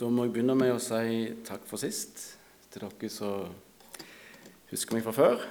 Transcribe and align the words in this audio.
Da 0.00 0.06
må 0.08 0.24
jeg 0.24 0.30
begynne 0.32 0.54
med 0.56 0.70
å 0.72 0.78
si 0.80 1.26
takk 1.44 1.66
for 1.68 1.76
sist 1.76 2.22
til 2.72 2.86
dere 2.86 3.08
som 3.12 3.50
husker 4.70 4.96
meg 4.96 5.02
fra 5.04 5.12
før. 5.12 5.42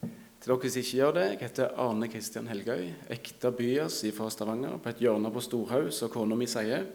Til 0.00 0.48
dere 0.48 0.68
som 0.72 0.80
ikke 0.80 0.96
gjør 0.96 1.10
det, 1.18 1.24
jeg 1.26 1.40
heter 1.42 1.74
Arne 1.82 2.06
Kristian 2.08 2.46
Helgøy, 2.48 2.86
ekte 3.12 3.50
byas 3.52 3.98
fra 4.16 4.30
Stavanger, 4.32 4.78
på 4.80 4.88
et 4.88 5.02
hjørne 5.04 5.28
på 5.34 5.42
Storhaug, 5.44 5.90
som 5.92 6.08
kona 6.08 6.38
mi 6.40 6.48
sier. 6.48 6.86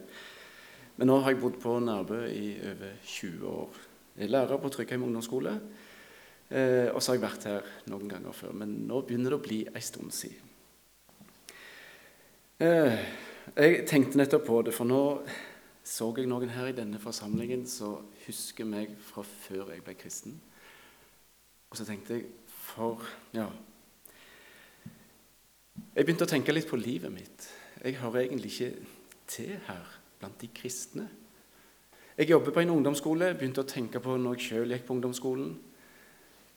Men 0.96 1.12
nå 1.12 1.20
har 1.22 1.36
jeg 1.36 1.38
bodd 1.44 1.60
på 1.62 1.76
Nærbø 1.86 2.18
i 2.34 2.48
over 2.72 2.96
20 3.12 3.44
år. 3.52 3.76
Jeg 4.16 4.26
er 4.26 4.32
lærer 4.34 4.58
på 4.58 4.70
Tryggheim 4.74 5.04
ungdomsskole, 5.06 5.52
eh, 6.50 6.88
og 6.90 6.98
så 6.98 7.12
har 7.12 7.20
jeg 7.20 7.26
vært 7.28 7.46
her 7.46 7.68
noen 7.92 8.10
ganger 8.10 8.34
før. 8.34 8.56
Men 8.58 8.72
nå 8.88 9.04
begynner 9.06 9.36
det 9.36 9.38
å 9.38 9.44
bli 9.46 9.60
en 9.70 9.86
stund 9.86 10.10
siden. 10.18 10.50
Eh, 12.58 12.98
jeg 13.54 13.86
tenkte 13.86 14.18
nettopp 14.18 14.50
på 14.50 14.58
det, 14.66 14.74
for 14.74 14.90
nå 14.90 15.04
så 15.88 16.10
jeg 16.16 16.28
noen 16.28 16.50
her 16.52 16.68
i 16.68 16.76
denne 16.76 17.00
forsamlingen 17.00 17.64
som 17.68 18.10
husker 18.26 18.66
meg 18.68 18.92
fra 19.08 19.22
før 19.24 19.72
jeg 19.72 19.84
ble 19.86 19.94
kristen. 19.96 20.34
Og 21.70 21.78
så 21.80 21.86
tenkte 21.88 22.18
jeg 22.18 22.28
for 22.48 23.04
Ja. 23.32 23.48
Jeg 25.94 26.04
begynte 26.04 26.26
å 26.26 26.30
tenke 26.30 26.52
litt 26.52 26.68
på 26.68 26.76
livet 26.76 27.10
mitt. 27.12 27.48
Jeg 27.84 27.96
hører 28.02 28.26
egentlig 28.26 28.52
ikke 28.52 28.86
til 29.26 29.56
her 29.66 29.86
blant 30.18 30.40
de 30.40 30.48
kristne. 30.54 31.08
Jeg 32.18 32.30
jobber 32.30 32.52
på 32.52 32.60
en 32.60 32.70
ungdomsskole, 32.70 33.34
begynte 33.34 33.62
å 33.62 33.66
tenke 33.66 34.00
på 34.02 34.16
når 34.18 34.36
jeg 34.36 34.46
sjøl 34.48 34.74
gikk 34.74 34.86
på 34.86 34.94
ungdomsskolen. 34.94 35.56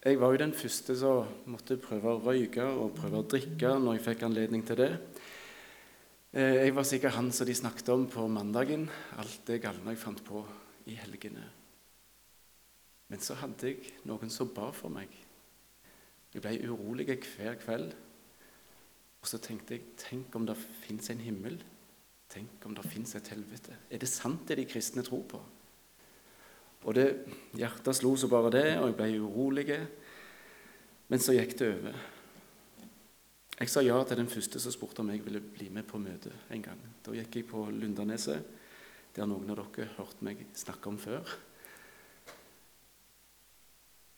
Jeg 0.03 0.19
var 0.19 0.31
jo 0.33 0.41
den 0.41 0.53
første 0.53 0.95
som 0.97 1.27
måtte 1.45 1.77
prøve 1.77 2.15
å 2.15 2.21
røyke 2.25 2.63
og 2.65 2.95
prøve 2.97 3.21
å 3.21 3.27
drikke 3.29 3.75
når 3.79 3.97
jeg 3.97 4.05
fikk 4.07 4.23
anledning 4.25 4.63
til 4.65 4.79
det. 4.81 4.91
Eh, 6.31 6.63
jeg 6.63 6.75
var 6.75 6.85
sikkert 6.87 7.17
han 7.17 7.31
som 7.35 7.47
de 7.47 7.53
snakket 7.55 7.89
om 7.91 8.05
på 8.07 8.23
mandagen. 8.31 8.85
Alt 9.19 9.41
det 9.47 9.59
galne 9.65 9.91
jeg 9.91 9.99
fant 9.99 10.21
på 10.23 10.45
i 10.87 10.95
helgene. 10.95 11.43
Men 13.11 13.19
så 13.19 13.35
hadde 13.35 13.67
jeg 13.67 13.91
noen 14.07 14.31
som 14.31 14.53
ba 14.55 14.69
for 14.71 14.93
meg. 14.93 15.11
Jeg 16.31 16.43
ble 16.43 16.53
urolig 16.71 17.09
hver 17.11 17.57
kveld. 17.59 17.91
Og 19.21 19.27
så 19.27 19.41
tenkte 19.43 19.75
jeg 19.75 19.91
tenk 19.99 20.35
om 20.39 20.47
det 20.47 20.55
fins 20.55 21.11
en 21.11 21.19
himmel. 21.19 21.59
Tenk 22.31 22.63
om 22.65 22.79
det 22.79 22.87
fins 22.87 23.11
et 23.19 23.27
helvete. 23.33 23.75
Er 23.91 23.99
det 23.99 24.09
sant 24.09 24.47
det 24.47 24.55
de 24.61 24.65
kristne 24.65 25.03
tror 25.03 25.27
på? 25.27 25.41
Og 26.81 26.95
det, 26.95 27.09
Hjertet 27.59 27.99
slo 27.99 28.15
så 28.15 28.31
bare 28.31 28.55
det, 28.55 28.65
og 28.79 28.87
jeg 28.87 28.97
ble 28.97 29.11
urolig. 29.19 29.67
Men 31.11 31.19
så 31.19 31.35
gikk 31.35 31.57
det 31.59 31.73
over. 31.75 31.99
Jeg 33.61 33.69
sa 33.69 33.83
ja 33.85 33.93
til 34.09 34.17
den 34.17 34.29
første 34.31 34.57
som 34.57 34.73
spurte 34.73 35.03
om 35.03 35.09
jeg 35.13 35.21
ville 35.21 35.39
bli 35.45 35.67
med 35.69 35.85
på 35.85 35.99
møte 36.01 36.31
en 36.49 36.63
gang. 36.65 36.79
Da 37.05 37.13
gikk 37.13 37.35
jeg 37.37 37.45
på 37.45 37.67
Lundaneset, 37.69 38.47
der 39.13 39.27
noen 39.29 39.51
av 39.53 39.59
dere 39.75 39.91
hørte 39.99 40.25
meg 40.25 40.39
snakke 40.57 40.89
om 40.89 40.97
før. 40.97 41.29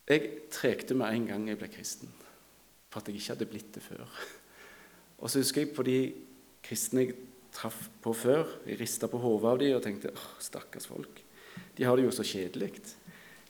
Jeg 0.08 0.30
trekte 0.54 0.96
med 0.96 1.12
en 1.12 1.28
gang 1.28 1.50
jeg 1.52 1.60
ble 1.60 1.68
kristen, 1.74 2.14
for 2.88 3.02
at 3.02 3.12
jeg 3.12 3.20
ikke 3.20 3.34
hadde 3.34 3.50
blitt 3.52 3.76
det 3.76 3.84
før. 3.84 4.06
Og 5.20 5.28
så 5.28 5.44
husker 5.44 5.66
jeg 5.66 5.74
på 5.76 5.86
de 5.90 5.98
kristne 6.64 7.04
jeg 7.04 7.20
traff 7.52 7.90
på 8.00 8.16
før. 8.16 8.48
Jeg 8.70 8.80
rista 8.80 9.12
på 9.12 9.20
hodet 9.20 9.52
av 9.52 9.60
dem 9.60 9.76
og 9.76 9.84
tenkte 9.84 10.14
åh, 10.16 10.30
stakkars 10.40 10.88
folk. 10.88 11.20
De 11.76 11.84
har 11.84 12.00
det 12.00 12.08
jo 12.08 12.16
så 12.16 12.24
kjedelig. 12.24 12.80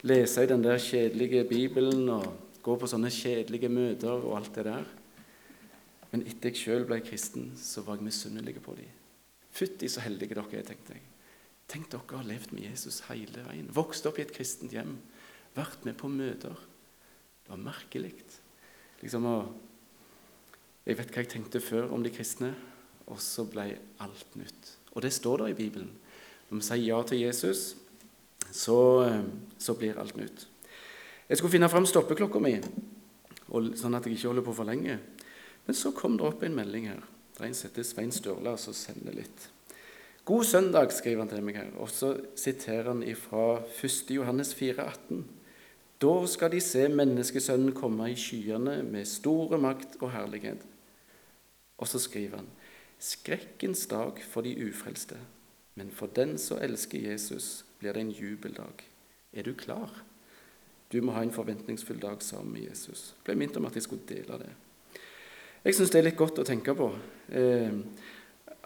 Lese 0.10 0.42
i 0.42 0.50
den 0.50 0.66
der 0.66 0.82
kjedelige 0.82 1.46
Bibelen 1.54 2.10
og 2.18 2.28
gå 2.66 2.82
på 2.82 2.90
sånne 2.90 3.14
kjedelige 3.14 3.70
møter 3.70 4.18
og 4.18 4.40
alt 4.42 4.54
det 4.58 4.70
der. 4.72 4.92
Men 6.14 6.28
etter 6.30 6.52
jeg 6.52 6.62
sjøl 6.62 6.86
ble 6.86 7.00
kristen, 7.02 7.52
så 7.58 7.82
var 7.82 7.98
jeg 7.98 8.06
misunnelig 8.06 8.60
på 8.62 8.76
dem. 8.78 8.92
Fytti 9.54 9.90
så 9.90 10.04
heldige 10.06 10.38
dere 10.38 10.60
er, 10.60 10.66
tenkte 10.68 10.94
jeg. 10.96 11.08
Tenk 11.70 11.90
dere 11.90 12.20
har 12.20 12.28
levd 12.28 12.54
med 12.54 12.68
Jesus 12.68 13.02
hele 13.08 13.46
veien. 13.48 13.72
Vokst 13.74 14.06
opp 14.06 14.20
i 14.20 14.26
et 14.26 14.34
kristent 14.34 14.74
hjem. 14.76 14.96
Vært 15.58 15.86
med 15.88 15.98
på 15.98 16.10
møter. 16.12 16.54
Det 17.44 17.50
var 17.50 17.62
merkelig. 17.62 18.14
Liksom, 19.02 19.26
jeg 20.86 21.00
vet 21.00 21.12
hva 21.12 21.24
jeg 21.24 21.32
tenkte 21.34 21.62
før 21.64 21.90
om 21.96 22.06
de 22.06 22.12
kristne, 22.14 22.54
og 23.10 23.20
så 23.22 23.46
ble 23.50 23.66
alt 24.04 24.38
nytt. 24.40 24.74
Og 24.94 25.02
det 25.04 25.14
står 25.18 25.44
der 25.44 25.54
i 25.54 25.58
Bibelen. 25.58 25.90
Når 26.50 26.60
vi 26.60 26.68
sier 26.68 26.86
ja 26.86 27.02
til 27.08 27.24
Jesus, 27.24 27.74
så, 28.54 28.78
så 29.58 29.76
blir 29.80 29.98
alt 30.00 30.18
nytt. 30.20 30.46
Jeg 31.30 31.40
skulle 31.40 31.56
finne 31.56 31.72
fram 31.72 31.88
stoppeklokka 31.90 32.42
mi, 32.44 32.58
sånn 33.50 33.98
at 33.98 34.06
jeg 34.06 34.18
ikke 34.18 34.30
holder 34.30 34.46
på 34.46 34.56
for 34.60 34.70
lenge. 34.70 35.00
Men 35.66 35.76
så 35.76 35.92
kom 35.96 36.18
det 36.18 36.28
opp 36.28 36.44
en 36.44 36.56
melding 36.56 36.90
her. 36.92 37.04
Det 37.34 37.42
er 37.42 37.50
en 37.50 37.58
som 37.58 37.70
heter 37.70 37.88
Svein 37.88 38.12
Størla, 38.14 38.58
som 38.62 38.76
sender 38.78 39.16
litt. 39.16 39.48
God 40.24 40.46
søndag, 40.48 40.92
skriver 40.96 41.24
han 41.24 41.32
til 41.32 41.44
meg 41.44 41.58
her. 41.60 41.72
Og 41.82 41.90
så 41.92 42.14
siterer 42.40 42.92
han 42.92 43.04
fra 43.20 43.64
1. 43.64 44.12
Johannes 44.16 44.54
4, 44.56 44.86
18. 44.86 45.24
Da 46.04 46.14
skal 46.28 46.52
de 46.52 46.62
se 46.64 46.88
menneskesønnen 46.92 47.74
komme 47.76 48.10
i 48.12 48.16
skyene 48.20 48.82
med 48.84 49.08
store 49.08 49.60
makt 49.60 49.98
og 50.02 50.12
herlighet. 50.12 50.64
Og 51.78 51.88
så 51.88 52.00
skriver 52.00 52.42
han 52.42 52.50
skrekkens 53.04 53.86
dag 53.92 54.20
for 54.32 54.46
de 54.46 54.56
ufrelste, 54.68 55.18
men 55.76 55.92
for 55.92 56.08
den 56.08 56.38
som 56.40 56.62
elsker 56.62 57.04
Jesus, 57.10 57.66
blir 57.80 57.94
det 57.94 58.02
en 58.06 58.12
jubeldag. 58.12 58.84
Er 59.34 59.44
du 59.44 59.54
klar? 59.54 60.04
Du 60.92 61.02
må 61.02 61.12
ha 61.12 61.24
en 61.24 61.34
forventningsfull 61.34 62.00
dag 62.00 62.22
sammen 62.24 62.54
med 62.54 62.70
Jesus. 62.70 63.14
Jeg 63.18 63.26
ble 63.26 63.36
minnet 63.36 63.58
om 63.58 63.66
at 63.66 63.76
jeg 63.76 63.88
skulle 63.88 64.08
dele 64.08 64.40
det. 64.40 64.52
Jeg 65.64 65.78
syns 65.78 65.94
det 65.94 66.02
er 66.02 66.10
litt 66.10 66.20
godt 66.20 66.42
å 66.42 66.44
tenke 66.48 66.74
på. 66.76 66.90
Eh, 67.32 67.72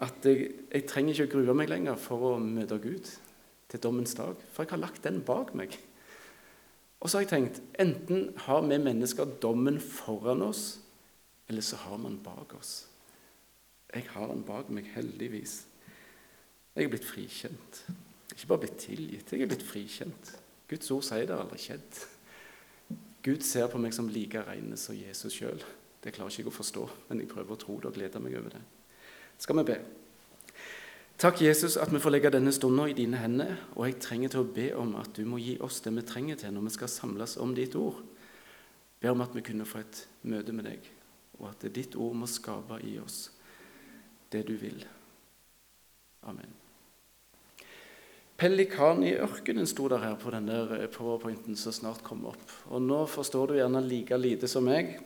at 0.02 0.26
jeg, 0.26 0.48
jeg, 0.66 0.86
trenger 0.90 1.14
ikke 1.14 1.28
å 1.28 1.30
grue 1.36 1.54
meg 1.60 1.70
lenger 1.70 1.98
for 2.00 2.32
å 2.32 2.32
møte 2.42 2.78
Gud 2.82 3.06
til 3.70 3.82
dommens 3.84 4.16
dag. 4.18 4.40
For 4.50 4.64
jeg 4.64 4.74
har 4.74 4.82
lagt 4.82 5.06
den 5.06 5.20
bak 5.26 5.52
meg. 5.58 5.76
Og 6.98 7.06
så 7.06 7.20
har 7.20 7.26
jeg 7.26 7.30
tenkt 7.30 7.62
enten 7.78 8.32
har 8.48 8.66
vi 8.66 8.80
mennesker 8.82 9.38
dommen 9.42 9.78
foran 9.78 10.42
oss, 10.42 10.80
eller 11.46 11.62
så 11.62 11.78
har 11.84 12.02
man 12.02 12.18
bak 12.24 12.58
oss. 12.58 12.88
Jeg 13.94 14.10
har 14.10 14.26
den 14.32 14.42
bak 14.44 14.68
meg, 14.74 14.90
heldigvis. 14.96 15.60
Jeg 16.74 16.88
er 16.88 16.92
blitt 16.92 17.06
frikjent. 17.06 17.82
Ikke 18.34 18.50
bare 18.50 18.66
blitt 18.66 18.82
tilgitt, 18.82 19.30
jeg 19.32 19.46
er 19.46 19.54
blitt 19.54 19.66
frikjent. 19.66 20.34
Guds 20.68 20.90
ord 20.92 21.06
sier 21.06 21.30
det 21.30 21.38
aldri 21.38 21.62
skjedd. 21.62 22.06
Gud 23.22 23.46
ser 23.46 23.70
på 23.70 23.78
meg 23.82 23.94
som 23.94 24.10
like 24.10 24.42
reine 24.50 24.76
som 24.78 24.98
Jesus 24.98 25.38
sjøl. 25.38 25.62
Det 26.04 26.12
klarer 26.14 26.30
ikke 26.30 26.44
jeg 26.44 26.50
å 26.52 26.58
forstå, 26.58 26.84
men 27.08 27.22
jeg 27.22 27.30
prøver 27.30 27.54
å 27.54 27.60
tro 27.60 27.78
det 27.82 27.90
og 27.90 27.96
glede 27.96 28.20
meg 28.22 28.36
over 28.38 28.54
det. 28.54 28.60
Skal 29.38 29.58
vi 29.58 29.64
be? 29.70 29.78
Takk, 31.18 31.40
Jesus, 31.42 31.74
at 31.76 31.90
vi 31.90 31.98
får 31.98 32.14
legge 32.14 32.30
denne 32.30 32.52
stunden 32.54 32.92
i 32.92 32.94
dine 32.94 33.18
hender. 33.18 33.56
Og 33.74 33.88
jeg 33.88 33.98
trenger 34.02 34.30
til 34.30 34.44
å 34.44 34.52
be 34.54 34.68
om 34.78 34.92
at 35.00 35.10
du 35.18 35.24
må 35.26 35.40
gi 35.42 35.56
oss 35.66 35.80
det 35.82 35.90
vi 35.96 36.04
trenger 36.06 36.38
til 36.38 36.54
når 36.54 36.68
vi 36.68 36.74
skal 36.76 36.92
samles 36.92 37.34
om 37.42 37.56
ditt 37.56 37.74
ord. 37.78 37.98
Be 39.02 39.10
om 39.10 39.24
at 39.24 39.34
vi 39.34 39.42
kunne 39.46 39.66
få 39.66 39.82
et 39.82 40.04
møte 40.30 40.54
med 40.54 40.66
deg, 40.70 40.86
og 41.38 41.50
at 41.50 41.66
ditt 41.74 41.98
ord 41.98 42.14
må 42.18 42.30
skape 42.30 42.78
i 42.86 42.96
oss 43.02 43.28
det 44.30 44.44
du 44.46 44.54
vil. 44.58 44.78
Amen. 46.26 46.54
Pelikan 48.38 49.02
i 49.02 49.16
ørkenen 49.18 49.66
sto 49.66 49.88
der 49.90 50.02
her 50.04 50.18
på 50.18 50.30
den 50.30 50.46
der 50.46 50.86
powerpointen 50.94 51.58
som 51.58 51.74
snart 51.74 52.04
kom 52.06 52.26
opp. 52.30 52.42
Og 52.70 52.82
nå 52.82 53.02
forstår 53.10 53.50
du 53.50 53.58
gjerne 53.58 53.82
like 53.82 54.18
lite 54.18 54.50
som 54.50 54.66
meg 54.70 55.00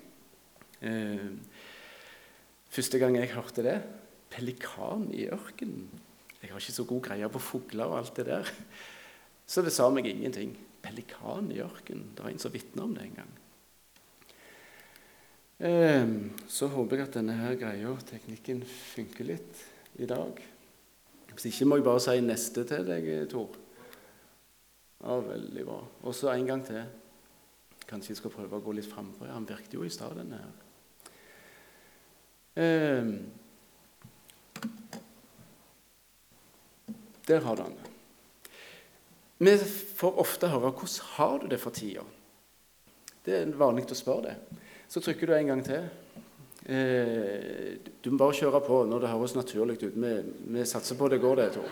første 2.73 2.99
gang 2.99 3.17
jeg 3.19 3.35
hørte 3.37 3.63
det 3.63 3.77
Pelikan 4.33 5.11
i 5.13 5.27
ørkenen. 5.29 5.91
Jeg 6.43 6.51
har 6.51 6.59
ikke 6.59 6.75
så 6.75 6.85
god 6.89 7.03
greie 7.05 7.29
på 7.31 7.43
fugler 7.43 7.85
og 7.85 7.99
alt 8.01 8.17
det 8.17 8.27
der. 8.27 8.49
Så 9.47 9.63
det 9.63 9.75
sa 9.75 9.89
meg 9.93 10.09
ingenting. 10.09 10.55
Pelikan 10.83 11.51
i 11.53 11.61
ørkenen. 11.63 12.15
Det 12.17 12.25
var 12.25 12.33
en 12.33 12.41
som 12.43 12.55
vitna 12.55 12.87
om 12.87 12.95
det 12.97 13.05
en 13.05 13.19
gang. 13.21 13.35
Eh, 15.63 16.15
så 16.51 16.67
håper 16.73 16.99
jeg 16.99 17.07
at 17.07 17.19
denne 17.21 17.37
her 17.39 17.59
greia, 17.61 17.93
teknikken, 18.09 18.65
funker 18.65 19.29
litt 19.29 19.63
i 20.01 20.09
dag. 20.11 20.41
Hvis 21.33 21.47
ikke 21.53 21.69
må 21.69 21.79
jeg 21.79 21.87
bare 21.87 22.03
si 22.03 22.17
neste 22.25 22.65
til 22.69 22.89
deg, 22.89 23.13
Tor. 23.31 23.61
Ja, 25.03 25.21
veldig 25.29 25.69
bra. 25.69 25.79
Og 26.03 26.17
så 26.17 26.33
en 26.33 26.49
gang 26.49 26.67
til. 26.67 26.83
Kanskje 27.87 28.15
jeg 28.15 28.23
skal 28.23 28.33
prøve 28.33 28.59
å 28.59 28.65
gå 28.65 28.75
litt 28.75 28.89
frampå. 28.89 29.29
Han 29.29 29.47
virket 29.49 29.75
jo 29.77 29.85
i 29.85 29.93
stad, 29.93 30.17
denne 30.17 30.41
her. 30.41 30.62
Eh, 32.57 33.13
der 37.29 37.41
har 37.41 37.57
du 37.57 37.63
den. 37.63 37.79
Vi 39.39 39.57
får 39.97 40.19
ofte 40.19 40.49
høre 40.49 40.71
'Hvordan 40.71 41.03
har 41.17 41.39
du 41.39 41.47
det 41.47 41.61
for 41.61 41.71
tida?' 41.71 42.05
Det 43.27 43.35
er 43.35 43.47
vanlig 43.59 43.91
å 43.91 43.95
spørre 43.95 44.23
det. 44.23 44.37
Så 44.89 45.01
trykker 45.01 45.27
du 45.27 45.33
en 45.33 45.47
gang 45.47 45.65
til. 45.65 45.89
Eh, 46.67 47.79
du 48.05 48.11
må 48.11 48.19
bare 48.19 48.35
kjøre 48.35 48.61
på 48.61 48.85
når 48.87 49.01
det 49.01 49.09
høres 49.09 49.35
naturlig 49.35 49.83
ut. 49.83 49.95
Vi, 49.95 50.33
vi 50.59 50.65
satser 50.65 50.99
på 50.99 51.09
det 51.09 51.21
går, 51.21 51.37
det, 51.37 51.53
Tor. 51.53 51.69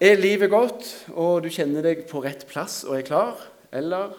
Er 0.00 0.16
livet 0.16 0.50
godt, 0.50 1.10
og 1.10 1.42
du 1.42 1.48
kjenner 1.50 1.82
deg 1.82 2.04
på 2.08 2.22
rett 2.22 2.46
plass 2.46 2.84
og 2.84 2.98
er 2.98 3.02
klar? 3.02 3.40
Eller 3.72 4.14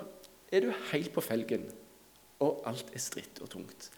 er 0.52 0.66
du 0.66 0.74
helt 0.92 1.14
på 1.14 1.22
felgen, 1.22 1.64
og 2.40 2.64
alt 2.66 2.92
er 2.94 3.00
stritt 3.00 3.40
og 3.42 3.50
tungt? 3.50 3.90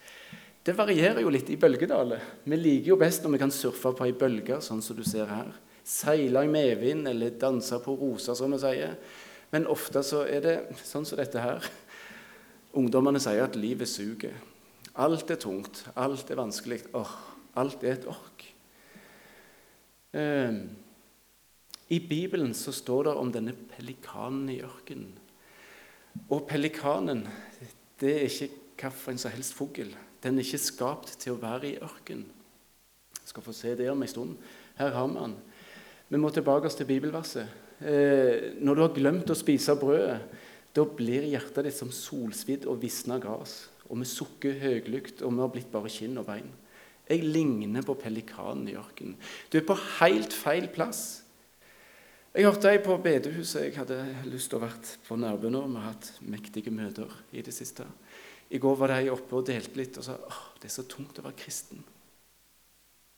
Det 0.61 0.75
varierer 0.77 1.23
jo 1.23 1.31
litt 1.33 1.49
i 1.49 1.57
bølgedaler. 1.57 2.21
Vi 2.45 2.57
liker 2.57 2.91
jo 2.91 2.97
best 3.01 3.23
når 3.25 3.33
vi 3.33 3.41
kan 3.41 3.53
surfe 3.53 3.91
på 3.97 4.05
ei 4.05 4.13
bølge, 4.13 4.59
sånn 4.61 4.81
som 4.85 4.97
du 4.97 5.03
ser 5.07 5.25
her. 5.29 5.49
seile 5.83 6.43
i 6.45 6.47
medvind 6.47 7.07
eller 7.09 7.33
danse 7.41 7.79
på 7.81 7.95
roser, 7.97 8.35
som 8.37 8.51
vi 8.53 8.59
sier. 8.61 8.93
Men 9.51 9.65
ofte 9.67 10.03
så 10.05 10.21
er 10.29 10.43
det 10.45 10.53
sånn 10.85 11.07
som 11.09 11.17
dette 11.17 11.41
her. 11.41 11.65
Ungdommene 12.77 13.19
sier 13.19 13.41
at 13.43 13.57
livet 13.57 13.89
suger. 13.89 14.37
Alt 15.01 15.31
er 15.33 15.39
tungt, 15.41 15.81
alt 15.95 16.29
er 16.29 16.37
vanskelig. 16.37 16.83
Åh, 16.93 17.15
alt 17.57 17.83
er 17.83 17.97
et 17.97 18.07
ork. 18.11 18.45
Eh, 20.13 20.61
I 21.89 21.99
Bibelen 22.05 22.53
så 22.53 22.71
står 22.71 23.09
det 23.09 23.17
om 23.17 23.33
denne 23.33 23.57
pelikanen 23.73 24.53
i 24.53 24.61
ørkenen. 24.61 25.17
Og 26.29 26.45
pelikanen 26.47 27.25
det 27.99 28.15
er 28.19 28.29
ikke 28.29 28.53
hvilken 28.77 29.17
som 29.17 29.33
helst 29.33 29.57
fugl. 29.57 29.91
Den 30.21 30.38
er 30.38 30.45
ikke 30.45 30.62
skapt 30.62 31.15
til 31.21 31.35
å 31.35 31.41
være 31.41 31.71
i 31.71 31.79
ørken. 31.81 32.25
Jeg 33.18 33.31
skal 33.31 33.45
få 33.45 33.56
se 33.56 33.73
det 33.77 33.89
om 33.89 34.01
en 34.01 34.12
stund. 34.12 34.38
Her 34.77 34.94
har 34.94 35.09
vi 35.09 35.18
den. 35.18 35.35
Vi 36.12 36.19
må 36.19 36.29
tilbake 36.33 36.69
til 36.69 36.89
bibelverset. 36.89 37.47
Eh, 37.81 38.51
når 38.62 38.75
du 38.75 38.81
har 38.83 38.95
glemt 38.95 39.31
å 39.31 39.38
spise 39.38 39.77
brødet, 39.79 40.19
da 40.75 40.83
blir 40.85 41.25
hjertet 41.27 41.65
ditt 41.68 41.75
som 41.75 41.91
solsvidd 41.91 42.68
og 42.69 42.81
visna 42.83 43.18
gras. 43.19 43.65
Og 43.89 44.00
vi 44.00 44.07
sukker 44.07 44.59
høylytt, 44.62 45.23
og 45.25 45.33
vi 45.33 45.44
har 45.44 45.51
blitt 45.51 45.71
bare 45.71 45.91
kinn 45.91 46.19
og 46.21 46.27
bein. 46.29 46.51
Jeg 47.09 47.25
ligner 47.27 47.83
på 47.83 47.97
pelikanen 48.00 48.69
i 48.71 48.77
ørkenen. 48.79 49.18
Du 49.51 49.57
er 49.59 49.68
på 49.68 49.75
helt 50.00 50.35
feil 50.35 50.69
plass. 50.71 51.23
Jeg 52.31 52.47
hørte 52.47 52.69
ei 52.71 52.79
på 52.79 52.95
bedehuset. 53.03 53.65
Jeg 53.65 53.75
hadde 53.75 53.97
lyst 54.31 54.53
til 54.53 54.62
å 54.62 54.63
være 54.63 55.00
på 55.03 55.18
Nærbø 55.19 55.50
nå. 55.51 55.65
Vi 55.68 55.81
har 55.81 55.89
hatt 55.89 56.12
mektige 56.23 56.71
møter 56.71 57.12
i 57.35 57.44
det 57.44 57.51
siste. 57.51 57.83
I 58.51 58.59
går 58.59 58.75
var 58.75 58.92
de 58.92 59.12
oppe 59.13 59.38
og 59.38 59.48
delte 59.48 59.80
litt 59.80 59.98
og 60.00 60.06
sa 60.06 60.18
åh, 60.19 60.44
det 60.59 60.68
er 60.68 60.75
så 60.75 60.83
tungt 60.89 61.19
å 61.19 61.25
være 61.25 61.39
kristen. 61.39 61.81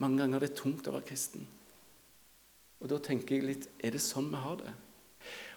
Mange 0.03 0.21
ganger 0.21 0.39
er 0.39 0.47
det 0.47 0.57
tungt 0.59 0.87
å 0.89 0.93
være 0.93 1.07
kristen. 1.07 1.45
Og 2.83 2.89
da 2.91 2.99
tenker 3.01 3.37
jeg 3.37 3.47
litt 3.47 3.69
er 3.81 3.95
det 3.95 4.03
sånn 4.03 4.29
vi 4.29 4.41
har 4.43 4.59
det? 4.61 4.73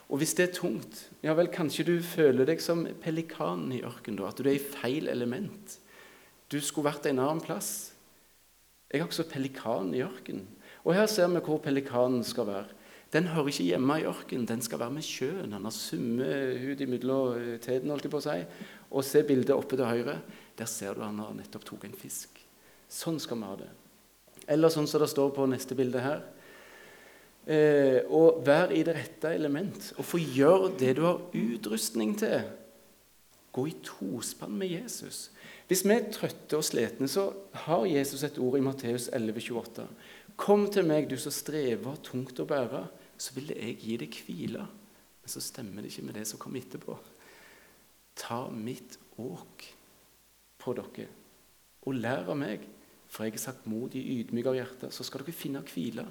Og 0.07 0.21
hvis 0.21 0.37
det 0.39 0.45
er 0.47 0.55
tungt, 0.55 1.01
ja 1.27 1.35
vel, 1.35 1.51
kanskje 1.51 1.89
du 1.89 1.97
føler 2.05 2.47
deg 2.47 2.63
som 2.63 2.85
pelikanen 3.03 3.75
i 3.75 3.83
ørkenen, 3.85 4.21
da, 4.21 4.31
at 4.31 4.39
du 4.39 4.47
er 4.47 4.55
i 4.55 4.63
feil 4.63 5.11
element. 5.11 5.81
Du 6.47 6.61
skulle 6.63 6.93
vært 6.93 7.09
en 7.11 7.19
annen 7.19 7.43
plass. 7.43 7.91
Jeg 8.87 9.03
er 9.03 9.09
også 9.09 9.27
pelikan 9.27 9.91
i 9.97 10.05
ørkenen. 10.07 10.47
Og 10.87 10.95
her 10.95 11.09
ser 11.11 11.27
vi 11.33 11.43
hvor 11.43 11.59
pelikanen 11.65 12.23
skal 12.25 12.47
være. 12.47 12.76
Den 13.15 13.29
hører 13.31 13.53
ikke 13.53 13.69
hjemme 13.69 13.99
i 14.01 14.07
ørkenen, 14.09 14.49
den 14.49 14.63
skal 14.65 14.81
være 14.83 14.97
med 14.97 15.07
sjøen. 15.07 15.55
Han 15.55 15.69
har 15.69 15.75
summehud 15.75 16.81
imellom 16.83 17.59
teten, 17.63 17.93
holdt 17.93 18.09
jeg 18.09 18.13
på 18.13 18.19
å 18.19 18.25
si. 18.25 18.39
Og 18.91 19.07
se 19.07 19.23
bildet 19.27 19.55
oppe 19.55 19.79
til 19.79 19.87
høyre. 19.87 20.19
Der 20.59 20.71
ser 20.71 20.97
du 20.97 21.05
han 21.05 21.21
har 21.23 21.35
nettopp 21.37 21.67
tok 21.69 21.87
en 21.87 21.97
fisk. 21.97 22.41
Sånn 22.91 23.21
skal 23.23 23.39
vi 23.39 23.51
ha 23.51 23.59
det. 23.61 23.71
Eller 24.51 24.73
sånn 24.73 24.89
som 24.91 25.03
det 25.03 25.11
står 25.11 25.33
på 25.37 25.47
neste 25.51 25.79
bilde 25.79 26.03
her. 26.03 26.25
Eh, 27.47 28.03
og 28.11 28.43
vær 28.47 28.75
i 28.75 28.83
det 28.87 28.97
rette 28.97 29.31
element. 29.35 29.93
Og 29.99 30.07
få 30.07 30.19
gjøre 30.19 30.73
det 30.81 30.97
du 30.99 31.05
har 31.07 31.23
utrustning 31.31 32.17
til. 32.19 32.43
Gå 33.55 33.69
i 33.71 33.77
tospann 33.87 34.59
med 34.59 34.75
Jesus. 34.75 35.29
Hvis 35.67 35.83
vi 35.87 35.95
er 35.95 36.11
trøtte 36.15 36.59
og 36.59 36.67
slitne, 36.67 37.09
så 37.11 37.31
har 37.67 37.87
Jesus 37.91 38.23
et 38.27 38.39
ord 38.39 38.59
i 38.59 38.63
Matteus 38.63 39.09
11,28. 39.15 39.87
Kom 40.37 40.67
til 40.73 40.85
meg, 40.85 41.09
du 41.09 41.17
som 41.21 41.33
strever 41.33 41.97
tungt 42.05 42.41
å 42.43 42.49
bære, 42.49 42.83
så 43.17 43.35
vil 43.37 43.55
jeg 43.55 43.79
gi 43.81 43.97
deg 44.03 44.19
hvile. 44.27 44.67
Men 45.23 45.33
så 45.33 45.41
stemmer 45.41 45.83
det 45.83 45.91
ikke 45.93 46.07
med 46.07 46.19
det 46.19 46.27
som 46.29 46.41
kommer 46.41 46.61
etterpå. 46.61 46.97
Ta 48.17 48.45
mitt 48.53 48.99
åk 49.21 49.65
på 50.61 50.75
dere, 50.77 51.09
og 51.87 51.97
lær 51.97 52.29
av 52.33 52.39
meg. 52.41 52.69
For 53.07 53.25
jeg 53.25 53.37
er 53.37 53.45
saktmodig, 53.47 54.03
ydmyk 54.03 54.49
av 54.51 54.57
hjerte, 54.59 54.91
så 54.93 55.05
skal 55.07 55.23
dere 55.23 55.37
finne 55.37 55.63
hvile. 55.65 56.05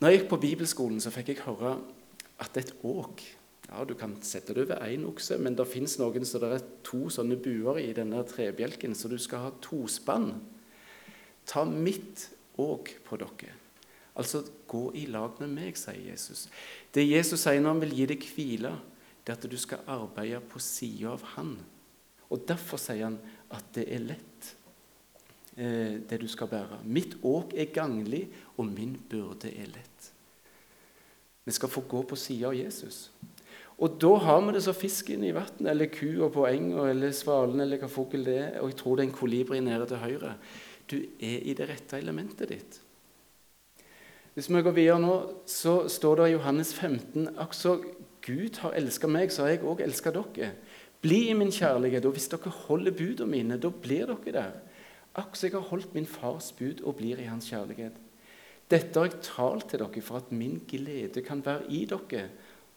Når 0.00 0.10
jeg 0.10 0.18
gikk 0.18 0.30
på 0.30 0.42
bibelskolen, 0.42 1.00
så 1.00 1.12
fikk 1.12 1.32
jeg 1.32 1.44
høre 1.46 1.76
at 2.42 2.56
et 2.60 2.72
åk 2.84 3.22
ja, 3.66 3.84
Du 3.84 3.94
kan 3.98 4.12
sette 4.22 4.54
det 4.54 4.66
over 4.66 4.82
én 4.86 5.06
okse, 5.08 5.38
men 5.42 5.56
det 5.56 5.66
fins 5.66 5.96
noen 5.98 6.24
så 6.28 6.38
det 6.42 6.50
er 6.54 6.66
to 6.86 7.08
sånne 7.10 7.38
buer 7.42 7.80
i 7.82 7.92
denne 7.96 8.20
trebjelken, 8.28 8.94
så 8.94 9.08
du 9.10 9.16
skal 9.18 9.46
ha 9.46 9.50
tospann. 9.64 10.34
Ta 11.46 11.64
mitt 11.66 12.28
åk 12.62 12.92
på 13.06 13.18
dere. 13.20 13.54
Altså, 14.16 14.42
gå 14.68 14.90
i 14.96 15.04
lag 15.12 15.36
med 15.42 15.52
meg, 15.52 15.76
sier 15.76 16.00
Jesus. 16.10 16.46
Det 16.94 17.04
Jesus 17.04 17.42
sier 17.42 17.60
når 17.60 17.74
han 17.74 17.82
vil 17.84 17.96
gi 17.98 18.06
deg 18.14 18.28
hvile, 18.32 18.72
det 19.26 19.34
er 19.34 19.40
at 19.40 19.48
du 19.50 19.56
skal 19.60 19.84
arbeide 19.90 20.40
på 20.48 20.62
sida 20.62 21.12
av 21.12 21.24
Han. 21.34 21.56
Og 22.30 22.42
Derfor 22.48 22.80
sier 22.80 23.10
han 23.10 23.18
at 23.54 23.66
det 23.76 23.84
er 23.92 24.02
lett, 24.02 24.52
eh, 25.56 25.98
det 26.00 26.20
du 26.22 26.26
skal 26.30 26.48
bære. 26.50 26.80
Mitt 26.84 27.18
åk 27.22 27.54
er 27.54 27.72
ganglig, 27.74 28.26
og 28.56 28.66
min 28.70 28.96
byrde 29.10 29.52
er 29.52 29.68
lett. 29.74 30.10
Vi 31.44 31.54
skal 31.54 31.70
få 31.70 31.84
gå 31.86 32.02
på 32.02 32.16
sida 32.18 32.48
av 32.48 32.56
Jesus. 32.58 33.10
Og 33.76 33.98
da 34.00 34.14
har 34.24 34.40
vi 34.40 34.54
det 34.56 34.62
så 34.64 34.72
fisken 34.72 35.24
i 35.24 35.34
vannet, 35.36 35.66
eller 35.68 35.92
kua 35.92 36.30
på 36.32 36.46
enga, 36.48 36.88
eller 36.90 37.12
svalen, 37.12 37.60
eller 37.60 37.82
hva 37.82 37.90
fugl 37.92 38.24
det 38.24 38.38
er. 38.40 38.54
Og 38.62 38.72
jeg 38.72 38.78
tror 38.80 38.96
det 38.96 39.04
er 39.04 39.08
en 39.10 39.18
kolibri 39.18 39.60
nede 39.60 39.86
til 39.90 40.00
høyre. 40.00 40.32
Du 40.86 40.98
er 40.98 41.42
i 41.42 41.54
det 41.56 41.68
rette 41.68 41.98
elementet 41.98 42.50
ditt. 42.52 42.80
Hvis 44.36 44.50
vi 44.52 44.60
går 44.60 44.74
videre 44.76 45.00
nå, 45.00 45.14
så 45.48 45.86
står 45.88 46.20
det 46.20 46.28
i 46.28 46.34
Johannes 46.34 46.74
15 46.76 47.30
altså 47.40 47.78
Gud 48.26 48.58
har 48.60 48.74
elska 48.76 49.08
meg, 49.08 49.30
så 49.32 49.46
har 49.46 49.54
jeg 49.54 49.64
òg 49.64 49.80
elska 49.84 50.12
dere. 50.12 50.50
Bli 51.00 51.28
i 51.30 51.36
min 51.38 51.52
kjærlighet, 51.54 52.04
og 52.04 52.16
hvis 52.16 52.28
dere 52.32 52.52
holder 52.66 52.94
budene 52.96 53.30
mine, 53.30 53.58
da 53.62 53.70
blir 53.70 54.10
dere 54.10 54.34
der. 54.34 54.56
Akkurat 55.16 55.46
jeg 55.46 55.54
har 55.54 55.68
holdt 55.70 55.94
min 55.96 56.08
fars 56.10 56.50
bud 56.52 56.82
og 56.84 56.98
blir 56.98 57.22
i 57.22 57.30
hans 57.30 57.48
kjærlighet. 57.48 57.96
Dette 58.68 58.98
har 58.98 59.08
jeg 59.08 59.22
talt 59.24 59.68
til 59.70 59.80
dere 59.80 60.02
for 60.04 60.20
at 60.20 60.32
min 60.34 60.58
glede 60.68 61.22
kan 61.24 61.40
være 61.46 61.70
i 61.70 61.84
dere, 61.88 62.28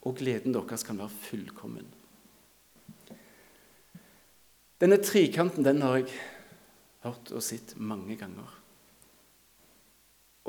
og 0.05 0.15
gleden 0.21 0.55
deres 0.55 0.85
kan 0.87 1.01
være 1.01 1.11
fullkommen. 1.11 1.87
Denne 4.79 5.01
trikanten 5.03 5.65
den 5.65 5.81
har 5.83 5.97
jeg 5.99 6.13
hørt 7.05 7.31
og 7.31 7.43
sett 7.43 7.75
mange 7.77 8.17
ganger. 8.19 8.55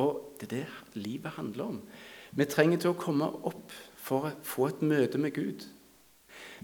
Og 0.01 0.37
det 0.41 0.49
er 0.49 0.55
det 0.55 1.03
livet 1.03 1.37
handler 1.37 1.65
om. 1.65 1.83
Vi 2.33 2.47
trenger 2.47 2.79
til 2.79 2.93
å 2.93 2.99
komme 2.99 3.27
opp 3.27 3.75
for 4.01 4.29
å 4.29 4.35
få 4.47 4.71
et 4.71 4.83
møte 4.87 5.19
med 5.19 5.35
Gud. 5.35 5.67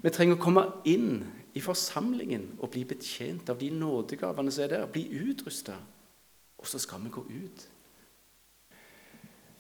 Vi 0.02 0.12
trenger 0.12 0.36
å 0.36 0.42
komme 0.42 0.64
inn 0.88 1.24
i 1.56 1.62
forsamlingen 1.64 2.54
og 2.60 2.70
bli 2.74 2.84
betjent 2.88 3.50
av 3.50 3.58
de 3.60 3.70
nådegavene 3.74 4.52
som 4.52 4.64
er 4.64 4.72
der. 4.72 4.88
Bli 4.92 5.08
utrusta. 5.26 5.76
Og 6.56 6.68
så 6.70 6.80
skal 6.80 7.02
vi 7.04 7.12
gå 7.12 7.24
ut. 7.26 7.66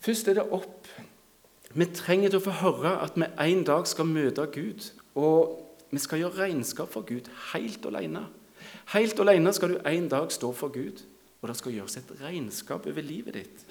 Først 0.00 0.28
er 0.28 0.38
det 0.38 0.48
opp. 0.54 0.88
Vi 1.76 1.86
trenger 1.92 2.30
til 2.30 2.40
å 2.40 2.46
få 2.46 2.56
høre 2.62 2.96
at 3.02 3.16
vi 3.18 3.26
en 3.26 3.64
dag 3.66 3.88
skal 3.88 4.08
møte 4.08 4.46
Gud. 4.54 4.90
Og 5.18 5.56
vi 5.90 6.00
skal 6.02 6.22
gjøre 6.22 6.46
regnskap 6.46 6.92
for 6.92 7.06
Gud 7.08 7.28
helt 7.52 7.86
alene. 7.88 8.26
Helt 8.94 9.18
alene 9.18 9.50
skal 9.54 9.74
du 9.74 9.78
en 9.82 10.08
dag 10.08 10.30
stå 10.32 10.52
for 10.54 10.70
Gud, 10.74 11.02
og 11.42 11.50
det 11.50 11.56
skal 11.58 11.74
gjøres 11.74 11.98
et 11.98 12.12
regnskap 12.20 12.86
over 12.86 13.02
livet 13.02 13.34
ditt. 13.40 13.64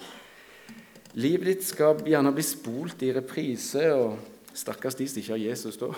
Livet 1.16 1.48
ditt 1.48 1.64
skal 1.64 2.02
gjerne 2.04 2.34
bli 2.36 2.44
spolt 2.44 3.00
i 3.06 3.14
reprise, 3.16 3.86
og 3.96 4.18
stakkars 4.56 4.98
de 4.98 5.08
som 5.08 5.22
ikke 5.22 5.32
har 5.32 5.44
Jesus 5.46 5.80
da. 5.80 5.88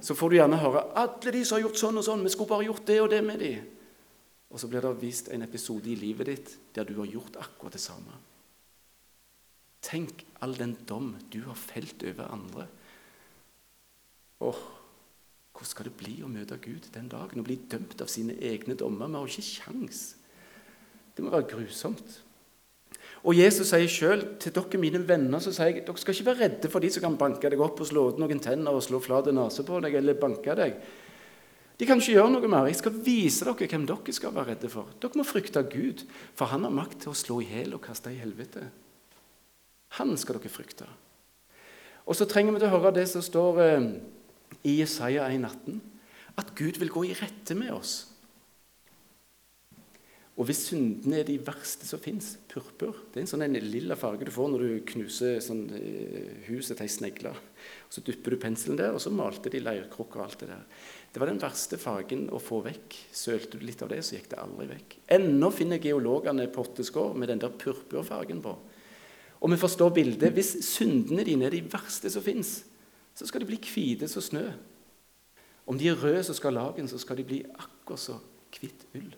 Så 0.00 0.16
får 0.16 0.30
du 0.30 0.36
gjerne 0.38 0.60
høre 0.60 0.86
alle 0.98 1.32
de 1.36 1.42
som 1.44 1.58
har 1.58 1.66
gjort 1.66 1.80
sånn 1.80 2.00
og 2.00 2.06
sånn, 2.06 2.24
vi 2.24 2.32
skulle 2.32 2.50
bare 2.50 2.66
gjort 2.66 2.86
det 2.88 3.00
og 3.02 3.10
det 3.12 3.20
med 3.24 3.42
de. 3.44 3.54
Og 4.54 4.60
så 4.60 4.70
blir 4.70 4.84
det 4.84 4.94
vist 5.00 5.28
en 5.34 5.44
episode 5.44 5.90
i 5.90 5.98
livet 5.98 6.30
ditt 6.30 6.54
der 6.76 6.88
du 6.88 6.96
har 7.00 7.10
gjort 7.10 7.36
akkurat 7.42 7.76
det 7.76 7.82
samme. 7.82 8.16
Tenk 9.84 10.24
all 10.40 10.56
den 10.56 10.76
dom 10.88 11.12
du 11.28 11.42
har 11.44 11.58
felt 11.58 12.04
over 12.08 12.32
andre. 12.32 12.66
Åh, 14.44 14.62
hvordan 15.54 15.70
skal 15.70 15.86
det 15.86 15.94
bli 15.94 16.16
å 16.26 16.28
møte 16.30 16.58
Gud 16.58 16.90
den 16.96 17.06
dagen 17.10 17.38
og 17.38 17.46
bli 17.46 17.56
dømt 17.70 18.00
av 18.02 18.10
sine 18.10 18.34
egne 18.42 18.74
dommer? 18.74 19.06
Vi 19.06 19.20
har 19.20 19.30
ikke 19.30 19.50
kjangs. 19.62 20.00
Det 21.14 21.22
må 21.22 21.30
være 21.30 21.46
grusomt. 21.52 22.16
Og 23.24 23.38
Jesus 23.38 23.70
sier 23.70 23.88
sjøl 23.88 24.24
til 24.42 24.52
dere 24.56 24.80
mine 24.82 25.00
venner 25.06 25.40
så 25.40 25.52
sier 25.54 25.70
jeg, 25.70 25.84
dere 25.86 26.00
skal 26.00 26.16
ikke 26.16 26.26
være 26.26 26.42
redde 26.42 26.70
for 26.72 26.82
de 26.82 26.90
som 26.92 27.06
kan 27.06 27.16
banke 27.20 27.48
deg 27.48 27.62
opp 27.62 27.80
og 27.80 27.88
slå 27.88 28.08
ut 28.10 28.18
noen 28.20 28.42
tenner 28.42 28.74
og 28.74 28.82
slå 28.84 29.00
flat 29.00 29.30
nese 29.32 29.64
på 29.64 29.78
deg 29.84 29.96
eller 30.00 30.18
banke 30.18 30.56
deg. 30.58 30.76
De 31.78 31.86
kan 31.88 32.02
ikke 32.02 32.14
gjøre 32.14 32.34
noe 32.34 32.50
mer. 32.50 32.68
Jeg 32.70 32.78
skal 32.82 32.98
vise 33.06 33.46
dere 33.46 33.70
hvem 33.70 33.86
dere 33.88 34.14
skal 34.14 34.34
være 34.34 34.52
redde 34.52 34.70
for. 34.70 34.90
Dere 35.02 35.18
må 35.18 35.26
frykte 35.26 35.62
Gud, 35.70 36.04
for 36.34 36.50
han 36.50 36.66
har 36.66 36.74
makt 36.74 37.00
til 37.04 37.14
å 37.14 37.18
slå 37.18 37.40
i 37.42 37.48
hjel 37.48 37.78
og 37.78 37.82
kaste 37.86 38.12
i 38.12 38.20
helvete. 38.20 38.66
Han 39.98 40.14
skal 40.18 40.38
dere 40.38 40.52
frykte. 40.52 40.90
Og 42.04 42.18
så 42.18 42.26
trenger 42.28 42.54
vi 42.54 42.60
til 42.60 42.68
å 42.68 42.76
høre 42.76 42.92
det 42.98 43.06
som 43.08 43.24
står 43.24 43.60
eh, 43.64 43.88
i 44.64 44.78
Jesaja 44.80 45.28
1,18, 45.28 45.78
at 46.40 46.50
Gud 46.58 46.80
vil 46.80 46.92
gå 46.92 47.04
i 47.08 47.16
rette 47.18 47.56
med 47.58 47.72
oss. 47.74 47.94
Og 50.34 50.48
hvis 50.48 50.64
syndene 50.66 51.20
er 51.20 51.28
de 51.28 51.36
verste 51.46 51.86
som 51.86 52.00
fins, 52.02 52.32
purpur 52.50 52.96
Det 53.12 53.20
er 53.20 53.22
en 53.22 53.28
sånn 53.30 53.44
en 53.46 53.54
lilla 53.54 53.94
farge 53.94 54.26
du 54.26 54.32
får 54.34 54.48
når 54.50 54.64
du 54.64 54.72
knuser 54.90 55.38
sånn, 55.44 55.68
eh, 55.78 56.42
huset 56.48 56.74
til 56.74 56.88
ei 56.88 56.90
snegle. 56.90 57.30
Så 57.88 58.02
dypper 58.02 58.34
du 58.34 58.40
penselen 58.42 58.80
der, 58.80 58.90
og 58.90 59.00
så 59.00 59.12
malte 59.14 59.52
de 59.52 59.62
leirkrukker 59.62 60.18
og 60.18 60.24
alt 60.24 60.40
det 60.42 60.48
der. 60.50 60.64
Det 61.12 61.22
var 61.22 61.30
den 61.30 61.38
verste 61.38 61.78
fargen 61.78 62.26
å 62.34 62.42
få 62.42 62.64
vekk. 62.64 62.98
Sølte 63.14 63.60
du 63.60 63.66
litt 63.66 63.82
av 63.86 63.92
det, 63.94 64.02
så 64.02 64.16
gikk 64.16 64.32
det 64.32 64.42
aldri 64.42 64.66
vekk. 64.72 64.98
Ennå 65.14 65.52
finner 65.54 65.78
geologene 65.78 66.50
potteskår 66.50 67.14
med 67.14 67.30
den 67.30 67.38
der 67.38 67.54
purpurfargen 67.54 68.42
på. 68.42 68.58
Og 69.38 69.50
vi 69.50 69.60
forstår 69.60 69.94
bildet. 69.94 70.34
Hvis 70.34 70.56
syndene 70.66 71.22
dine 71.22 71.46
er 71.46 71.54
de 71.54 71.62
verste 71.62 72.10
som 72.10 72.24
fins, 72.26 72.64
så 73.14 73.26
skal 73.26 73.42
de 73.42 73.48
bli 73.48 73.58
hvite 73.62 74.08
som 74.10 74.22
snø. 74.24 74.48
Om 75.66 75.78
de 75.80 75.88
er 75.88 76.00
røde, 76.00 76.22
så 76.26 76.34
skal 76.36 76.56
lagen, 76.58 76.88
så 76.88 76.98
skal 77.00 77.16
de 77.16 77.26
bli 77.26 77.42
akkurat 77.54 78.00
så 78.00 78.18
hvitt 78.54 78.86
ull. 78.94 79.14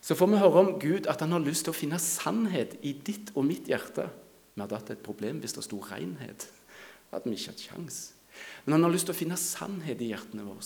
Så 0.00 0.16
får 0.16 0.30
vi 0.30 0.40
høre 0.40 0.62
om 0.62 0.72
Gud 0.80 1.08
at 1.10 1.20
han 1.20 1.32
har 1.34 1.44
lyst 1.44 1.66
til 1.66 1.74
å 1.74 1.76
finne 1.76 1.98
sannhet 2.00 2.78
i 2.86 2.94
ditt 2.94 3.34
og 3.34 3.44
mitt 3.48 3.68
hjerte. 3.68 4.06
Vi 4.54 4.62
hadde 4.62 4.78
hatt 4.78 4.92
et 4.94 5.04
problem 5.04 5.42
hvis 5.42 5.56
det 5.56 5.66
sto 5.66 5.80
renhet. 5.90 6.46
Da 7.10 7.18
hadde 7.18 7.28
vi 7.28 7.36
ikke 7.36 7.52
hatt 7.52 7.64
sjans. 7.66 7.98
Men 8.64 8.78
han 8.78 8.86
har 8.86 8.94
lyst 8.94 9.10
til 9.10 9.16
å 9.16 9.20
finne 9.20 9.40
sannhet 9.40 10.00
i 10.00 10.12
hjertene 10.12 10.46
våre. 10.46 10.64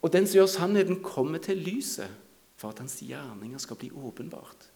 Og 0.00 0.12
den 0.14 0.28
som 0.28 0.40
gjør 0.40 0.52
sannheten, 0.52 1.00
kommer 1.04 1.42
til 1.42 1.60
lyset 1.60 2.12
for 2.60 2.72
at 2.72 2.80
hans 2.82 3.00
gjerninger 3.02 3.60
skal 3.60 3.78
bli 3.80 3.90
åpenbart. 3.90 4.68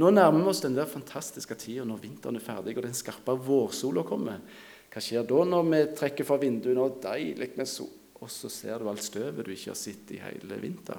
Nå 0.00 0.10
nærmer 0.12 0.42
vi 0.42 0.50
oss 0.52 0.62
den 0.64 0.76
der 0.76 0.88
fantastiske 0.90 1.56
tida 1.58 1.84
når 1.86 2.02
vinteren 2.02 2.38
er 2.38 2.44
ferdig 2.44 2.76
og 2.76 2.84
den 2.86 2.96
skarpe 2.96 3.36
vårsola 3.46 4.04
kommer. 4.06 4.40
Hva 4.90 5.02
skjer 5.04 5.26
da 5.26 5.42
når 5.46 5.66
vi 5.68 5.80
trekker 5.98 6.26
fra 6.26 6.38
vinduene 6.42 6.82
og 6.82 6.98
deilig 7.02 7.52
med 7.58 7.68
sol, 7.70 7.92
og 8.20 8.30
så 8.32 8.50
ser 8.52 8.80
du 8.80 8.90
alt 8.90 9.04
støvet 9.04 9.46
du 9.46 9.52
ikke 9.54 9.70
har 9.70 9.78
sett 9.78 10.10
i 10.12 10.18
hele 10.20 10.58
vinter? 10.60 10.98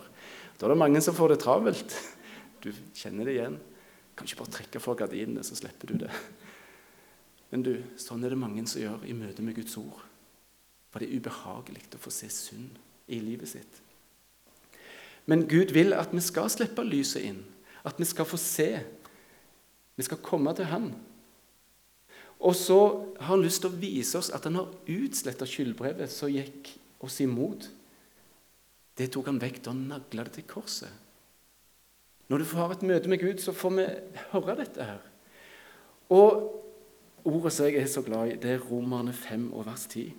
Da 0.58 0.66
er 0.68 0.74
det 0.74 0.80
mange 0.80 1.02
som 1.04 1.18
får 1.18 1.34
det 1.34 1.42
travelt. 1.44 1.98
Du 2.64 2.72
kjenner 2.96 3.28
det 3.28 3.36
igjen. 3.36 3.58
Kan 4.16 4.28
ikke 4.28 4.44
bare 4.44 4.56
trekke 4.56 4.82
for 4.84 4.98
gardinene, 5.00 5.44
så 5.44 5.58
slipper 5.58 5.92
du 5.92 6.04
det. 6.04 6.12
Men 7.52 7.66
du, 7.66 7.74
sånn 8.00 8.24
er 8.24 8.32
det 8.32 8.40
mange 8.40 8.64
som 8.70 8.80
gjør 8.80 9.06
i 9.10 9.16
møte 9.18 9.44
med 9.44 9.58
Guds 9.58 9.76
ord. 9.82 10.04
For 10.92 11.02
det 11.02 11.10
er 11.10 11.20
ubehagelig 11.20 11.88
å 11.96 12.02
få 12.02 12.14
se 12.14 12.30
synd 12.32 12.78
i 13.12 13.20
livet 13.24 13.50
sitt. 13.52 13.80
Men 15.26 15.46
Gud 15.50 15.74
vil 15.76 15.96
at 15.96 16.14
vi 16.16 16.24
skal 16.24 16.50
slippe 16.52 16.84
lyset 16.86 17.26
inn, 17.28 17.42
at 17.88 18.00
vi 18.00 18.08
skal 18.08 18.28
få 18.28 18.40
se. 18.40 18.70
Vi 19.98 20.06
skal 20.08 20.22
komme 20.24 20.54
til 20.58 20.70
Han. 20.72 20.92
Og 22.42 22.56
så 22.58 22.80
har 23.20 23.36
han 23.36 23.44
lyst 23.44 23.62
til 23.62 23.70
å 23.70 23.80
vise 23.82 24.18
oss 24.18 24.32
at 24.34 24.48
han 24.50 24.58
har 24.58 24.72
utsletta 24.90 25.46
skyldbrevet 25.46 26.10
som 26.10 26.32
gikk 26.32 26.72
oss 27.06 27.20
imot. 27.22 27.68
Det 28.98 29.12
tok 29.14 29.30
han 29.30 29.42
vekk 29.42 29.62
da 29.62 29.74
han 29.74 29.86
nagla 29.92 30.26
det 30.26 30.40
til 30.40 30.48
korset. 30.50 30.90
Når 32.32 32.42
du 32.42 32.48
får 32.48 32.74
et 32.78 32.88
møte 32.88 33.12
med 33.12 33.20
Gud, 33.22 33.42
så 33.44 33.54
får 33.54 33.74
vi 33.76 33.86
høre 34.32 34.58
dette 34.62 34.88
her. 34.88 35.02
Og 36.12 36.48
ordet 37.28 37.54
som 37.54 37.68
jeg 37.68 37.82
er 37.82 37.90
så 37.92 38.04
glad 38.06 38.32
i, 38.32 38.38
det 38.42 38.56
er 38.56 38.64
Romerne 38.64 39.14
5 39.14 39.50
og 39.54 39.66
vers 39.68 39.86
10. 39.92 40.10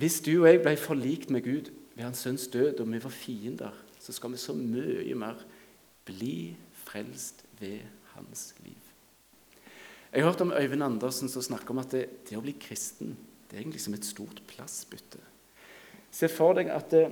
Hvis 0.00 0.20
du 0.24 0.34
og 0.42 0.48
jeg 0.50 0.60
ble 0.62 0.76
forlikt 0.78 1.32
med 1.34 1.44
Gud 1.44 1.72
ved 1.96 2.04
hans 2.04 2.22
sønns 2.24 2.46
død, 2.52 2.80
og 2.80 2.92
vi 2.92 3.02
var 3.02 3.14
fiender, 3.14 3.80
så 4.00 4.12
skal 4.12 4.32
vi 4.32 4.40
så 4.40 4.54
mye 4.56 5.16
mer 5.18 5.42
bli 6.08 6.54
frelst 6.84 7.44
ved 7.60 7.82
hans 8.14 8.54
liv. 8.64 8.79
Jeg 10.10 10.24
har 10.24 10.32
hørt 10.32 10.40
om 10.42 10.52
Øyvind 10.52 10.82
Andersen 10.82 11.28
som 11.28 11.42
snakker 11.42 11.70
om 11.70 11.82
at 11.82 11.92
det, 11.94 12.06
det 12.28 12.38
å 12.38 12.42
bli 12.44 12.56
kristen 12.58 13.16
det 13.50 13.56
er 13.56 13.64
egentlig 13.64 13.82
som 13.82 13.94
et 13.96 14.06
stort 14.06 14.38
plassbytte. 14.46 15.18
Se 16.14 16.28
for 16.30 16.54
deg 16.54 16.68
at 16.70 16.92
det, 16.94 17.08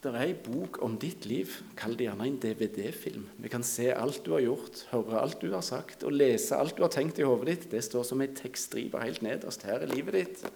det 0.00 0.08
er 0.08 0.22
ei 0.22 0.32
bok 0.32 0.78
om 0.84 0.94
ditt 1.00 1.26
liv. 1.28 1.52
Kall 1.76 1.98
det 1.98 2.06
gjerne 2.06 2.28
en 2.30 2.38
DVD-film. 2.40 3.26
Vi 3.44 3.50
kan 3.52 3.64
se 3.66 3.90
alt 3.92 4.22
du 4.24 4.32
har 4.32 4.40
gjort, 4.40 4.86
høre 4.94 5.20
alt 5.20 5.44
du 5.44 5.50
har 5.52 5.64
sagt 5.64 6.06
og 6.08 6.16
lese 6.16 6.56
alt 6.56 6.78
du 6.78 6.84
har 6.86 6.92
tenkt 6.94 7.20
i 7.20 7.28
hodet 7.28 7.50
ditt. 7.50 7.66
Det 7.74 7.84
står 7.84 8.08
som 8.08 8.24
ei 8.24 8.30
tekststripe 8.32 9.04
helt 9.04 9.20
nederst. 9.26 9.68
Her 9.68 9.84
er 9.84 9.92
livet 9.92 10.16
ditt. 10.16 10.46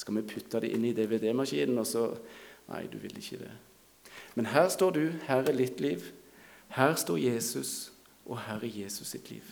Skal 0.00 0.16
vi 0.16 0.24
putte 0.32 0.64
det 0.64 0.72
inn 0.72 0.88
i 0.88 0.94
DVD-maskinen, 0.96 1.82
og 1.82 1.88
så 1.88 2.08
Nei, 2.70 2.84
du 2.86 3.00
vil 3.02 3.16
ikke 3.18 3.40
det. 3.40 3.50
Men 4.38 4.46
her 4.52 4.68
står 4.70 4.92
du. 4.94 5.04
Her 5.26 5.42
er 5.42 5.56
litt 5.58 5.80
liv. 5.82 6.04
Her 6.76 6.94
står 6.94 7.18
Jesus, 7.18 7.90
og 8.30 8.38
her 8.46 8.62
er 8.62 8.76
Jesus 8.84 9.10
sitt 9.12 9.30
liv. 9.32 9.46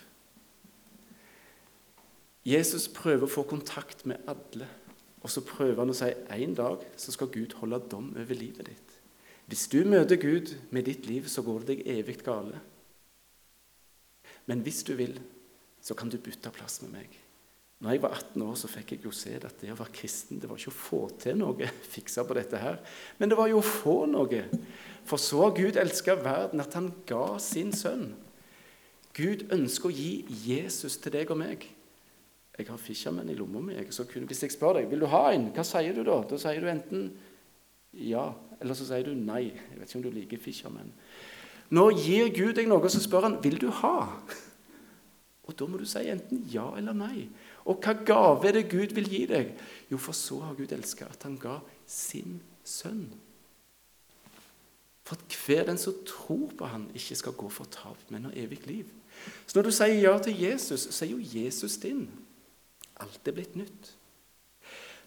Jesus 2.46 2.86
prøver 2.88 3.26
å 3.26 3.32
få 3.32 3.44
kontakt 3.48 4.06
med 4.08 4.22
alle, 4.30 4.68
og 5.20 5.32
så 5.32 5.42
prøver 5.44 5.82
han 5.82 5.90
å 5.92 5.96
si 5.96 6.08
en 6.14 6.54
dag 6.56 6.84
så 6.96 7.12
skal 7.12 7.32
Gud 7.34 7.58
holde 7.58 7.82
dom 7.90 8.12
over 8.14 8.38
livet 8.38 8.70
ditt. 8.70 8.94
Hvis 9.48 9.66
du 9.72 9.80
møter 9.88 10.20
Gud 10.20 10.54
med 10.70 10.86
ditt 10.86 11.08
liv, 11.08 11.26
så 11.28 11.42
går 11.42 11.64
det 11.64 11.72
deg 11.72 11.86
evig 11.98 12.18
gale. 12.24 12.60
Men 14.48 14.62
hvis 14.64 14.84
du 14.86 14.94
vil, 14.96 15.16
så 15.84 15.96
kan 15.96 16.12
du 16.12 16.18
bytte 16.20 16.52
plass 16.54 16.80
med 16.84 16.94
meg. 16.94 17.16
Når 17.78 17.94
jeg 17.94 18.02
var 18.02 18.14
18 18.16 18.42
år, 18.42 18.54
så 18.58 18.70
fikk 18.70 18.92
jeg 18.94 19.04
jo 19.06 19.12
se 19.14 19.34
at 19.38 19.60
det 19.60 19.70
å 19.70 19.78
være 19.78 19.94
kristen 19.94 20.40
det 20.40 20.48
var 20.50 20.58
ikke 20.58 20.72
å 20.72 20.78
få 20.78 21.02
til 21.22 21.36
noe, 21.40 21.68
fikse 21.94 22.24
på 22.26 22.36
dette 22.38 22.60
her, 22.60 22.80
men 23.18 23.30
det 23.30 23.38
var 23.38 23.50
jo 23.50 23.60
å 23.60 23.66
få 23.66 23.98
noe. 24.10 24.44
For 25.08 25.20
så 25.22 25.44
har 25.44 25.56
Gud 25.56 25.78
elska 25.80 26.16
verden 26.20 26.64
at 26.64 26.74
han 26.76 26.90
ga 27.08 27.36
sin 27.42 27.74
sønn. 27.76 28.10
Gud 29.18 29.48
ønsker 29.54 29.90
å 29.90 29.94
gi 29.94 30.12
Jesus 30.46 30.96
til 31.02 31.16
deg 31.18 31.30
og 31.34 31.40
meg. 31.40 31.66
Jeg 32.58 32.66
har 32.66 32.78
fisherman 32.82 33.30
i 33.30 33.36
lomma 33.38 33.62
mi. 33.62 33.74
Hvis 33.78 34.42
jeg 34.44 34.54
spør 34.54 34.78
deg 34.78 34.90
vil 34.90 35.02
du 35.02 35.10
ha 35.10 35.28
en, 35.34 35.50
hva 35.54 35.64
sier 35.66 35.94
du 35.94 36.04
da? 36.06 36.20
Da 36.26 36.38
sier 36.38 36.62
du 36.62 36.70
enten 36.70 37.10
ja 37.98 38.30
eller 38.58 38.74
så 38.74 38.86
sier 38.88 39.06
du 39.06 39.14
nei. 39.14 39.48
Jeg 39.52 39.78
vet 39.78 39.88
ikke 39.88 40.00
om 40.00 40.04
du 40.06 40.12
liker 40.14 40.42
fisherman. 40.42 40.90
Nå 41.74 41.84
gir 41.98 42.30
Gud 42.34 42.56
deg 42.56 42.68
noe, 42.70 42.90
så 42.90 43.00
spør 43.02 43.28
han 43.28 43.38
vil 43.44 43.58
du 43.60 43.68
ha. 43.82 43.96
Og 45.48 45.56
Da 45.56 45.64
må 45.64 45.78
du 45.80 45.86
si 45.88 46.02
enten 46.10 46.42
ja 46.52 46.66
eller 46.76 46.96
nei. 46.96 47.28
Og 47.68 47.80
hva 47.84 47.94
gave 48.04 48.50
er 48.50 48.58
det 48.58 48.68
Gud 48.72 48.92
vil 48.96 49.08
gi 49.08 49.22
deg? 49.30 49.54
Jo, 49.88 49.96
for 50.00 50.16
så 50.16 50.42
har 50.44 50.58
Gud 50.58 50.74
elska 50.76 51.08
at 51.08 51.24
han 51.24 51.38
ga 51.40 51.58
sin 51.88 52.40
sønn. 52.64 53.06
For 55.08 55.16
at 55.16 55.38
hver 55.40 55.64
den 55.70 55.80
som 55.80 55.96
tror 56.04 56.52
på 56.58 56.68
han 56.68 56.90
ikke 56.92 57.16
skal 57.16 57.36
gå 57.38 57.48
fortapt, 57.48 58.10
men 58.12 58.28
har 58.28 58.36
evig 58.36 58.60
liv. 58.68 58.90
Så 59.46 59.56
når 59.56 59.68
du 59.68 59.72
sier 59.72 60.00
ja 60.02 60.14
til 60.22 60.40
Jesus, 60.42 60.88
så 60.92 61.04
er 61.04 61.12
jo 61.14 61.20
Jesus 61.22 61.78
din. 61.82 62.06
Alt 63.00 63.28
er 63.28 63.36
blitt 63.36 63.56
nytt. 63.56 63.92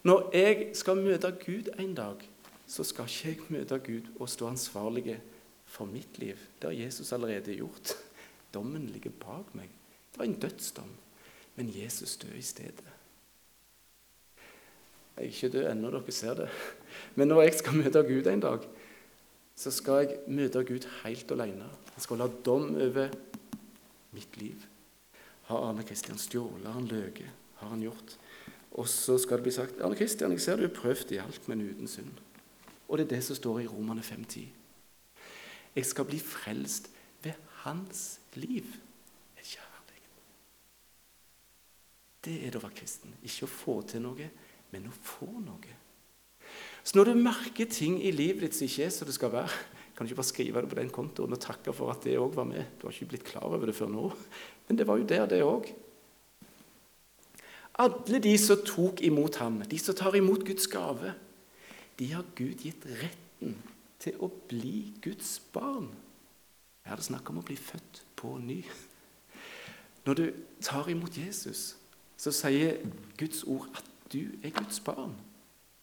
Når 0.03 0.32
jeg 0.34 0.72
skal 0.74 0.98
møte 0.98 1.30
Gud 1.46 1.70
en 1.80 1.94
dag, 1.96 2.24
så 2.68 2.84
skal 2.88 3.10
ikke 3.10 3.27
jeg 3.27 3.51
møte 3.53 3.77
Gud 3.84 4.08
og 4.20 4.30
stå 4.32 4.48
ansvarlig 4.50 5.20
for 5.65 5.86
mitt 5.86 6.18
liv. 6.20 6.39
Det 6.62 6.70
har 6.70 6.77
Jesus 6.86 7.12
allerede 7.12 7.56
gjort. 7.56 7.94
Dommen 8.53 8.88
ligger 8.89 9.13
bak 9.20 9.53
meg. 9.56 9.70
Det 10.12 10.20
var 10.20 10.25
en 10.25 10.39
dødsdom, 10.39 10.89
men 11.56 11.72
Jesus 11.75 12.18
døde 12.18 12.38
i 12.38 12.41
stedet. 12.41 12.88
Jeg 15.15 15.27
er 15.27 15.30
ikke 15.30 15.50
død 15.50 15.68
ennå, 15.72 15.91
dere 15.91 16.12
ser 16.12 16.34
det. 16.34 16.50
Men 17.15 17.27
når 17.27 17.41
jeg 17.41 17.53
skal 17.60 17.77
møte 17.77 18.03
Gud 18.08 18.27
en 18.32 18.44
dag, 18.44 18.68
så 19.56 19.72
skal 19.72 20.01
jeg 20.01 20.18
møte 20.27 20.63
Gud 20.65 20.88
helt 21.03 21.32
alene. 21.32 21.68
Jeg 21.96 22.06
skal 22.08 22.24
la 22.24 22.27
dom 22.46 22.72
over 22.75 23.12
mitt 24.15 24.38
liv. 24.38 24.65
Har 25.50 25.70
Arne 25.70 25.84
Kristian 25.88 26.20
stjålet? 26.20 26.65
Har 26.65 26.77
han 26.80 26.88
løyet? 26.88 27.30
Har 27.62 27.74
han 27.74 27.84
gjort? 27.84 28.18
Og 28.72 28.88
så 28.88 29.18
skal 29.20 29.39
det 29.39 29.48
bli 29.50 29.56
sagt 29.56 29.82
Arne 29.82 29.98
Kristian, 30.00 30.32
jeg 30.32 30.41
ser 30.41 30.60
du 30.60 30.68
har 30.68 30.75
prøvd 30.75 31.12
i 31.12 31.20
alt, 31.24 31.48
men 31.48 31.62
uten 31.62 31.88
synd. 31.91 32.22
Og 32.88 32.98
det 32.98 33.06
er 33.06 33.15
det 33.15 33.24
som 33.24 33.36
står 33.36 33.60
i 33.63 33.68
Romane 33.68 34.03
5.10. 34.03 34.48
Jeg 35.75 35.86
skal 35.86 36.06
bli 36.06 36.20
frelst 36.20 36.89
ved 37.24 37.38
hans 37.63 38.20
liv. 38.34 38.65
Er 39.38 39.44
ikke? 39.44 39.68
Det 42.25 42.34
er 42.46 42.51
det 42.51 42.60
å 42.60 42.65
være 42.65 42.80
kristen. 42.82 43.13
Ikke 43.24 43.48
å 43.48 43.51
få 43.51 43.77
til 43.88 44.03
noe, 44.03 44.27
men 44.72 44.89
å 44.89 44.96
få 45.03 45.30
noe. 45.39 45.77
Så 46.84 46.98
når 46.98 47.12
du 47.12 47.22
merker 47.22 47.70
ting 47.70 48.00
i 48.03 48.12
livet 48.12 48.44
ditt 48.44 48.58
som 48.58 48.68
ikke 48.68 48.86
er 48.88 48.94
som 48.94 49.08
det 49.08 49.15
skal 49.15 49.32
være, 49.34 49.62
kan 50.01 50.08
du 50.08 50.15
ikke 50.15 50.22
bare 50.24 50.31
skrive 50.31 50.62
det 50.63 50.70
på 50.72 50.77
den 50.79 50.88
kontoen 50.89 51.36
og 51.36 51.39
takke 51.43 51.74
for 51.77 51.91
at 51.93 52.01
det 52.01 52.15
òg 52.17 52.31
var 52.34 52.48
med. 52.50 52.63
Du 52.81 52.88
har 52.88 52.96
ikke 52.96 53.12
blitt 53.12 53.25
klar 53.27 53.43
over 53.46 53.70
det 53.70 53.75
før 53.77 53.91
nå, 53.93 54.08
men 54.65 54.79
det 54.79 54.88
var 54.89 54.98
jo 54.98 55.05
der, 55.05 55.27
det 55.29 55.43
òg. 55.46 55.67
Alle 57.86 58.22
de 58.25 58.31
som 58.41 58.63
tok 58.65 59.03
imot 59.05 59.38
ham, 59.38 59.60
de 59.62 59.77
som 59.77 59.93
tar 59.93 60.17
imot 60.17 60.41
Guds 60.48 60.65
gave, 60.74 61.13
de 62.01 62.08
har 62.15 62.25
Gud 62.34 62.65
gitt 62.65 62.88
retten 62.89 63.60
til 64.01 64.17
å 64.25 64.31
bli 64.50 64.89
Guds 65.05 65.36
barn. 65.53 65.91
Her 66.81 66.98
er 66.98 67.03
det 67.03 67.05
snakk 67.12 67.29
om 67.29 67.38
å 67.43 67.46
bli 67.46 67.60
født 67.62 68.01
på 68.17 68.34
ny. 68.41 68.63
Når 70.10 70.17
du 70.17 70.25
tar 70.65 70.89
imot 70.89 71.22
Jesus, 71.22 71.75
så 72.17 72.34
sier 72.34 72.81
Guds 73.22 73.46
ord 73.46 73.70
at 73.77 73.86
du 74.10 74.34
er 74.41 74.50
Guds 74.50 74.81
barn. 74.81 75.13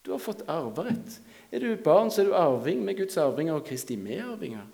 Du 0.02 0.10
har 0.10 0.18
fått 0.18 0.42
arverett. 0.50 1.20
Er 1.52 1.62
du 1.64 1.71
barn, 1.81 2.11
så 2.11 2.23
er 2.23 2.28
du 2.28 2.37
arving 2.37 2.83
med 2.85 2.99
Guds 2.99 3.17
arvinger 3.17 3.57
og 3.57 3.64
Kristi 3.64 3.97
medarvinger. 3.97 4.67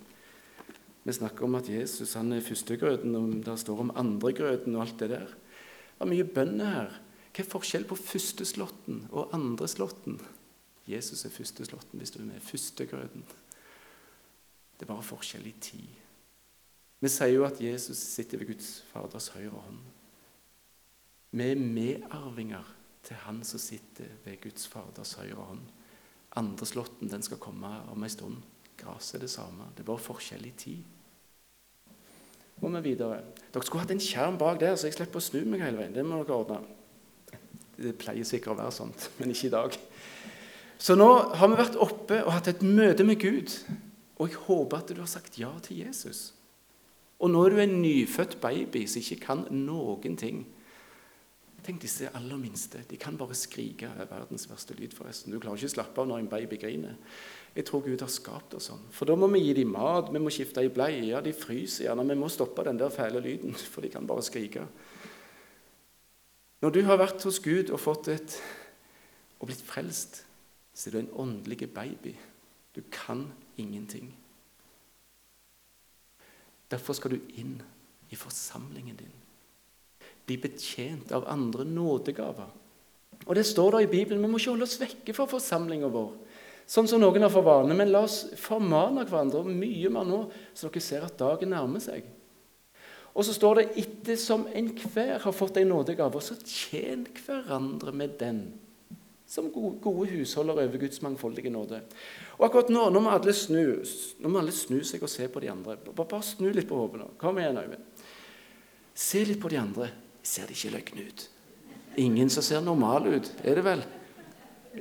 Vi 1.05 1.13
snakker 1.13 1.45
om 1.45 1.55
at 1.55 1.69
Jesus 1.69 2.15
han 2.17 2.33
er 2.33 2.43
førstegrøten, 2.43 3.15
og 3.15 3.33
det 3.45 3.59
står 3.61 3.83
om 3.83 3.93
andregrøten 3.95 4.75
og 4.75 4.81
alt 4.87 4.99
det 4.99 5.09
der. 5.13 5.27
Det 5.95 6.03
er 6.03 6.11
mye 6.11 6.25
bønner 6.27 6.71
her. 6.73 6.95
Hva 7.35 7.43
er 7.43 7.51
forskjell 7.51 7.85
på 7.87 7.97
førsteslåtten 7.99 9.05
og 9.11 9.33
andreslåtten? 9.35 10.17
Jesus 10.87 11.25
er 11.25 11.33
førsteslåtten, 11.33 11.99
hvis 11.99 12.13
du 12.15 12.21
er 12.21 12.29
med. 12.29 12.43
Førstegrøten. 12.43 13.23
Det 14.75 14.85
er 14.85 14.91
bare 14.91 15.05
forskjell 15.05 15.47
i 15.47 15.55
tid. 15.61 16.01
Vi 16.99 17.11
sier 17.11 17.35
jo 17.35 17.45
at 17.47 17.61
Jesus 17.61 17.99
sitter 18.01 18.41
ved 18.41 18.53
Guds 18.53 18.81
Faders 18.91 19.29
høyre 19.35 19.61
hånd. 19.67 19.81
Vi 21.35 21.47
er 21.51 21.59
medarvinger 21.59 22.67
til 23.05 23.19
Han 23.27 23.43
som 23.43 23.59
sitter 23.59 24.09
ved 24.25 24.39
Guds 24.41 24.67
Faders 24.67 25.13
høyre 25.19 25.43
hånd. 25.51 25.65
Andreslåtten 26.35 27.09
den 27.11 27.23
skal 27.23 27.39
komme 27.41 27.69
om 27.91 28.03
ei 28.03 28.11
stund. 28.11 28.41
Gresset 28.79 29.19
er 29.19 29.25
det 29.25 29.31
samme. 29.31 29.69
Det 29.75 29.85
er 29.85 29.87
bare 29.87 30.03
forskjell 30.03 30.45
i 30.45 30.53
tid. 30.57 30.83
går 32.59 32.69
vi 32.69 32.89
videre. 32.89 33.21
Dere 33.53 33.63
skulle 33.63 33.83
hatt 33.83 33.91
en 33.91 34.03
skjerm 34.03 34.37
bak 34.37 34.59
der, 34.59 34.75
så 34.75 34.87
jeg 34.87 34.95
slipper 34.97 35.19
å 35.19 35.23
snu 35.23 35.45
meg 35.45 35.63
hele 35.63 35.79
veien. 35.79 35.95
Det 35.95 36.05
må 36.05 36.23
dere 36.23 36.37
ordne. 36.37 36.59
Det 37.75 37.97
pleier 37.99 38.23
sikkert 38.23 38.55
å 38.55 38.59
være 38.61 38.71
sånt, 38.71 39.09
men 39.19 39.31
ikke 39.31 39.47
i 39.47 39.55
dag. 39.55 39.79
Så 40.77 40.95
nå 40.95 41.09
har 41.35 41.51
vi 41.51 41.59
vært 41.59 41.79
oppe 41.79 42.21
og 42.23 42.33
hatt 42.35 42.51
et 42.51 42.63
møte 42.63 43.03
med 43.07 43.19
Gud. 43.19 43.51
Og 44.19 44.29
jeg 44.29 44.43
håper 44.47 44.79
at 44.79 44.91
du 44.91 45.01
har 45.01 45.11
sagt 45.11 45.39
ja 45.39 45.51
til 45.63 45.83
Jesus. 45.83 46.33
Og 47.19 47.31
nå 47.31 47.45
er 47.45 47.55
du 47.55 47.61
en 47.63 47.81
nyfødt 47.81 48.37
baby 48.43 48.85
som 48.87 49.03
ikke 49.03 49.23
kan 49.23 49.45
noen 49.51 50.17
ting. 50.19 50.43
Tenk 51.65 51.81
disse 51.81 52.11
aller 52.13 52.37
minste. 52.37 52.83
De 52.85 52.97
kan 53.01 53.15
bare 53.17 53.33
skrike. 53.33 53.89
Verdens 54.09 54.45
verste 54.49 54.75
lyd, 54.77 54.93
forresten. 54.93 55.33
Du 55.33 55.39
klarer 55.41 55.57
ikke 55.57 55.71
å 55.71 55.75
slappe 55.79 56.03
av 56.03 56.09
når 56.11 56.21
en 56.21 56.29
baby 56.29 56.59
griner. 56.61 56.99
Jeg 57.55 57.65
tror 57.65 57.81
Gud 57.87 58.03
har 58.03 58.11
skapt 58.11 58.53
oss 58.53 58.67
sånn. 58.69 58.83
For 58.93 59.09
da 59.09 59.15
må 59.17 59.29
vi 59.33 59.41
gi 59.47 59.55
dem 59.57 59.71
mat, 59.73 60.11
vi 60.13 60.21
må 60.21 60.33
skifte 60.33 60.61
i 60.61 60.69
bleie, 60.69 61.01
ja, 61.07 61.23
de 61.25 61.33
fryser 61.33 61.87
gjerne. 61.87 62.05
Vi 62.11 62.19
må 62.19 62.29
stoppe 62.29 62.67
den 62.67 62.77
der 62.77 62.93
fæle 62.93 63.23
lyden, 63.23 63.57
for 63.73 63.81
de 63.81 63.89
kan 63.93 64.05
bare 64.05 64.25
skrike. 64.27 64.67
Når 66.61 66.75
du 66.75 66.81
har 66.85 67.01
vært 67.01 67.25
hos 67.25 67.41
Gud 67.41 67.73
og 67.73 67.81
fått 67.81 68.11
et 68.13 68.37
og 69.39 69.49
blitt 69.49 69.65
frelst, 69.65 70.21
så 70.75 70.89
er 70.89 70.93
du 70.93 71.01
en 71.01 71.13
åndelig 71.25 71.67
baby. 71.73 72.13
Du 72.75 72.81
kan 72.91 73.25
ingenting. 73.57 74.13
Derfor 76.71 76.93
skal 76.93 77.15
du 77.15 77.35
inn 77.39 77.57
i 78.09 78.17
forsamlingen 78.19 78.97
din. 78.99 79.13
Bli 80.25 80.37
betjent 80.41 81.11
av 81.13 81.27
andre 81.29 81.65
nådegaver. 81.69 82.51
Og 83.25 83.35
Det 83.35 83.45
står 83.45 83.71
der 83.71 83.85
i 83.85 83.91
Bibelen 83.91 84.21
vi 84.21 84.29
må 84.29 84.37
ikke 84.37 84.53
holde 84.53 84.67
oss 84.67 84.79
vekke 84.81 85.13
fra 85.15 85.25
forsamlinga 85.29 85.89
vår. 85.89 86.11
Sånn 86.65 86.89
som 86.89 87.01
noen 87.01 87.21
har 87.21 87.33
for 87.33 87.45
vane. 87.45 87.77
Men 87.77 87.93
la 87.93 88.03
oss 88.05 88.23
formane 88.41 89.05
hverandre 89.05 89.43
mye 89.45 89.91
mer 89.93 90.05
nå, 90.09 90.21
så 90.53 90.69
dere 90.69 90.83
ser 90.83 91.05
at 91.05 91.17
dagen 91.19 91.53
nærmer 91.53 91.83
seg. 91.83 92.05
Og 93.15 93.23
så 93.23 93.31
står 93.31 93.61
det 93.61 93.65
etter 93.79 94.17
som 94.19 94.43
enhver 94.51 95.21
har 95.23 95.35
fått 95.35 95.61
en 95.61 95.69
nådegave, 95.71 96.19
så 96.19 96.35
tjen 96.41 97.05
hverandre 97.21 97.93
med 97.95 98.17
den. 98.19 98.41
Som 99.29 99.47
gode 99.55 100.09
husholdere 100.11 100.67
over 100.67 100.81
Guds 100.81 101.01
mangfoldige 101.01 101.49
nåde. 101.49 101.79
Og 102.35 102.43
akkurat 102.49 102.69
nå, 102.73 102.89
nå 102.93 103.01
må 103.01 103.13
alle 103.13 103.33
snu, 103.33 103.79
snu 103.81 104.81
seg 104.85 105.05
og 105.05 105.09
se 105.09 105.29
på 105.31 105.41
de 105.41 105.49
andre. 105.53 105.77
Bare, 105.87 106.05
bare 106.11 106.27
snu 106.27 106.49
litt 106.51 106.67
på 106.69 106.77
hodet 106.77 107.01
nå. 107.01 107.07
Kom 107.21 107.39
igjen, 107.41 107.57
Øyvind. 107.57 108.03
Se 108.95 109.23
litt 109.25 109.41
på 109.41 109.49
de 109.51 109.57
andre. 109.63 109.89
Ser 110.25 110.49
det 110.49 110.57
ikke 110.57 110.73
løgne 110.73 111.05
ut? 111.05 111.25
Ingen 112.01 112.31
som 112.33 112.43
ser 112.43 112.63
normale 112.65 113.19
ut, 113.19 113.29
er 113.45 113.59
det 113.59 113.63
vel? 113.65 113.83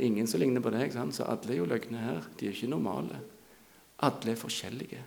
Ingen 0.02 0.26
som 0.26 0.40
ligner 0.40 0.64
på 0.64 0.72
deg, 0.74 0.92
sant? 0.92 1.14
så 1.14 1.28
alle 1.30 1.52
er 1.52 1.60
jo 1.60 1.68
løgne 1.68 2.00
her. 2.00 2.24
De 2.38 2.48
er 2.48 2.56
ikke 2.56 2.70
normale. 2.72 3.20
Alle 4.02 4.32
er 4.32 4.40
forskjellige. 4.40 5.02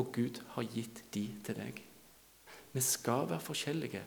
Og 0.00 0.08
Gud 0.12 0.40
har 0.56 0.66
gitt 0.72 1.04
de 1.14 1.26
til 1.44 1.60
deg. 1.60 1.82
Vi 2.72 2.82
skal 2.84 3.28
være 3.30 3.40
forskjellige, 3.40 4.02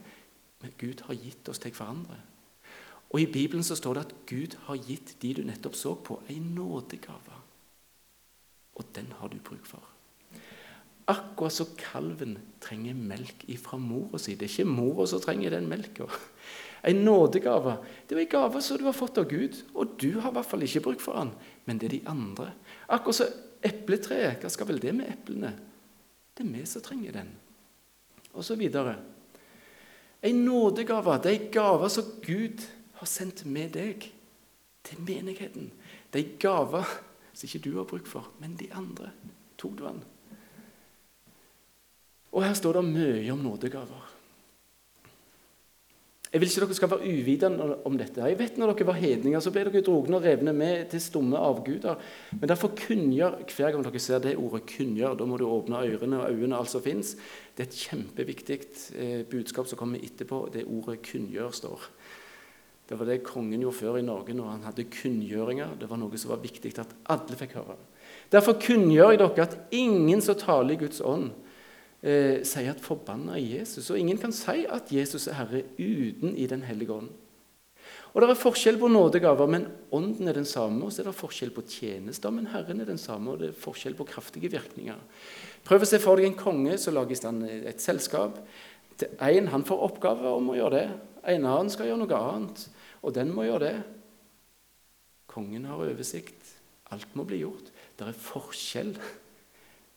men 0.61 0.73
Gud 0.77 1.05
har 1.07 1.17
gitt 1.17 1.49
oss 1.49 1.61
til 1.61 1.73
hverandre. 1.73 2.19
Og 3.09 3.23
I 3.23 3.31
Bibelen 3.31 3.63
så 3.65 3.77
står 3.77 3.97
det 3.97 4.03
at 4.05 4.17
Gud 4.29 4.57
har 4.67 4.83
gitt 4.85 5.15
de 5.21 5.33
du 5.33 5.41
nettopp 5.47 5.77
så 5.77 5.95
på, 5.95 6.19
en 6.29 6.51
nådegave. 6.57 7.39
Og 8.75 8.85
den 8.95 9.09
har 9.17 9.31
du 9.31 9.39
bruk 9.39 9.65
for. 9.65 9.88
Akkurat 11.09 11.55
som 11.55 11.71
kalven 11.79 12.37
trenger 12.61 12.93
melk 12.93 13.47
ifra 13.49 13.79
mora 13.81 14.19
si. 14.21 14.35
Det 14.37 14.45
er 14.45 14.53
ikke 14.53 14.69
mora 14.69 15.07
som 15.09 15.21
trenger 15.23 15.55
den 15.55 15.69
melka. 15.71 16.05
En 16.87 17.01
nådegave 17.03 17.75
det 18.07 18.15
er 18.15 18.21
en 18.21 18.31
gave 18.31 18.61
som 18.63 18.77
du 18.79 18.85
har 18.85 18.95
fått 18.95 19.17
av 19.19 19.27
Gud, 19.27 19.57
og 19.75 19.97
du 19.99 20.19
har 20.21 20.31
i 20.31 20.37
hvert 20.37 20.47
fall 20.47 20.63
ikke 20.63 20.83
bruk 20.85 21.01
for 21.03 21.17
den, 21.19 21.33
men 21.65 21.79
det 21.79 21.89
er 21.89 21.95
de 21.97 22.11
andre. 22.11 22.51
Akkurat 22.87 23.17
som 23.19 23.33
epletreet. 23.65 24.39
Hva 24.39 24.51
skal 24.53 24.69
vel 24.69 24.79
det 24.81 24.93
med 24.95 25.11
eplene? 25.11 25.51
Det 26.37 26.45
er 26.45 26.53
vi 26.53 26.65
som 26.69 26.85
trenger 26.85 27.17
den. 27.19 27.33
Og 28.31 28.45
så 28.45 28.55
videre. 28.55 28.95
En 30.23 30.45
nådegave 30.45 31.17
det 31.23 31.31
er 31.31 31.39
en 31.39 31.51
gave 31.51 31.89
som 31.89 32.13
Gud 32.23 32.63
har 32.99 33.07
sendt 33.07 33.45
med 33.45 33.73
deg 33.75 34.09
til 34.83 35.03
menigheten. 35.03 35.71
Det 36.13 36.21
er 36.21 36.25
en 36.25 36.39
gave 36.39 36.83
som 37.33 37.47
ikke 37.47 37.63
du 37.63 37.75
har 37.77 37.87
bruk 37.87 38.07
for, 38.07 38.31
men 38.39 38.55
de 38.59 38.67
andre. 38.75 39.11
Tok 39.57 39.77
du 39.79 39.85
den? 39.85 40.01
Og 42.31 42.45
her 42.45 42.55
står 42.57 42.79
det 42.79 42.87
mye 42.91 43.33
om 43.33 43.43
nådegaver. 43.43 44.09
Jeg 46.29 46.41
vil 46.43 46.49
ikke 46.51 46.61
dere 46.61 46.75
skal 46.77 46.89
være 46.91 47.09
uvitende 47.09 47.67
om 47.89 47.95
dette. 47.97 48.21
Jeg 48.21 48.37
vet 48.37 48.57
Når 48.57 48.73
dere 48.73 48.85
var 48.85 48.99
hedninger, 49.01 49.39
så 49.41 49.49
ble 49.49 49.63
dere 49.65 49.81
drogne 49.81 50.19
og 50.19 50.23
revne 50.23 50.53
med 50.53 50.91
til 50.91 51.01
stumme 51.01 51.37
avguder. 51.37 51.97
Men 52.31 52.49
derfor 52.49 52.69
kunngjør 52.77 53.39
hver 53.49 53.71
gang 53.71 53.83
dere 53.83 53.99
ser 53.99 54.19
det 54.19 54.37
ordet 54.37 54.61
'kunngjør', 54.69 55.17
da 55.17 55.25
må 55.25 55.37
du 55.37 55.47
åpne 55.47 55.81
ørene 55.81 56.21
og 56.21 56.31
øynene, 56.31 56.57
alt 56.57 56.69
som 56.69 56.81
fins. 56.81 57.17
Det 57.57 57.65
er 57.65 57.67
et 57.67 57.89
kjempeviktig 57.89 58.59
eh, 58.95 59.23
budskap 59.25 59.67
som 59.67 59.77
kommer 59.77 59.97
etterpå. 59.97 60.49
Det 60.53 60.67
ordet 60.67 61.01
'kunngjør' 61.01 61.51
står. 61.51 61.81
Det 62.89 62.99
var 62.99 63.05
det 63.05 63.23
kongen 63.23 63.61
gjorde 63.61 63.77
før 63.77 63.97
i 63.97 64.01
Norge 64.01 64.33
når 64.33 64.49
han 64.49 64.63
hadde 64.63 64.83
kunngjøringer. 64.83 65.79
Det 65.79 65.89
var 65.89 65.97
noe 65.97 66.17
som 66.17 66.29
var 66.29 66.37
viktig 66.37 66.79
at 66.79 66.93
alle 67.09 67.35
fikk 67.35 67.53
høre. 67.53 67.75
Derfor 68.31 68.53
kunngjør 68.53 69.11
jeg 69.11 69.19
dere 69.19 69.41
at 69.41 69.57
ingen 69.71 70.21
som 70.21 70.35
taler 70.35 70.73
i 70.73 70.77
Guds 70.85 71.01
ånd, 71.01 71.31
eh, 72.03 72.43
sier 72.43 72.71
at 72.71 72.81
'forbanna 72.81 73.37
er 73.37 73.63
Jesus'. 73.63 73.91
Og 73.91 73.99
ingen 73.99 74.17
kan 74.17 74.31
si 74.31 74.65
at 74.69 74.91
Jesus 74.91 75.27
er 75.27 75.33
Herre 75.33 75.63
uten 75.79 76.35
i 76.37 76.45
Den 76.45 76.61
hellige 76.61 76.93
ånd. 76.93 77.09
Og 78.13 78.21
Det 78.21 78.29
er 78.29 78.39
forskjell 78.41 78.77
på 78.79 78.87
nådegaver, 78.87 79.47
men 79.47 79.67
ånden 79.91 80.27
er 80.27 80.33
den 80.33 80.45
samme. 80.45 80.85
Og 80.85 80.91
så 80.91 81.01
er 81.01 81.05
det 81.05 81.15
forskjell 81.15 81.51
på 81.51 81.61
tjenester, 81.61 82.29
men 82.29 82.47
Herren 82.47 82.81
er 82.81 82.85
den 82.85 82.97
samme. 82.97 83.31
Og 83.31 83.39
det 83.39 83.49
er 83.49 83.61
forskjell 83.61 83.95
på 83.95 84.07
kraftige 84.09 84.49
virkninger. 84.51 84.97
Prøv 85.63 85.81
å 85.81 85.85
se 85.85 85.99
for 85.99 86.17
deg 86.17 86.25
en 86.25 86.39
konge 86.39 86.77
som 86.77 86.93
lager 86.93 87.11
i 87.11 87.19
stand 87.19 87.45
et 87.45 87.81
selskap. 87.81 88.39
En 89.21 89.47
han 89.47 89.63
får 89.63 89.85
oppgave 89.85 90.33
om 90.33 90.49
å 90.49 90.57
gjøre 90.57 90.75
det. 90.75 90.89
En 91.35 91.45
annen 91.45 91.69
skal 91.69 91.85
gjøre 91.85 92.01
noe 92.01 92.21
annet. 92.33 92.67
Og 93.03 93.13
den 93.13 93.31
må 93.31 93.45
gjøre 93.45 93.65
det. 93.67 93.83
Kongen 95.29 95.69
har 95.69 95.77
oversikt. 95.85 96.55
Alt 96.91 97.13
må 97.13 97.23
bli 97.29 97.43
gjort. 97.43 97.69
Det 97.95 98.07
er 98.07 98.17
forskjell, 98.17 98.95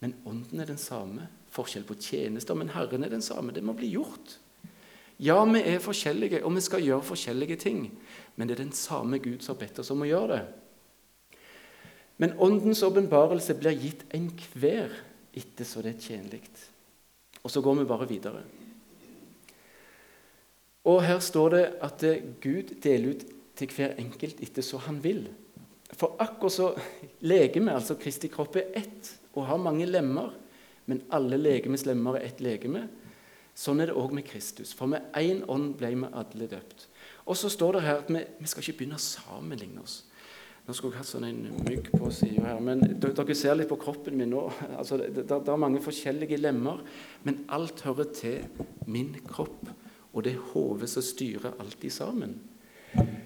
men 0.04 0.18
ånden 0.28 0.60
er 0.60 0.68
den 0.68 0.80
samme. 0.80 1.30
Forskjell 1.52 1.84
på 1.84 1.98
tjenester, 2.00 2.56
men 2.56 2.72
Herren 2.72 3.04
er 3.04 3.12
den 3.12 3.24
samme. 3.24 3.52
Det 3.52 3.64
må 3.64 3.74
bli 3.76 3.92
gjort. 3.92 4.38
Ja, 5.22 5.36
vi 5.44 5.60
er 5.60 5.82
forskjellige, 5.82 6.40
og 6.44 6.56
vi 6.56 6.64
skal 6.64 6.82
gjøre 6.82 7.04
forskjellige 7.12 7.56
ting. 7.62 7.84
Men 8.36 8.48
det 8.48 8.56
er 8.56 8.64
den 8.64 8.74
samme 8.76 9.20
Gud 9.22 9.44
som 9.44 9.54
har 9.54 9.66
bedt 9.66 9.82
oss 9.82 9.92
om 9.92 10.02
å 10.02 10.08
gjøre 10.08 10.38
det. 10.38 10.42
Men 12.22 12.36
Åndens 12.38 12.82
åpenbarelse 12.86 13.56
blir 13.58 13.78
gitt 13.82 14.04
enhver 14.14 14.92
etter 15.34 15.66
så 15.66 15.82
det 15.82 15.96
er 15.96 16.02
tjenlig. 16.02 16.42
Og 17.42 17.50
så 17.50 17.62
går 17.64 17.80
vi 17.80 17.88
bare 17.88 18.08
videre. 18.08 18.42
Og 20.88 21.00
her 21.06 21.18
står 21.22 21.54
det 21.54 21.64
at 21.86 22.04
Gud 22.42 22.74
deler 22.82 23.14
ut 23.14 23.24
til 23.58 23.74
hver 23.76 23.96
enkelt 24.00 24.42
etter 24.42 24.64
så 24.66 24.80
han 24.86 24.98
vil. 25.04 25.24
For 25.92 26.16
akkurat 26.22 26.54
så 26.54 26.68
legemet, 27.20 27.74
altså 27.74 27.98
Kristi 28.00 28.30
kropp, 28.32 28.56
er 28.56 28.80
ett 28.82 29.12
og 29.34 29.46
har 29.48 29.60
mange 29.60 29.86
lemmer, 29.86 30.32
men 30.86 31.02
alle 31.14 31.38
legemes 31.38 31.86
lemmer 31.86 32.18
er 32.18 32.28
ett 32.28 32.40
legeme. 32.44 32.86
Sånn 33.54 33.82
er 33.82 33.90
det 33.90 33.98
òg 34.00 34.14
med 34.16 34.24
Kristus. 34.26 34.72
For 34.76 34.88
med 34.88 35.12
én 35.18 35.42
ånd 35.50 35.74
ble 35.78 35.92
vi 35.92 36.08
alle 36.08 36.48
døpt. 36.48 36.86
Og 37.28 37.36
så 37.38 37.50
står 37.52 37.76
det 37.76 37.84
her 37.84 38.00
at 38.00 38.10
vi, 38.10 38.22
vi 38.40 38.50
skal 38.50 38.64
ikke 38.64 38.80
begynne 38.80 38.98
å 38.98 39.04
sammenligne 39.04 39.84
oss. 39.84 40.00
Nå 40.62 40.74
skulle 40.78 40.94
jeg 40.94 41.02
hatt 41.02 41.10
sånn 41.10 41.26
en 41.26 41.64
mygg 41.66 41.88
på 41.90 42.08
sida 42.14 42.44
her, 42.46 42.60
men 42.62 42.84
dere 43.02 43.34
ser 43.34 43.56
litt 43.58 43.70
på 43.70 43.80
kroppen 43.82 44.14
min 44.18 44.30
nå. 44.30 44.44
Altså, 44.78 44.98
det, 45.00 45.26
det, 45.26 45.40
er 45.42 45.58
mange 45.60 45.82
forskjellige 45.82 46.38
lemmer, 46.38 46.84
men 47.26 47.42
alt 47.50 47.82
hører 47.86 48.12
til 48.14 48.46
min 48.86 49.16
kropp. 49.26 49.66
Og 50.12 50.24
det 50.24 50.36
er 50.36 50.48
hodet 50.52 50.90
som 50.92 51.04
styrer 51.04 51.58
alltid 51.58 51.94
sammen. 51.94 52.38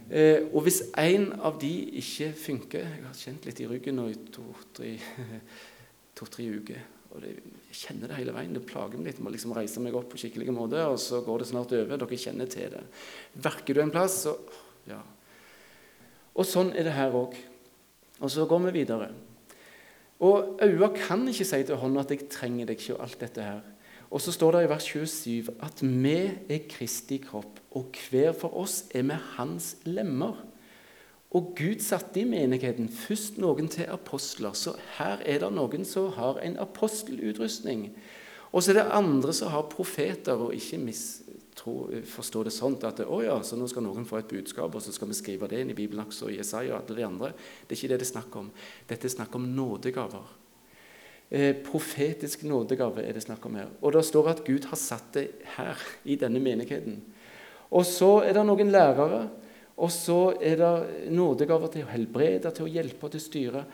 Eh, 0.09 0.47
og 0.53 0.63
hvis 0.65 0.81
en 0.97 1.33
av 1.43 1.57
de 1.59 1.73
ikke 1.99 2.29
funker 2.39 2.85
Jeg 2.87 3.01
har 3.03 3.17
kjent 3.19 3.49
litt 3.49 3.59
i 3.59 3.67
ryggen 3.67 3.97
nå 3.99 4.05
i 4.13 4.15
to-tre 4.31 4.93
to, 6.15 6.29
uker. 6.61 6.85
Og 7.17 7.25
det, 7.25 7.35
Jeg 7.67 7.81
kjenner 7.81 8.09
det 8.09 8.19
hele 8.21 8.35
veien. 8.37 8.55
Det 8.55 8.65
plager 8.69 8.97
meg 8.97 9.11
litt. 9.11 9.19
Jeg 9.19 9.25
må 9.25 9.33
liksom 9.35 9.55
reise 9.57 9.83
meg 9.83 9.97
opp 9.99 10.09
på 10.13 10.21
skikkelig 10.21 10.55
måte, 10.55 10.81
og 10.87 10.99
så 11.03 11.21
går 11.25 11.43
det 11.43 11.49
snart 11.51 11.73
over. 11.77 11.97
Dere 11.97 12.19
kjenner 12.21 12.49
til 12.53 12.71
det. 12.73 12.83
Verker 13.35 13.75
du 13.75 13.83
en 13.83 13.95
plass, 13.95 14.23
så 14.27 14.37
Ja. 14.87 15.03
Og 16.37 16.45
sånn 16.45 16.75
er 16.77 16.85
det 16.85 16.93
her 16.93 17.11
òg. 17.17 17.35
Og 18.21 18.31
så 18.31 18.47
går 18.47 18.59
vi 18.67 18.85
videre. 18.85 19.11
Og 20.21 20.61
øynene 20.63 20.95
kan 20.97 21.27
ikke 21.29 21.45
si 21.45 21.63
til 21.63 21.77
hånda 21.77 22.01
at 22.01 22.11
'jeg 22.11 22.29
trenger 22.29 22.67
deg 22.67 22.79
ikke', 22.79 22.95
og 22.95 23.03
alt 23.03 23.21
dette 23.21 23.43
her. 23.43 23.61
Og 24.11 24.21
så 24.21 24.33
står 24.33 24.53
det 24.53 24.65
i 24.65 24.69
vers 24.69 24.85
27 24.85 25.49
at 25.63 25.83
vi 25.83 26.31
er 26.49 26.69
Kristi 26.69 27.19
kropp, 27.19 27.61
og 27.71 27.95
hver 28.11 28.33
for 28.33 28.55
oss 28.57 28.85
er 28.95 29.03
vi 29.03 29.17
hans 29.37 29.77
lemmer. 29.85 30.37
Og 31.37 31.53
Gud 31.59 31.83
satte 31.85 32.23
i 32.23 32.29
menigheten 32.29 32.89
først 32.89 33.37
noen 33.43 33.69
til 33.73 33.91
apostler, 33.93 34.55
så 34.57 34.73
her 34.97 35.21
er 35.27 35.43
det 35.43 35.51
noen 35.53 35.85
som 35.85 36.09
har 36.17 36.41
en 36.41 36.57
apostelutrustning. 36.63 37.91
Og 38.53 38.63
så 38.63 38.73
er 38.73 38.79
det 38.79 38.95
andre 38.97 39.35
som 39.37 39.53
har 39.53 39.67
profeter, 39.69 40.39
og 40.41 40.55
ikke 40.57 40.81
forstå 42.07 42.45
det 42.47 42.53
sånn 42.55 42.79
at 42.87 43.03
å 43.05 43.21
ja, 43.25 43.37
så 43.45 43.59
nå 43.59 43.67
skal 43.69 43.85
noen 43.85 44.07
få 44.09 44.21
et 44.21 44.31
budskap, 44.31 44.73
og 44.73 44.85
så 44.85 44.95
skal 44.95 45.11
vi 45.11 45.19
skrive 45.19 45.49
det 45.51 45.61
inn 45.61 45.73
i 45.75 45.77
Bibelen 45.77 46.07
også, 46.07 46.31
i 46.31 46.39
Jesaja 46.39 46.77
og 46.77 46.83
alle 46.83 46.99
de 47.01 47.07
andre. 47.07 47.33
Det 47.67 47.75
er 47.75 47.81
ikke 47.81 47.93
det 47.93 48.01
det 48.01 48.09
er 48.09 48.13
snakk 48.15 48.37
om. 48.41 48.51
Dette 48.89 49.09
er 49.09 49.17
snakk 49.17 49.37
om 49.37 49.49
nådegaver. 49.57 50.29
Eh, 51.29 51.57
profetisk 51.67 52.45
nådegave 52.47 53.03
er 53.03 53.17
det 53.17 53.25
snakk 53.27 53.45
om 53.49 53.59
her. 53.59 53.73
Og 53.83 53.97
det 53.97 54.05
står 54.07 54.31
at 54.31 54.45
Gud 54.47 54.69
har 54.71 54.79
satt 54.79 55.11
det 55.17 55.27
her, 55.57 55.81
i 56.05 56.17
denne 56.17 56.41
menigheten. 56.41 57.01
Og 57.75 57.85
så 57.89 58.21
er 58.23 58.37
det 58.37 58.47
noen 58.47 58.71
lærere, 58.71 59.27
og 59.77 59.93
så 59.93 60.21
er 60.41 60.57
det 60.57 61.11
nådegaver 61.13 61.73
til 61.73 61.85
å 61.85 61.91
helbrede, 61.91 62.53
til 62.55 62.65
å 62.65 62.73
hjelpe 62.73 63.07
og 63.07 63.13
til 63.13 63.21
å 63.21 63.27
styre. 63.27 63.65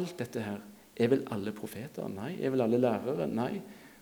Alt 0.00 0.16
dette 0.22 0.44
her. 0.44 0.60
Er 0.96 1.10
vel 1.12 1.26
alle 1.32 1.52
profeter? 1.56 2.08
Nei. 2.12 2.32
Er 2.40 2.52
vel 2.54 2.64
alle 2.64 2.80
lærere? 2.80 3.28
Nei. 3.28 3.60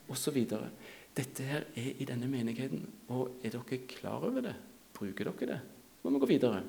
Og 0.09 0.19
så 0.19 0.31
videre. 0.35 0.71
Dette 1.19 1.47
her 1.47 1.67
er 1.75 1.99
i 1.99 2.07
denne 2.07 2.31
menigheten. 2.31 2.85
Og 3.11 3.41
er 3.43 3.57
dere 3.57 3.81
klar 3.91 4.23
over 4.29 4.45
det? 4.47 4.55
Bruker 4.95 5.33
dere 5.33 5.51
det? 5.51 5.59
Så 5.99 6.07
må 6.07 6.15
vi 6.15 6.23
gå 6.23 6.31
videre. 6.37 6.63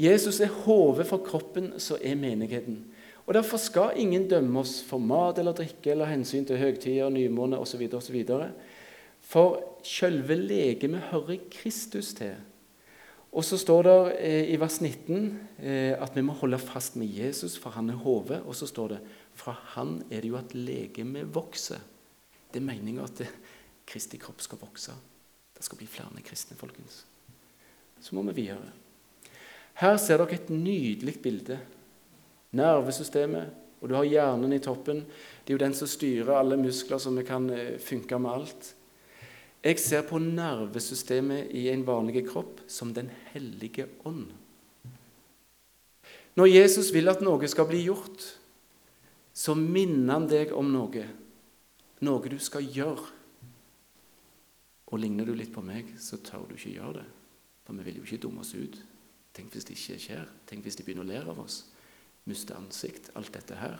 Jesus 0.00 0.40
er 0.40 0.50
hodet 0.64 1.06
for 1.06 1.22
kroppen, 1.22 1.74
så 1.78 1.98
er 2.02 2.18
menigheten. 2.18 2.80
Og 3.26 3.34
Derfor 3.36 3.60
skal 3.62 3.98
ingen 4.00 4.26
dømme 4.26 4.62
oss 4.64 4.80
for 4.82 4.98
mat 4.98 5.38
eller 5.38 5.54
drikke 5.54 5.92
eller 5.92 6.08
hensyn 6.10 6.46
til 6.48 6.58
høgtider, 6.58 7.12
nymåne 7.14 7.60
osv. 7.60 7.84
For 9.20 9.60
selve 9.86 10.34
legemet 10.34 11.12
hører 11.12 11.44
Kristus 11.52 12.14
til. 12.16 12.34
Og 13.30 13.44
så 13.46 13.58
står 13.60 13.86
det 13.86 13.96
eh, 14.18 14.48
i 14.50 14.56
vers 14.58 14.80
19 14.82 15.18
eh, 15.62 15.94
at 15.94 16.16
vi 16.16 16.24
må 16.26 16.34
holde 16.40 16.58
fast 16.58 16.96
med 16.98 17.06
Jesus, 17.06 17.54
for 17.58 17.70
han 17.76 17.92
er 17.92 18.00
hodet. 18.02 18.40
Og 18.42 18.56
så 18.58 18.66
står 18.66 18.96
det 18.96 18.98
fra 19.38 19.54
han 19.76 20.00
er 20.10 20.24
det 20.24 20.32
jo 20.32 20.38
at 20.40 20.54
legemet 20.56 21.30
vokser. 21.34 21.78
Det 22.50 22.58
er 22.58 22.66
meninga 22.66 23.06
at 23.06 23.22
Kristi 23.86 24.18
kropp 24.22 24.42
skal 24.42 24.58
vokse. 24.60 24.94
Det 25.54 25.66
skal 25.66 25.78
bli 25.78 25.86
flere 25.90 26.22
kristne, 26.26 26.56
folkens. 26.58 27.04
Så 28.00 28.14
må 28.16 28.22
vi 28.30 28.42
videre. 28.42 28.70
Her 29.80 29.96
ser 30.00 30.20
dere 30.20 30.36
et 30.36 30.50
nydelig 30.50 31.18
bilde. 31.22 31.58
Nervesystemet, 32.56 33.50
og 33.80 33.88
du 33.88 33.94
har 33.94 34.08
hjernen 34.08 34.52
i 34.52 34.60
toppen. 34.62 35.04
Det 35.44 35.52
er 35.52 35.58
jo 35.58 35.62
den 35.62 35.76
som 35.76 35.88
styrer 35.88 36.34
alle 36.34 36.58
muskler, 36.60 36.98
så 36.98 37.12
vi 37.14 37.24
kan 37.28 37.46
eh, 37.54 37.78
funke 37.78 38.18
med 38.18 38.30
alt. 38.30 38.70
Jeg 39.60 39.76
ser 39.76 40.06
på 40.08 40.16
nervesystemet 40.22 41.50
i 41.52 41.66
en 41.68 41.82
vanlig 41.84 42.24
kropp 42.30 42.62
som 42.70 42.94
Den 42.96 43.10
hellige 43.32 43.86
ånd. 44.08 44.30
Når 46.40 46.48
Jesus 46.48 46.92
vil 46.94 47.10
at 47.12 47.20
noe 47.20 47.48
skal 47.50 47.68
bli 47.68 47.82
gjort, 47.84 48.24
så 49.36 49.52
minner 49.58 50.14
han 50.14 50.28
deg 50.30 50.54
om 50.56 50.70
noe. 50.72 51.04
Noe 52.00 52.32
du 52.32 52.38
skal 52.40 52.64
gjøre. 52.64 53.04
Og 54.90 55.02
ligner 55.02 55.28
du 55.28 55.34
litt 55.36 55.52
på 55.52 55.62
meg, 55.62 55.92
så 56.00 56.18
tør 56.24 56.48
du 56.48 56.56
ikke 56.56 56.78
gjøre 56.78 57.02
det. 57.02 57.06
For 57.66 57.76
vi 57.76 57.86
vil 57.86 58.00
jo 58.00 58.06
ikke 58.08 58.22
dumme 58.24 58.40
oss 58.40 58.56
ut. 58.56 58.80
Tenk 59.36 59.52
hvis 59.52 59.68
det 59.68 59.76
ikke 59.76 60.00
skjer. 60.06 60.24
Tenk 60.48 60.64
hvis 60.64 60.80
de 60.80 60.86
begynner 60.86 61.04
å 61.04 61.10
lære 61.12 61.34
av 61.34 61.44
oss. 61.44 61.62
Miste 62.30 62.56
ansikt. 62.56 63.12
Alt 63.18 63.34
dette 63.36 63.60
her. 63.60 63.76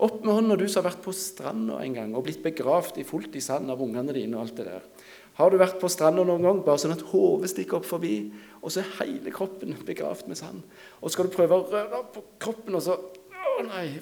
Opp 0.00 0.22
med 0.24 0.32
hånda, 0.32 0.56
du 0.56 0.64
som 0.64 0.80
har 0.80 0.94
vært 0.94 1.02
på 1.04 1.12
stranda 1.12 1.78
en 1.84 1.96
gang 1.96 2.12
og 2.16 2.24
blitt 2.24 2.40
begravd 2.44 3.02
i 3.02 3.04
fullt 3.04 3.34
i 3.36 3.42
sand 3.44 3.68
av 3.72 3.82
ungene 3.84 4.14
dine. 4.16 4.36
og 4.36 4.46
alt 4.46 4.56
det 4.56 4.64
der. 4.70 4.86
Har 5.36 5.50
du 5.50 5.58
vært 5.60 5.80
på 5.80 5.88
stranda 5.92 6.24
noen 6.24 6.42
gang 6.44 6.62
bare 6.64 6.80
sånn 6.80 6.94
at 6.96 7.04
hodet 7.12 7.52
stikker 7.52 7.78
opp 7.78 7.88
forbi, 7.88 8.32
og 8.60 8.72
så 8.72 8.80
er 8.80 8.94
hele 9.02 9.32
kroppen 9.32 9.76
begravd 9.86 10.28
med 10.28 10.40
sand? 10.40 10.64
Og 11.00 11.12
skal 11.12 11.28
du 11.28 11.36
prøve 11.36 11.56
å 11.56 11.68
røre 11.68 12.02
på 12.14 12.24
kroppen, 12.40 12.76
og 12.76 12.84
så 12.84 12.96
Å, 13.40 13.62
nei! 13.66 14.00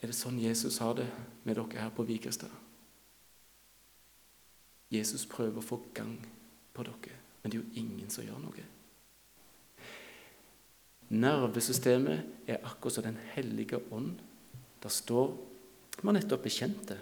Er 0.00 0.10
det 0.10 0.16
sånn 0.16 0.38
Jesus 0.40 0.78
har 0.80 0.94
det 0.98 1.06
med 1.44 1.58
dere 1.58 1.84
her 1.84 1.90
på 1.94 2.06
Vikerstad? 2.06 2.50
Jesus 4.90 5.26
prøver 5.30 5.58
å 5.58 5.64
få 5.64 5.78
gang 5.94 6.16
på 6.74 6.86
dere, 6.86 7.18
men 7.42 7.52
det 7.52 7.58
er 7.58 7.62
jo 7.62 7.82
ingen 7.82 8.10
som 8.10 8.24
gjør 8.26 8.40
noe. 8.42 8.64
Nervesystemet 11.10 12.46
er 12.46 12.60
akkurat 12.62 12.94
som 12.94 13.04
Den 13.04 13.18
hellige 13.34 13.80
ånd. 13.90 14.18
Der 14.82 14.88
står 14.88 15.32
har 16.00 16.16
nettopp 16.16 16.44
bekjent 16.46 16.86
det. 16.88 17.00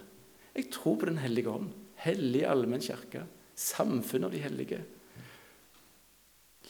Jeg 0.55 0.71
tror 0.73 0.97
på 0.99 1.05
Den 1.05 1.21
hellige 1.21 1.49
ånd. 1.49 1.69
Hellig 2.03 2.45
allmenn 2.47 2.81
kirke. 2.81 3.25
Samfunnet 3.55 4.27
av 4.27 4.33
de 4.33 4.41
hellige. 4.43 4.81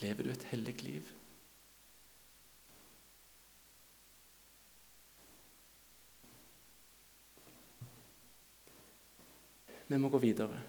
Lever 0.02 0.24
du 0.24 0.30
et 0.30 0.46
hellig 0.52 0.76
liv? 0.84 1.08
Vi 9.90 9.98
må 9.98 10.08
gå 10.08 10.20
videre. 10.22 10.60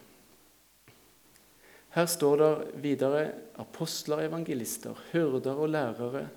Her 1.94 2.08
står 2.10 2.38
det 2.40 2.52
videre 2.82 3.26
apostler, 3.60 4.24
evangelister, 4.26 4.98
hyrder 5.12 5.60
og 5.60 5.70
lærere 5.70 6.30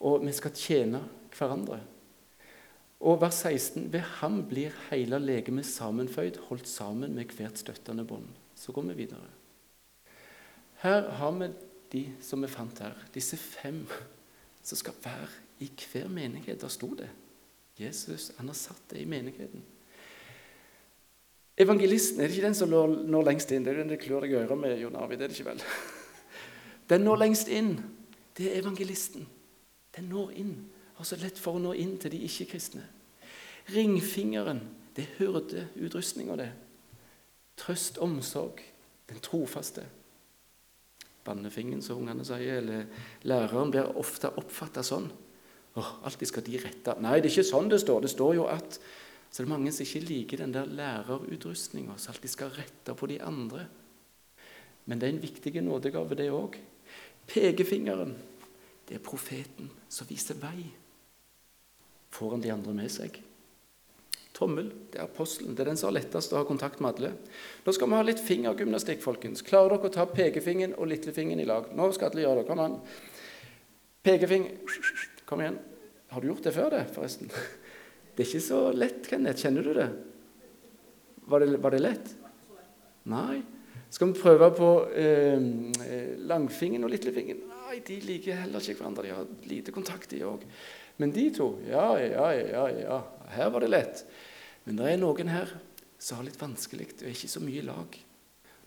og 0.00 0.24
vi 0.26 0.32
skal 0.36 0.54
tjene 0.56 1.02
hverandre. 1.36 1.80
Og 3.00 3.20
vers 3.20 3.42
16.: 3.44 3.92
Ved 3.92 4.00
ham 4.20 4.42
blir 4.48 4.74
hele 4.90 5.18
legemet 5.20 5.66
sammenføyd, 5.66 6.40
holdt 6.48 6.68
sammen 6.68 7.14
med 7.14 7.32
hvert 7.36 7.58
støttende 7.58 8.04
bånd. 8.04 8.28
Så 8.54 8.72
går 8.72 8.82
vi 8.82 9.02
videre. 9.04 9.28
Her 10.82 11.10
har 11.10 11.32
vi 11.32 11.50
de 11.92 12.04
som 12.20 12.42
vi 12.42 12.48
fant 12.48 12.78
her, 12.78 12.96
disse 13.14 13.36
fem 13.36 13.86
som 14.62 14.78
skal 14.78 14.94
være 15.04 15.28
i 15.60 15.70
hver 15.92 16.08
menighet. 16.08 16.60
Der 16.60 16.68
sto 16.68 16.94
det. 16.94 17.08
Jesus 17.78 18.32
han 18.38 18.48
har 18.48 18.56
satt 18.56 18.90
det 18.90 19.02
i 19.02 19.08
menigheten. 19.08 19.62
Evangelisten 21.56 22.20
er 22.20 22.28
det 22.28 22.36
ikke 22.36 22.48
den 22.48 22.56
som 22.56 22.68
når, 22.68 23.22
lengst 23.24 23.52
inn. 23.52 23.64
Det 23.64 23.72
er 23.72 23.80
den 23.80 23.92
det 23.92 24.02
klør 24.02 24.26
deg 24.26 24.34
i 24.34 24.40
øret 24.42 24.58
med, 24.60 24.76
Jon 24.80 24.96
Arvid. 24.96 25.22
Er 25.22 25.30
det 25.30 25.38
ikke 25.38 25.50
vel? 25.50 25.62
Den 26.90 27.02
når 27.02 27.16
lengst 27.22 27.48
inn. 27.48 27.72
Det 28.36 28.50
er 28.50 28.60
evangelisten. 28.60 29.24
Den 29.96 30.10
når 30.12 30.32
inn. 30.36 30.54
Har 30.96 31.04
så 31.04 31.18
lett 31.20 31.38
for 31.40 31.56
å 31.56 31.62
nå 31.62 31.74
inn 31.76 31.96
til 32.00 32.12
de 32.14 32.22
ikke-kristne. 32.24 32.84
Ringfingeren, 33.74 34.60
det 34.96 35.04
er 35.04 35.18
hyrdeutrustninga, 35.18 36.36
det. 36.40 36.50
Trøst, 37.60 37.98
omsorg, 38.04 38.62
den 39.10 39.20
trofaste. 39.24 39.84
Bannefingeren, 41.26 41.82
som 41.82 42.00
ungene 42.00 42.24
sier, 42.24 42.60
eller 42.60 42.86
læreren, 43.26 43.72
blir 43.74 43.96
ofte 43.98 44.30
oppfatta 44.38 44.84
sånn. 44.86 45.08
Oh, 45.76 45.90
alltid 46.08 46.30
skal 46.30 46.44
de 46.46 46.56
rette 46.56 46.94
Nei, 47.04 47.18
det 47.20 47.28
er 47.28 47.34
ikke 47.34 47.50
sånn 47.50 47.66
det 47.68 47.82
står. 47.82 48.06
Det 48.06 48.12
står 48.14 48.38
jo 48.38 48.46
at 48.48 48.78
Så 49.26 49.42
det 49.42 49.48
er 49.48 49.50
mange 49.50 49.72
som 49.74 49.84
ikke 49.84 50.06
liker 50.06 50.40
den 50.40 50.52
der 50.54 50.70
lærerutrustninga, 50.70 51.96
som 51.98 52.14
alltid 52.14 52.30
skal 52.30 52.52
rette 52.54 52.94
på 52.96 53.08
de 53.10 53.18
andre. 53.20 53.66
Men 54.86 55.00
det 55.00 55.08
er 55.08 55.12
en 55.12 55.20
viktig 55.20 55.52
nådegave, 55.60 56.16
det 56.16 56.30
òg. 56.30 56.56
Pekefingeren. 57.26 58.14
Det 58.86 58.98
er 58.98 59.02
profeten 59.04 59.70
som 59.90 60.08
viser 60.08 60.38
vei. 60.38 60.66
Får 62.14 62.36
han 62.36 62.44
de 62.44 62.52
andre 62.54 62.74
med 62.76 62.92
seg? 62.92 63.18
Tommel, 64.36 64.68
det 64.92 65.00
er 65.00 65.06
apostelen. 65.06 65.54
Det 65.56 65.64
er 65.64 65.70
den 65.72 65.78
som 65.80 65.88
har 65.88 65.96
lettest 65.96 66.34
å 66.34 66.42
ha 66.42 66.46
kontakt 66.48 66.80
med 66.84 66.98
alle. 66.98 67.12
Nå 67.64 67.72
skal 67.72 67.88
vi 67.88 67.96
ha 67.96 68.04
litt 68.04 68.20
fingergymnastikk, 68.20 69.00
folkens. 69.04 69.42
Klarer 69.46 69.74
dere 69.74 69.88
å 69.88 69.94
ta 69.94 70.04
pekefingeren 70.10 70.76
og 70.76 70.90
lillefingeren 70.90 71.40
i 71.40 71.48
lag? 71.48 71.70
Nå 71.72 71.88
skal 71.96 72.12
alle 72.12 72.26
gjøre 72.26 72.42
det. 72.42 72.48
Kom 72.50 72.62
an. 72.62 72.76
Pekefinger 74.06 74.84
Kom 75.26 75.40
igjen. 75.42 75.56
Har 76.12 76.22
du 76.22 76.28
gjort 76.28 76.44
det 76.46 76.52
før, 76.54 76.70
det, 76.76 76.84
forresten? 76.94 77.32
Det 78.14 78.22
er 78.22 78.28
ikke 78.28 78.44
så 78.44 78.60
lett, 78.76 79.08
Kenneth. 79.10 79.42
Kjenner 79.42 79.66
du 79.66 79.72
det? 79.74 79.88
Var 81.26 81.42
det, 81.42 81.56
var 81.64 81.74
det 81.74 81.80
lett? 81.82 82.12
Nei. 83.10 83.40
Skal 83.90 84.12
vi 84.12 84.20
prøve 84.20 84.52
på 84.54 84.70
eh, 84.94 85.42
eh 85.82 86.14
langfingeren 86.28 86.86
og 86.86 86.94
lillefingeren? 86.94 87.55
Nei, 87.66 87.80
de 87.82 87.96
liker 87.98 88.36
heller 88.38 88.62
ikke 88.62 88.78
hverandre. 88.78 89.02
De 89.02 89.10
har 89.10 89.30
lite 89.50 89.72
kontakt, 89.74 90.12
de 90.12 90.20
òg. 90.22 90.44
Men 91.02 91.10
de 91.10 91.24
to 91.34 91.48
ja, 91.66 91.96
ja, 91.98 92.28
ja, 92.38 92.62
ja. 92.78 92.98
Her 93.34 93.50
var 93.50 93.64
det 93.64 93.72
lett. 93.72 94.04
Men 94.68 94.78
det 94.78 94.92
er 94.92 95.00
noen 95.02 95.32
her 95.32 95.50
som 95.98 96.20
har 96.20 96.28
litt 96.28 96.38
vanskelig 96.38 96.92
og 97.00 97.10
ikke 97.10 97.32
så 97.32 97.42
mye 97.42 97.64
lag. 97.66 97.98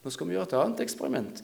Nå 0.03 0.12
skal 0.12 0.27
vi 0.27 0.35
gjøre 0.35 0.49
et 0.49 0.57
annet 0.59 0.83
eksperiment. 0.83 1.41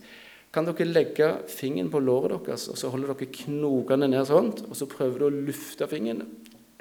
Kan 0.51 0.67
dere 0.67 0.89
legge 0.89 1.31
fingeren 1.51 1.93
på 1.95 2.03
låret 2.03 2.35
deres, 2.43 2.67
og 2.71 2.79
så 2.79 2.91
holder 2.91 3.13
dere 3.13 3.31
knokene 3.39 4.11
ned 4.11 4.27
sånn, 4.27 4.51
og 4.67 4.75
så 4.75 4.91
prøver 4.91 5.23
du 5.23 5.29
å 5.29 5.33
lufte 5.47 5.87
fingeren? 5.91 6.27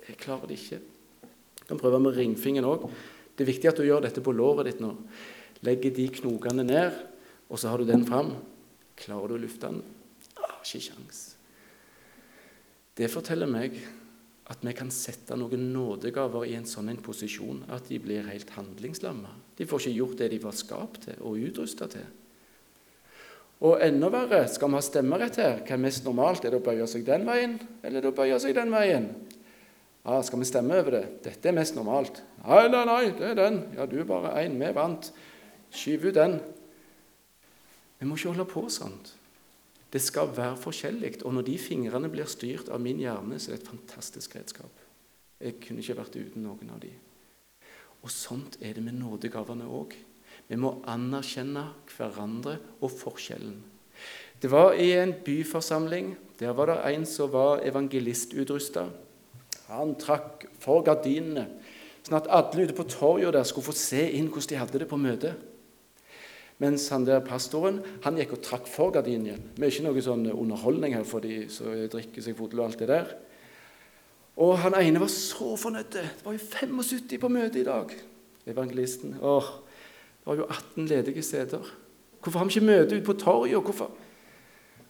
Jeg 0.09 0.19
klarer 0.27 0.51
det 0.51 0.59
ikke. 0.59 0.83
Du 1.63 1.67
kan 1.71 1.81
prøve 1.87 2.03
med 2.03 2.19
ringfingeren 2.19 2.67
òg. 2.67 2.91
Det 3.35 3.47
er 3.47 3.55
viktig 3.55 3.71
at 3.71 3.79
du 3.79 3.87
gjør 3.87 4.09
dette 4.09 4.23
på 4.27 4.35
låret 4.35 4.73
ditt 4.73 4.83
nå. 4.83 4.97
Legger 5.67 5.95
de 5.95 6.11
knokene 6.19 6.67
ned, 6.67 7.03
og 7.47 7.63
så 7.63 7.71
har 7.71 7.79
du 7.79 7.87
den 7.87 8.07
fram. 8.11 8.35
Klarer 8.99 9.31
du 9.31 9.39
å 9.39 9.47
lufte 9.47 9.71
den? 9.71 9.85
Har 10.65 10.71
ikke 10.73 10.89
kjangs. 10.89 11.23
Det 12.97 13.11
forteller 13.11 13.51
meg 13.51 13.77
at 14.51 14.61
vi 14.65 14.75
kan 14.77 14.91
sette 14.93 15.37
noen 15.41 15.71
nådegaver 15.73 16.45
i 16.49 16.57
en 16.59 16.67
sånn 16.69 16.91
en 16.93 17.01
posisjon 17.01 17.63
at 17.73 17.89
de 17.89 18.01
blir 18.03 18.27
helt 18.29 18.51
handlingslamma. 18.57 19.33
De 19.57 19.67
får 19.69 19.85
ikke 19.87 19.99
gjort 19.99 20.21
det 20.21 20.29
de 20.35 20.43
var 20.43 20.57
skapt 20.57 21.07
til 21.09 21.23
og 21.25 21.41
utrusta 21.49 21.89
til. 21.93 22.05
Og 23.65 23.81
enda 23.81 24.11
verre, 24.13 24.43
skal 24.51 24.69
vi 24.69 24.77
ha 24.77 24.83
stemmerett 24.85 25.39
her, 25.41 25.63
hva 25.65 25.77
er 25.77 25.81
mest 25.81 26.05
normalt? 26.05 26.45
Er 26.45 26.53
det 26.53 26.61
å 26.61 26.67
bøye 26.67 26.89
seg 26.91 27.07
den 27.07 27.25
veien, 27.25 27.55
eller 27.83 28.01
er 28.01 28.05
det 28.05 28.13
å 28.13 28.17
bøye 28.17 28.41
seg 28.43 28.57
den 28.59 28.75
veien? 28.75 29.09
Ja, 30.05 30.19
Skal 30.21 30.43
vi 30.43 30.45
stemme 30.45 30.77
over 30.77 30.99
det? 30.99 31.05
Dette 31.25 31.49
er 31.49 31.57
mest 31.57 31.77
normalt. 31.79 32.21
Nei, 32.45 32.67
nei, 32.69 32.83
nei, 32.85 33.05
det 33.17 33.31
er 33.31 33.39
den. 33.39 33.63
Ja, 33.73 33.87
du 33.89 33.97
er 34.03 34.09
bare 34.09 34.35
én. 34.43 34.59
Vi 34.61 34.73
vant. 34.77 35.09
Skyv 35.73 36.11
ut 36.11 36.19
den. 36.19 36.35
Vi 37.97 38.09
må 38.11 38.19
ikke 38.19 38.35
holde 38.35 38.45
på 38.51 38.67
sånt. 38.69 39.15
Det 39.95 40.03
skal 40.03 40.33
være 40.35 40.57
forskjellig. 40.59 41.21
Og 41.23 41.37
når 41.37 41.47
de 41.47 41.59
fingrene 41.63 42.11
blir 42.11 42.27
styrt 42.27 42.71
av 42.75 42.83
min 42.83 42.99
hjerne, 42.99 43.39
så 43.39 43.53
er 43.53 43.61
det 43.61 43.63
et 43.63 43.71
fantastisk 43.71 44.35
redskap. 44.35 44.83
Jeg 45.39 45.61
kunne 45.63 45.85
ikke 45.85 45.99
vært 46.01 46.17
uten 46.19 46.43
noen 46.43 46.73
av 46.75 46.81
de. 46.83 46.91
Og 48.03 48.11
sånt 48.11 48.59
er 48.61 48.75
det 48.75 48.83
med 48.83 48.99
nådegavene 48.99 49.69
òg. 49.71 49.95
Vi 50.49 50.59
må 50.59 50.75
anerkjenne 50.91 51.63
hverandre 51.95 52.59
og 52.81 52.91
forskjellen. 52.91 53.63
Det 54.43 54.51
var 54.51 54.75
i 54.75 54.91
en 54.99 55.15
byforsamling. 55.25 56.17
Der 56.43 56.53
var 56.59 56.73
det 56.73 56.81
en 56.91 57.07
som 57.07 57.31
var 57.33 57.63
evangelistutrusta. 57.63 58.89
Han 59.71 59.95
trakk 59.97 60.49
for 60.61 60.83
gardinene, 60.85 61.47
sånn 62.05 62.19
at 62.19 62.29
alle 62.35 62.67
ute 62.67 62.77
på 62.77 62.85
torget 62.91 63.33
der 63.33 63.47
skulle 63.49 63.71
få 63.71 63.79
se 63.79 64.03
inn 64.19 64.27
hvordan 64.29 64.51
de 64.51 64.59
hadde 64.61 64.83
det 64.83 64.91
på 64.91 64.99
møtet. 65.01 65.39
Mens 66.63 66.87
han 66.95 67.07
der 67.07 67.23
pastoren 67.25 67.81
han 68.05 68.19
gikk 68.21 68.37
og 68.37 68.43
trakk 68.47 68.69
for 68.71 68.95
gardinen. 68.95 69.43
Vi 69.57 69.67
er 69.67 69.73
ikke 69.73 69.87
noe 69.89 70.05
sånn 70.05 70.29
underholdning 70.31 70.95
her 70.95 71.07
for 71.09 71.25
de 71.25 71.49
som 71.51 71.73
drikker 71.91 72.23
seg 72.23 72.37
fulle 72.39 72.61
og 72.61 72.69
alt 72.69 72.85
det 72.85 72.91
der. 72.93 73.15
Og 74.39 74.57
han 74.63 74.77
ene 74.79 75.03
var 75.03 75.11
så 75.13 75.55
fornøyd. 75.59 75.91
Det 75.95 76.07
var 76.25 76.35
jo 76.35 76.43
75 76.43 77.19
på 77.23 77.31
møtet 77.31 77.61
i 77.63 77.67
dag. 77.67 77.93
Evangelisten. 78.51 79.19
Åh, 79.23 79.51
det 80.21 80.31
var 80.31 80.41
jo 80.43 80.47
18 80.49 80.89
ledige 80.91 81.23
steder. 81.23 81.75
Hvorfor 82.23 82.41
har 82.41 82.49
vi 82.49 82.57
ikke 82.57 82.67
møte 82.67 82.97
ute 82.97 83.07
på 83.07 83.19
torget? 83.19 83.85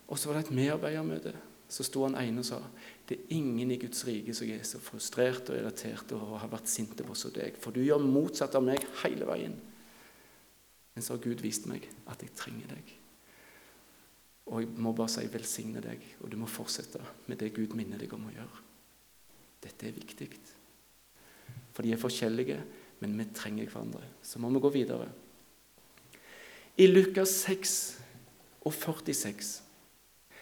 Og 0.09 0.19
så 0.19 0.29
var 0.29 0.39
det 0.39 0.47
et 0.47 0.57
medarbeidermøte. 0.57 1.35
Så 1.69 1.85
sto 1.87 2.05
han 2.05 2.17
ene 2.21 2.43
og 2.45 2.47
sa 2.47 2.61
det 3.09 3.19
er 3.19 3.37
ingen 3.37 3.73
i 3.73 3.77
Guds 3.81 4.05
rike 4.07 4.33
som 4.37 4.49
er 4.49 4.63
så 4.65 4.79
frustrert 4.81 5.51
og 5.53 5.59
irritert 5.59 6.13
og 6.17 6.39
har 6.41 6.49
vært 6.53 6.71
sinte 6.73 7.05
på 7.05 7.17
som 7.19 7.33
deg. 7.35 7.57
For 7.61 7.75
du 7.75 7.83
gjør 7.85 8.01
motsatt 8.01 8.55
av 8.57 8.65
meg 8.65 8.85
hele 9.03 9.27
veien. 9.29 9.57
Men 10.95 11.03
så 11.03 11.17
har 11.17 11.25
Gud 11.25 11.43
vist 11.43 11.67
meg 11.71 11.87
at 12.11 12.23
jeg 12.23 12.35
trenger 12.39 12.71
deg. 12.77 12.93
Og 14.53 14.61
jeg 14.61 14.71
må 14.77 14.93
bare 14.93 15.11
si 15.11 15.25
velsigne 15.33 15.83
deg, 15.83 16.03
og 16.21 16.31
du 16.31 16.37
må 16.39 16.49
fortsette 16.51 17.01
med 17.27 17.41
det 17.41 17.55
Gud 17.57 17.75
minner 17.77 18.01
deg 18.01 18.13
om 18.15 18.27
å 18.29 18.35
gjøre. 18.35 18.63
Dette 19.65 19.89
er 19.89 19.97
viktig. 19.97 20.29
For 21.75 21.83
de 21.83 21.95
er 21.95 22.01
forskjellige, 22.01 22.59
men 23.01 23.17
vi 23.19 23.27
trenger 23.35 23.71
hverandre. 23.71 24.05
Så 24.23 24.39
må 24.39 24.53
vi 24.53 24.63
gå 24.63 24.71
videre. 24.75 25.09
I 26.77 26.87
Lukas 26.91 27.33
6 27.47 27.75
og 28.67 28.73
46 28.75 29.61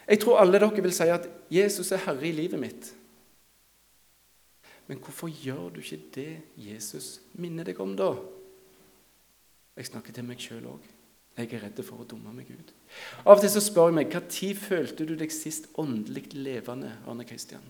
Jeg 0.08 0.20
tror 0.22 0.40
alle 0.40 0.58
dere 0.58 0.82
vil 0.82 0.94
si 0.94 1.06
at 1.12 1.28
Jesus 1.52 1.92
er 1.92 2.02
herre 2.06 2.26
i 2.26 2.34
livet 2.34 2.60
mitt. 2.60 2.88
Men 4.88 4.98
hvorfor 4.98 5.30
gjør 5.30 5.68
du 5.70 5.80
ikke 5.80 6.00
det 6.16 6.30
Jesus 6.58 7.20
minner 7.38 7.64
deg 7.64 7.78
om, 7.80 7.94
da? 7.96 8.10
Jeg 9.76 9.88
snakker 9.88 10.14
til 10.14 10.26
meg 10.28 10.42
sjøl 10.42 10.66
òg. 10.74 10.88
Jeg 11.38 11.48
er 11.56 11.62
redd 11.64 11.78
for 11.80 12.02
å 12.02 12.08
dumme 12.08 12.32
meg 12.36 12.50
ut. 12.52 12.72
Av 13.24 13.38
og 13.38 13.40
til 13.40 13.52
så 13.54 13.62
spør 13.64 13.88
jeg 13.88 13.96
meg 13.96 14.10
når 14.12 14.58
følte 14.60 15.06
du 15.08 15.14
deg 15.16 15.32
sist 15.32 15.70
åndelig 15.80 16.26
levende, 16.36 16.90
Arne 17.08 17.24
Kristian? 17.24 17.64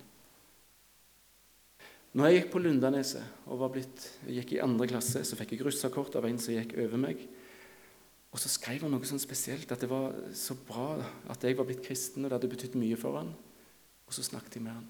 Når 2.12 2.26
jeg 2.28 2.40
gikk 2.40 2.50
på 2.52 2.60
Lundaneset 2.60 3.46
og 3.48 3.62
blitt, 3.72 4.02
gikk 4.28 4.56
i 4.56 4.60
andre 4.60 4.88
klasse, 4.90 5.22
så 5.24 5.38
fikk 5.38 5.54
jeg 5.54 5.64
russakort 5.64 6.18
av 6.18 6.26
en 6.28 6.40
som 6.42 6.52
gikk 6.52 6.74
over 6.82 7.00
meg. 7.00 7.22
Og 8.32 8.40
så 8.40 8.50
skrev 8.52 8.84
han 8.84 8.92
noe 8.92 9.06
sånn 9.08 9.22
spesielt, 9.22 9.70
at 9.72 9.80
det 9.80 9.88
var 9.88 10.12
så 10.36 10.56
bra 10.68 10.96
at 11.32 11.46
jeg 11.46 11.56
var 11.56 11.68
blitt 11.68 11.84
kristen, 11.84 12.24
og 12.24 12.28
det 12.28 12.36
hadde 12.36 12.50
betydd 12.52 12.76
mye 12.80 12.98
for 13.00 13.16
han. 13.20 13.30
Og 14.08 14.16
så 14.16 14.26
snakket 14.26 14.58
jeg 14.58 14.66
med 14.66 14.74
han. 14.74 14.88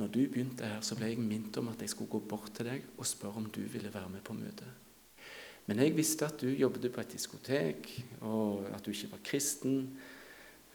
Når 0.00 0.12
du 0.14 0.20
begynte 0.22 0.64
her, 0.64 0.80
så 0.84 0.96
ble 0.96 1.10
jeg 1.10 1.20
minnet 1.20 1.58
om 1.60 1.68
at 1.74 1.82
jeg 1.84 1.92
skulle 1.92 2.14
gå 2.14 2.22
bort 2.30 2.54
til 2.56 2.70
deg 2.70 2.86
og 2.96 3.08
spørre 3.08 3.42
om 3.42 3.50
du 3.52 3.60
ville 3.68 3.92
være 3.92 4.12
med 4.14 4.24
på 4.24 4.36
møtet. 4.38 4.79
Men 5.70 5.84
jeg 5.84 5.94
visste 5.94 6.26
at 6.26 6.40
du 6.42 6.48
jobbet 6.50 6.88
på 6.90 6.98
et 6.98 7.12
diskotek, 7.14 7.92
og 8.26 8.64
at 8.74 8.82
du 8.82 8.90
ikke 8.90 9.12
var 9.12 9.20
kristen. 9.22 9.84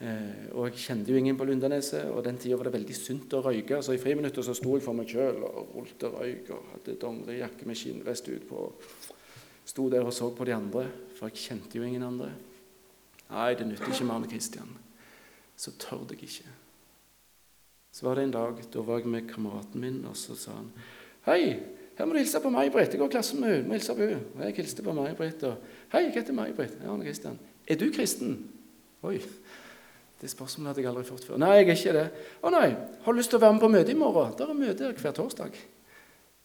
Eh, 0.00 0.46
og 0.56 0.70
jeg 0.70 0.80
kjente 0.86 1.12
jo 1.12 1.20
ingen 1.20 1.36
på 1.36 1.44
Lundaneset, 1.44 2.08
og 2.08 2.22
den 2.24 2.38
tida 2.40 2.56
var 2.56 2.70
det 2.70 2.78
veldig 2.78 2.96
sunt 2.96 3.36
å 3.36 3.42
røyke. 3.44 3.82
Så 3.84 3.92
i 3.92 4.00
friminuttet 4.00 4.48
så 4.48 4.54
sto 4.56 4.72
jeg 4.72 4.86
for 4.86 4.96
meg 4.96 5.12
sjøl 5.12 5.44
og 5.44 5.74
rullte 5.76 6.08
røyk 6.14 6.48
og 6.56 6.70
hadde 6.72 6.96
dongerijakke 7.02 7.68
med 7.68 7.76
skinnvest 7.76 8.32
utpå. 8.38 8.64
Sto 9.68 9.84
der 9.92 10.08
og 10.08 10.16
så 10.16 10.30
på 10.32 10.48
de 10.48 10.56
andre, 10.56 10.86
for 11.18 11.28
jeg 11.28 11.44
kjente 11.44 11.76
jo 11.76 11.84
ingen 11.84 12.08
andre. 12.08 12.30
Nei, 13.28 13.50
det 13.52 13.68
nytter 13.68 13.92
ikke 13.92 14.08
med 14.08 14.16
Arne 14.16 14.32
Kristian. 14.32 14.72
Så 15.60 15.76
tørde 15.76 16.16
jeg 16.16 16.30
ikke. 16.30 16.56
Så 17.92 18.08
var 18.08 18.16
det 18.16 18.30
en 18.30 18.38
dag, 18.38 18.64
da 18.72 18.88
var 18.88 19.04
jeg 19.04 19.12
med 19.12 19.28
kameraten 19.28 19.84
min, 19.84 20.06
og 20.08 20.16
så 20.16 20.40
sa 20.40 20.56
han 20.56 20.72
Hei, 21.28 21.58
her 21.96 22.04
må 22.04 22.12
du 22.12 22.18
hilse 22.18 22.40
på 22.40 22.50
May-Britt. 22.52 22.92
Jeg 22.92 23.00
går 23.00 23.08
i 23.08 23.14
klasse 23.14 23.36
med 23.36 23.54
henne. 23.54 23.68
Må 23.68 23.76
hilse 23.78 23.94
på 23.94 24.04
henne. 24.04 24.44
Jeg 24.44 24.56
hilste 24.58 24.82
på 24.82 24.92
May-Britt. 24.92 25.44
'Hei, 25.92 26.02
jeg 26.02 26.12
heter 26.14 26.32
May-Britt.' 26.32 26.82
Ja, 26.82 26.92
Arne 26.92 27.04
Kristian. 27.04 27.38
'Er 27.66 27.76
du 27.76 27.90
kristen?' 27.90 28.50
Oi. 29.02 29.22
Det 30.20 30.30
spørsmålet 30.30 30.68
hadde 30.68 30.80
jeg 30.80 30.88
aldri 30.88 31.04
fått 31.04 31.24
før. 31.24 31.36
'Nei, 31.36 31.48
jeg 31.48 31.68
er 31.68 31.76
ikke 31.76 31.92
det.' 31.92 32.10
'Å 32.42 32.50
nei. 32.50 32.68
Har 33.02 33.12
du 33.12 33.18
lyst 33.18 33.30
til 33.30 33.36
å 33.36 33.40
være 33.40 33.52
med 33.52 33.60
på 33.60 33.68
møte 33.68 33.90
i 33.92 33.94
morgen?' 33.94 34.36
Der 34.38 34.50
er 34.50 34.54
møte 34.54 34.92
hver 34.92 35.12
torsdag. 35.12 35.56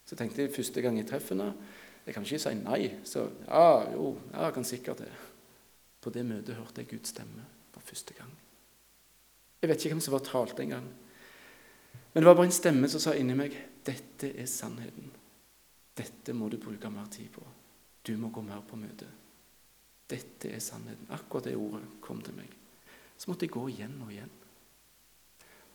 Så 0.06 0.16
tenkte 0.16 0.42
jeg 0.42 0.56
første 0.56 0.82
gang 0.82 1.00
i 1.00 1.04
treffene 1.04 1.54
Jeg 2.06 2.14
kan 2.14 2.24
ikke 2.24 2.40
si 2.40 2.54
nei. 2.56 2.92
Så 3.04 3.30
ja, 3.48 3.92
jo, 3.94 4.18
jeg 4.34 4.54
kan 4.54 4.64
sikkert 4.64 4.98
det. 4.98 5.12
På 6.02 6.10
det 6.10 6.26
møtet 6.26 6.56
hørte 6.56 6.82
jeg 6.82 6.88
Guds 6.90 7.10
stemme 7.10 7.46
for 7.72 7.82
første 7.86 8.14
gang. 8.14 8.32
Jeg 9.62 9.70
vet 9.70 9.78
ikke 9.78 9.94
hvem 9.94 10.02
som 10.02 10.14
var 10.14 10.26
talt 10.26 10.60
engang. 10.60 10.88
Men 12.14 12.24
det 12.24 12.26
var 12.26 12.36
bare 12.36 12.50
en 12.50 12.52
stemme 12.52 12.90
som 12.90 13.00
sa 13.00 13.14
inni 13.14 13.36
meg 13.36 13.58
'Dette 13.86 14.34
er 14.38 14.46
sannheten'. 14.46 15.21
Dette 16.02 16.34
må 16.34 16.50
du 16.50 16.58
bruke 16.62 16.90
mer 16.90 17.10
tid 17.14 17.30
på. 17.34 17.44
Du 18.02 18.16
må 18.18 18.32
gå 18.34 18.42
mer 18.46 18.64
på 18.66 18.80
møte. 18.80 19.08
Dette 20.10 20.50
er 20.52 20.64
sannheten. 20.64 21.10
Akkurat 21.14 21.48
det 21.48 21.58
ordet 21.60 21.86
kom 22.04 22.22
til 22.26 22.36
meg. 22.36 22.50
Så 23.18 23.30
måtte 23.30 23.46
jeg 23.46 23.54
gå 23.54 23.68
igjen 23.70 24.00
og 24.02 24.10
igjen. 24.12 24.32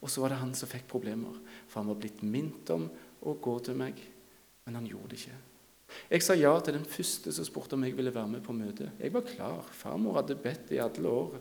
Og 0.03 0.11
så 0.13 0.23
var 0.23 0.33
det 0.33 0.41
han 0.43 0.55
som 0.55 0.69
fikk 0.69 0.89
problemer, 0.91 1.39
for 1.67 1.81
han 1.81 1.91
var 1.93 2.01
blitt 2.03 2.25
minnet 2.27 2.73
om 2.75 2.89
å 3.27 3.37
gå 3.43 3.55
til 3.65 3.79
meg, 3.79 4.01
men 4.67 4.77
han 4.77 4.89
gjorde 4.91 5.15
det 5.15 5.21
ikke. 5.23 5.39
Jeg 6.11 6.25
sa 6.27 6.35
ja 6.37 6.53
til 6.61 6.77
den 6.77 6.89
første 6.91 7.33
som 7.33 7.47
spurte 7.47 7.79
om 7.79 7.87
jeg 7.87 7.95
ville 7.97 8.13
være 8.15 8.35
med 8.35 8.43
på 8.45 8.55
møtet. 8.55 8.99
Jeg 9.01 9.15
var 9.15 9.25
klar. 9.27 9.71
Farmor 9.79 10.19
hadde 10.19 10.39
bedt 10.43 10.75
i 10.75 10.83
alle 10.83 11.13
år. 11.23 11.39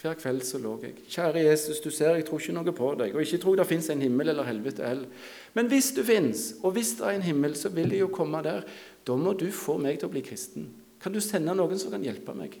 Hver 0.00 0.16
kveld 0.16 0.40
så 0.48 0.58
lå 0.58 0.78
jeg. 0.80 0.94
Kjære 1.12 1.42
Jesus, 1.44 1.80
du 1.84 1.90
ser 1.92 2.14
jeg 2.16 2.24
tror 2.24 2.40
ikke 2.40 2.54
noe 2.56 2.72
på 2.72 2.94
deg, 2.96 3.12
og 3.12 3.20
ikke 3.20 3.40
tror 3.42 3.58
det 3.60 3.66
fins 3.68 3.90
en 3.92 4.00
himmel 4.00 4.32
eller 4.32 4.48
helvete 4.48 4.86
heller. 4.86 5.26
Men 5.52 5.68
hvis 5.68 5.90
du 5.92 6.00
fins, 6.06 6.54
og 6.64 6.72
hvis 6.72 6.94
det 6.96 7.04
er 7.04 7.18
en 7.18 7.26
himmel, 7.26 7.56
så 7.56 7.68
vil 7.74 7.92
jeg 7.92 8.00
jo 8.06 8.08
komme 8.14 8.40
der. 8.46 8.64
Da 9.04 9.16
må 9.16 9.34
du 9.36 9.50
få 9.52 9.76
meg 9.82 10.00
til 10.00 10.08
å 10.08 10.14
bli 10.14 10.22
kristen. 10.24 10.70
Kan 11.00 11.12
du 11.12 11.20
sende 11.20 11.52
noen 11.56 11.80
som 11.80 11.92
kan 11.92 12.04
hjelpe 12.04 12.32
meg? 12.36 12.56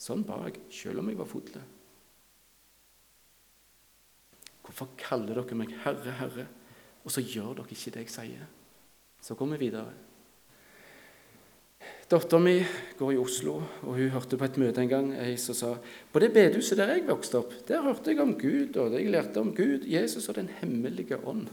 Sånn 0.00 0.24
ba 0.28 0.42
jeg, 0.48 0.60
selv 0.72 1.00
om 1.00 1.08
jeg 1.08 1.20
var 1.20 1.28
fotløs. 1.28 1.76
Hvorfor 4.60 4.92
kaller 5.00 5.40
dere 5.40 5.56
meg 5.58 5.72
Herre, 5.82 6.12
Herre, 6.20 6.46
og 7.02 7.10
så 7.10 7.24
gjør 7.24 7.56
dere 7.58 7.72
ikke 7.74 7.90
det 7.96 8.04
jeg 8.04 8.12
sier? 8.12 8.44
Så 9.20 9.34
går 9.36 9.54
vi 9.54 9.64
videre. 9.64 9.96
Dattera 12.10 12.40
mi 12.42 12.56
går 12.98 13.12
i 13.12 13.18
Oslo, 13.22 13.60
og 13.86 13.94
hun 13.94 14.10
hørte 14.10 14.34
på 14.34 14.46
et 14.48 14.56
møte 14.58 14.82
en 14.82 14.90
gang 14.90 15.12
ei 15.14 15.36
som 15.38 15.54
sa 15.54 15.68
på 16.10 16.22
det 16.22 16.32
bedehuset 16.34 16.80
der 16.80 16.90
jeg 16.90 17.04
vokste 17.06 17.38
opp, 17.38 17.52
der 17.68 17.84
hørte 17.84 18.10
jeg 18.10 18.18
om 18.18 18.32
Gud, 18.34 18.74
og 18.82 18.96
jeg 18.96 19.12
lærte 19.14 19.38
om 19.38 19.52
Gud, 19.54 19.86
Jesus 19.86 20.26
og 20.28 20.34
Den 20.40 20.50
hemmelige 20.58 21.20
ånd. 21.22 21.46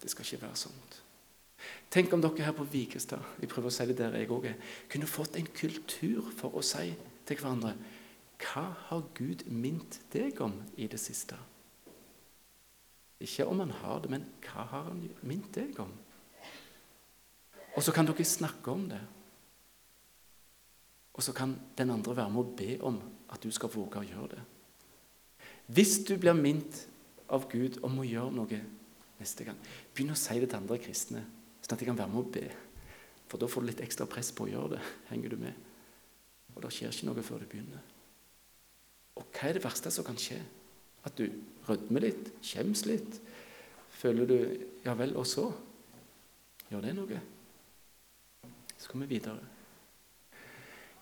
Det 0.00 0.08
skal 0.08 0.24
ikke 0.24 0.46
være 0.46 0.56
sånt. 0.56 1.02
Tenk 1.92 2.12
om 2.16 2.24
dere 2.24 2.46
her 2.46 2.56
på 2.56 2.64
Vikestad 2.64 3.20
jeg 3.42 3.52
prøver 3.52 3.68
å 3.68 3.76
si 3.76 3.90
det 3.90 3.98
der 3.98 4.16
jeg 4.16 4.32
også 4.32 4.54
er, 4.54 4.74
kunne 4.88 5.14
fått 5.18 5.36
en 5.36 5.52
kultur 5.52 6.32
for 6.38 6.56
å 6.56 6.64
si 6.64 6.94
til 7.28 7.36
hverandre 7.36 7.76
Hva 8.40 8.70
har 8.88 9.08
Gud 9.18 9.44
mint 9.52 10.00
deg 10.14 10.40
om 10.40 10.62
i 10.80 10.88
det 10.88 11.00
siste? 11.02 11.36
Ikke 13.20 13.44
om 13.44 13.60
han 13.60 13.74
har 13.82 14.00
det, 14.00 14.16
men 14.16 14.30
hva 14.46 14.64
har 14.70 14.86
han 14.88 15.10
mint 15.20 15.52
deg 15.52 15.76
om? 15.82 15.92
Og 17.76 17.84
så 17.84 17.94
kan 17.94 18.08
dere 18.08 18.26
snakke 18.26 18.72
om 18.72 18.88
det. 18.90 19.00
Og 21.14 21.22
så 21.22 21.34
kan 21.36 21.54
den 21.78 21.92
andre 21.92 22.16
være 22.16 22.32
med 22.32 22.42
å 22.42 22.56
be 22.56 22.76
om 22.86 22.98
at 23.30 23.42
du 23.42 23.50
skal 23.54 23.72
våge 23.72 24.00
å 24.00 24.06
gjøre 24.06 24.36
det. 24.36 24.44
Hvis 25.70 26.00
du 26.08 26.16
blir 26.18 26.34
minnet 26.34 26.86
av 27.30 27.44
Gud 27.50 27.78
om 27.86 28.00
å 28.00 28.06
gjøre 28.06 28.34
noe 28.34 28.60
neste 29.20 29.46
gang, 29.46 29.58
begynn 29.94 30.14
å 30.14 30.18
si 30.18 30.38
det 30.40 30.48
til 30.50 30.58
andre 30.58 30.78
kristne, 30.82 31.22
sånn 31.60 31.76
at 31.76 31.82
de 31.82 31.88
kan 31.90 31.98
være 31.98 32.10
med 32.10 32.22
å 32.22 32.32
be. 32.34 32.46
For 33.30 33.38
da 33.38 33.46
får 33.50 33.62
du 33.62 33.68
litt 33.70 33.82
ekstra 33.84 34.08
press 34.10 34.32
på 34.34 34.48
å 34.48 34.50
gjøre 34.50 34.72
det. 34.74 34.80
Henger 35.12 35.34
du 35.34 35.38
med? 35.44 35.66
Og 36.56 36.62
det 36.64 36.72
skjer 36.74 36.90
ikke 36.90 37.10
noe 37.10 37.22
før 37.26 37.44
du 37.44 37.50
begynner. 37.52 37.84
Og 39.20 39.28
hva 39.28 39.50
er 39.50 39.58
det 39.58 39.64
verste 39.64 39.92
som 39.94 40.06
kan 40.06 40.18
skje? 40.18 40.40
At 41.06 41.20
du 41.20 41.28
rødmer 41.68 42.08
litt, 42.08 42.32
skjems 42.44 42.86
litt. 42.88 43.20
Føler 44.00 44.26
du 44.26 44.38
Ja 44.86 44.96
vel, 44.96 45.12
og 45.20 45.28
så? 45.28 45.50
Gjør 46.70 46.82
det 46.86 46.96
noe? 46.96 47.20
Så 48.80 48.88
kommer 48.88 49.06
vi 49.06 49.18
videre. 49.18 49.38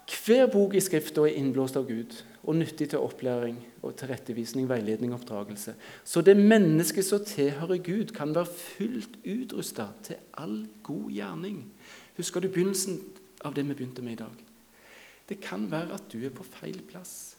Hver 0.08 0.46
bok 0.50 0.74
i 0.74 0.80
Skrifta 0.80 1.26
er 1.28 1.36
innblåst 1.36 1.76
av 1.76 1.86
Gud 1.88 2.14
og 2.48 2.56
nyttig 2.56 2.88
til 2.90 3.02
opplæring 3.04 3.58
og 3.84 3.94
tilrettevisning, 4.00 4.68
veiledning 4.68 5.12
og 5.12 5.20
oppdragelse. 5.20 5.74
Så 6.04 6.22
det 6.24 6.36
mennesket 6.36 7.04
som 7.04 7.24
tilhører 7.24 7.82
Gud, 7.84 8.14
kan 8.16 8.32
være 8.34 8.48
fullt 8.48 9.18
utrusta 9.28 9.90
til 10.02 10.16
all 10.40 10.62
god 10.82 11.10
gjerning. 11.12 11.60
Husker 12.16 12.40
du 12.40 12.48
begynnelsen 12.48 13.02
av 13.44 13.54
det 13.54 13.66
vi 13.68 13.76
begynte 13.76 14.02
med 14.02 14.16
i 14.16 14.22
dag? 14.24 14.44
Det 15.28 15.40
kan 15.44 15.68
være 15.70 16.00
at 16.00 16.08
du 16.12 16.24
er 16.24 16.32
på 16.32 16.46
feil 16.46 16.80
plass. 16.88 17.36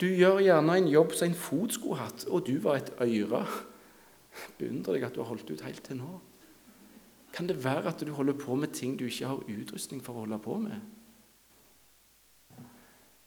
Du 0.00 0.08
gjør 0.08 0.40
gjerne 0.40 0.78
en 0.80 0.88
jobb 0.88 1.12
som 1.14 1.28
en 1.28 1.38
fot 1.38 1.76
skulle 1.76 2.00
hatt, 2.00 2.24
og 2.26 2.46
du 2.48 2.56
var 2.64 2.80
et 2.80 2.92
øre. 3.04 3.44
Beundrer 4.58 4.96
deg 4.96 5.04
at 5.06 5.14
du 5.14 5.20
har 5.20 5.28
holdt 5.28 5.52
ut 5.52 5.64
helt 5.68 5.84
til 5.84 6.00
nå. 6.00 6.20
Kan 7.32 7.48
det 7.48 7.64
være 7.64 7.88
at 7.88 8.02
du 8.04 8.12
holder 8.12 8.36
på 8.36 8.54
med 8.54 8.74
ting 8.76 8.98
du 8.98 9.06
ikke 9.08 9.30
har 9.30 9.46
utrustning 9.48 10.02
for 10.04 10.14
å 10.14 10.24
holde 10.26 10.38
på 10.42 10.58
med? 10.60 10.80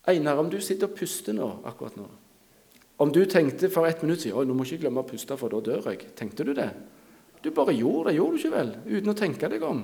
Einar, 0.08 0.38
om 0.38 0.50
du 0.50 0.60
sitter 0.62 0.88
og 0.88 0.98
puster 1.00 1.34
nå, 1.34 1.48
akkurat 1.66 1.96
nå 1.98 2.06
Om 3.02 3.12
du 3.12 3.24
tenkte 3.26 3.72
for 3.74 3.88
ett 3.90 4.04
minutt 4.06 4.22
siden 4.22 4.48
nå 4.48 4.54
må 4.54 4.64
jeg 4.64 4.78
ikke 4.78 4.86
glemme 4.86 5.02
å 5.02 5.08
puste, 5.10 5.36
for 5.38 5.52
da 5.52 5.60
dør 5.60 5.90
jeg. 5.92 6.14
Tenkte 6.16 6.46
du 6.46 6.54
det? 6.56 6.70
Du 7.44 7.50
bare 7.52 7.74
gjorde 7.74 8.10
det, 8.10 8.16
gjorde 8.16 8.38
du 8.38 8.40
ikke 8.40 8.54
vel? 8.54 8.72
Uten 8.86 9.12
å 9.12 9.18
tenke 9.18 9.50
deg 9.52 9.66
om. 9.66 9.82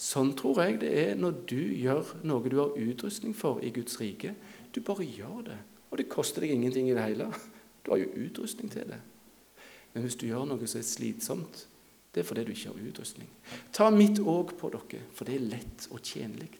Sånn 0.00 0.32
tror 0.38 0.62
jeg 0.62 0.78
det 0.80 0.92
er 1.02 1.18
når 1.18 1.42
du 1.50 1.60
gjør 1.60 2.14
noe 2.24 2.48
du 2.48 2.56
har 2.62 2.78
utrustning 2.80 3.34
for 3.36 3.60
i 3.60 3.74
Guds 3.74 3.98
rike. 4.00 4.32
Du 4.72 4.80
bare 4.80 5.04
gjør 5.04 5.44
det. 5.50 5.58
Og 5.90 6.00
det 6.00 6.08
koster 6.10 6.42
deg 6.42 6.54
ingenting 6.54 6.88
i 6.88 6.96
det 6.96 7.04
hele. 7.04 7.28
Du 7.84 7.92
har 7.92 8.00
jo 8.00 8.08
utrustning 8.24 8.72
til 8.72 8.88
det. 8.88 8.98
Men 9.92 10.06
hvis 10.06 10.16
du 10.18 10.26
gjør 10.26 10.48
noe 10.48 10.66
som 10.66 10.80
er 10.80 10.88
slitsomt, 10.88 11.66
det 12.14 12.22
er 12.22 12.26
fordi 12.28 12.44
du 12.44 12.52
ikke 12.54 12.70
har 12.70 12.88
utrustning. 12.88 13.28
Ta 13.74 13.90
mitt 13.90 14.20
òg 14.22 14.54
på 14.58 14.70
dere, 14.70 15.02
for 15.14 15.26
det 15.26 15.34
er 15.34 15.48
lett 15.56 15.88
og 15.90 16.02
tjenlig. 16.02 16.50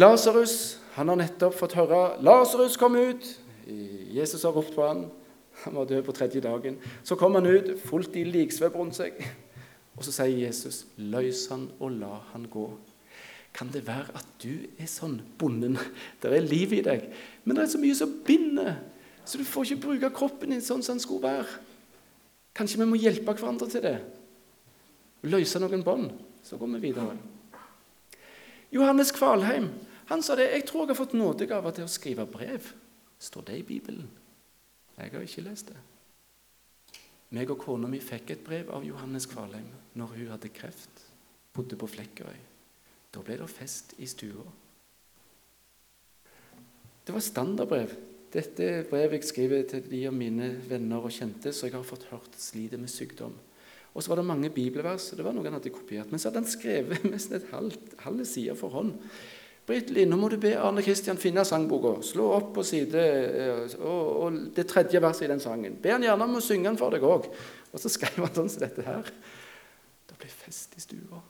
Lasarus 0.00 0.78
har 0.94 1.04
nettopp 1.04 1.54
fått 1.54 1.76
høre 1.76 2.16
'Lasarus, 2.22 2.78
kom 2.78 2.96
ut!' 2.96 3.38
Jesus 4.12 4.42
har 4.42 4.52
ropt 4.52 4.74
på 4.74 4.86
han. 4.86 5.10
Han 5.64 5.74
var 5.74 5.84
død 5.84 6.02
på 6.02 6.12
tredje 6.12 6.40
dagen. 6.40 6.78
Så 7.04 7.14
kom 7.14 7.34
han 7.34 7.46
ut, 7.46 7.78
fullt 7.84 8.16
i 8.16 8.24
liksvøp 8.24 8.74
rundt 8.74 8.96
seg. 8.96 9.12
Og 9.96 10.04
så 10.04 10.12
sier 10.12 10.46
Jesus, 10.46 10.86
'Løs 10.96 11.48
han 11.50 11.70
og 11.80 11.90
la 11.90 12.18
han 12.32 12.46
gå'. 12.46 12.78
Kan 13.52 13.68
det 13.72 13.86
være 13.86 14.14
at 14.14 14.26
du 14.42 14.64
er 14.78 14.88
sånn 14.88 15.20
bonden? 15.38 15.76
Det 16.22 16.32
er 16.32 16.40
liv 16.40 16.72
i 16.72 16.80
deg, 16.80 17.12
men 17.44 17.56
det 17.56 17.64
er 17.64 17.68
så 17.68 17.78
mye 17.78 17.94
som 17.94 18.22
binder, 18.26 18.74
så 19.24 19.38
du 19.38 19.44
får 19.44 19.62
ikke 19.62 19.82
bruke 19.82 20.10
kroppen 20.10 20.50
din 20.50 20.64
sånn 20.64 20.82
som 20.82 20.96
den 20.96 21.00
skulle 21.00 21.22
være. 21.22 21.44
Kanskje 22.54 22.82
vi 22.82 22.88
må 22.88 23.00
hjelpe 23.00 23.32
hverandre 23.32 23.68
til 23.70 23.84
det? 23.84 23.96
Løse 25.22 25.60
noen 25.62 25.84
bånd, 25.86 26.10
så 26.44 26.58
går 26.58 26.74
vi 26.74 26.82
videre. 26.88 27.16
Johannes 28.72 29.12
Kvalheim 29.12 29.70
han 30.06 30.22
sa 30.22 30.34
det. 30.36 30.50
'Jeg 30.50 30.66
tror 30.66 30.80
jeg 30.82 30.88
har 30.88 31.04
fått 31.04 31.14
nådegave 31.14 31.72
til 31.72 31.84
å 31.84 31.88
skrive 31.88 32.26
brev.' 32.26 32.74
Står 33.18 33.40
det 33.46 33.58
i 33.58 33.62
Bibelen? 33.62 34.10
Jeg 34.98 35.10
har 35.12 35.20
ikke 35.20 35.44
lest 35.46 35.68
det. 35.68 35.76
Meg 37.30 37.50
og 37.50 37.58
kona 37.58 37.88
mi 37.88 38.00
fikk 38.00 38.30
et 38.30 38.44
brev 38.44 38.70
av 38.70 38.84
Johannes 38.84 39.26
Kvalheim 39.26 39.68
når 39.94 40.06
hun 40.06 40.26
hadde 40.34 40.48
kreft, 40.48 41.04
bodde 41.54 41.76
på 41.76 41.86
Flekkerøy. 41.86 42.40
Da 43.14 43.22
ble 43.22 43.36
det 43.38 43.48
fest 43.48 43.94
i 43.98 44.06
stua. 44.06 44.44
Det 47.06 47.14
var 47.14 47.20
standardbrev. 47.20 47.94
Dette 48.32 48.64
er 48.64 48.86
brevet 48.88 49.18
jeg 49.18 49.28
skriver 49.28 49.64
til 49.68 49.84
de 49.90 50.06
av 50.08 50.14
mine 50.16 50.54
venner 50.68 51.04
og 51.04 51.12
kjente 51.12 51.52
som 51.52 51.68
jeg 51.68 51.76
har 51.76 51.84
fått 51.84 52.06
hørt 52.08 52.38
sliter 52.40 52.80
med 52.80 52.88
sykdom. 52.88 53.34
Og 53.92 54.00
så 54.00 54.08
var 54.08 54.22
det 54.22 54.30
mange 54.30 54.48
bibelvers. 54.50 55.10
det 55.10 55.24
var 55.24 55.34
noe 55.36 55.44
han 55.44 55.58
hadde 55.58 55.70
kopiert, 55.70 56.10
Men 56.10 56.18
så 56.18 56.30
hadde 56.30 56.40
han 56.40 56.48
skrevet 56.48 57.04
nesten 57.12 57.36
et 57.36 57.50
halvt, 57.52 57.94
halve 58.06 58.24
side 58.24 58.56
for 58.56 58.72
hånd. 58.72 58.94
Britt-Linn, 59.68 60.10
nå 60.10 60.16
må 60.18 60.26
du 60.32 60.38
be 60.42 60.56
Arne 60.58 60.82
Kristian 60.82 61.20
finne 61.20 61.44
sangboka. 61.46 62.00
Slå 62.02 62.30
opp 62.34 62.50
på 62.56 62.64
side 62.66 62.98
eh, 62.98 63.76
og, 63.78 64.00
og, 64.24 64.40
det 64.56 64.64
tredje 64.70 65.02
verset 65.04 65.28
i 65.28 65.30
den 65.30 65.44
sangen. 65.44 65.76
Be 65.82 65.92
han 65.92 66.02
gjerne 66.02 66.26
om 66.26 66.40
å 66.40 66.42
synge 66.42 66.70
den 66.70 66.80
for 66.80 66.94
deg 66.94 67.04
òg. 67.06 67.28
Og 67.70 67.84
så 67.84 67.92
skrev 67.92 68.24
han 68.24 68.34
sånn 68.34 68.50
som 68.50 68.64
dette 68.64 68.82
her. 68.88 69.12
Det 70.08 70.18
ble 70.18 70.32
fest 70.32 70.74
i 70.80 70.82
stua. 70.82 71.20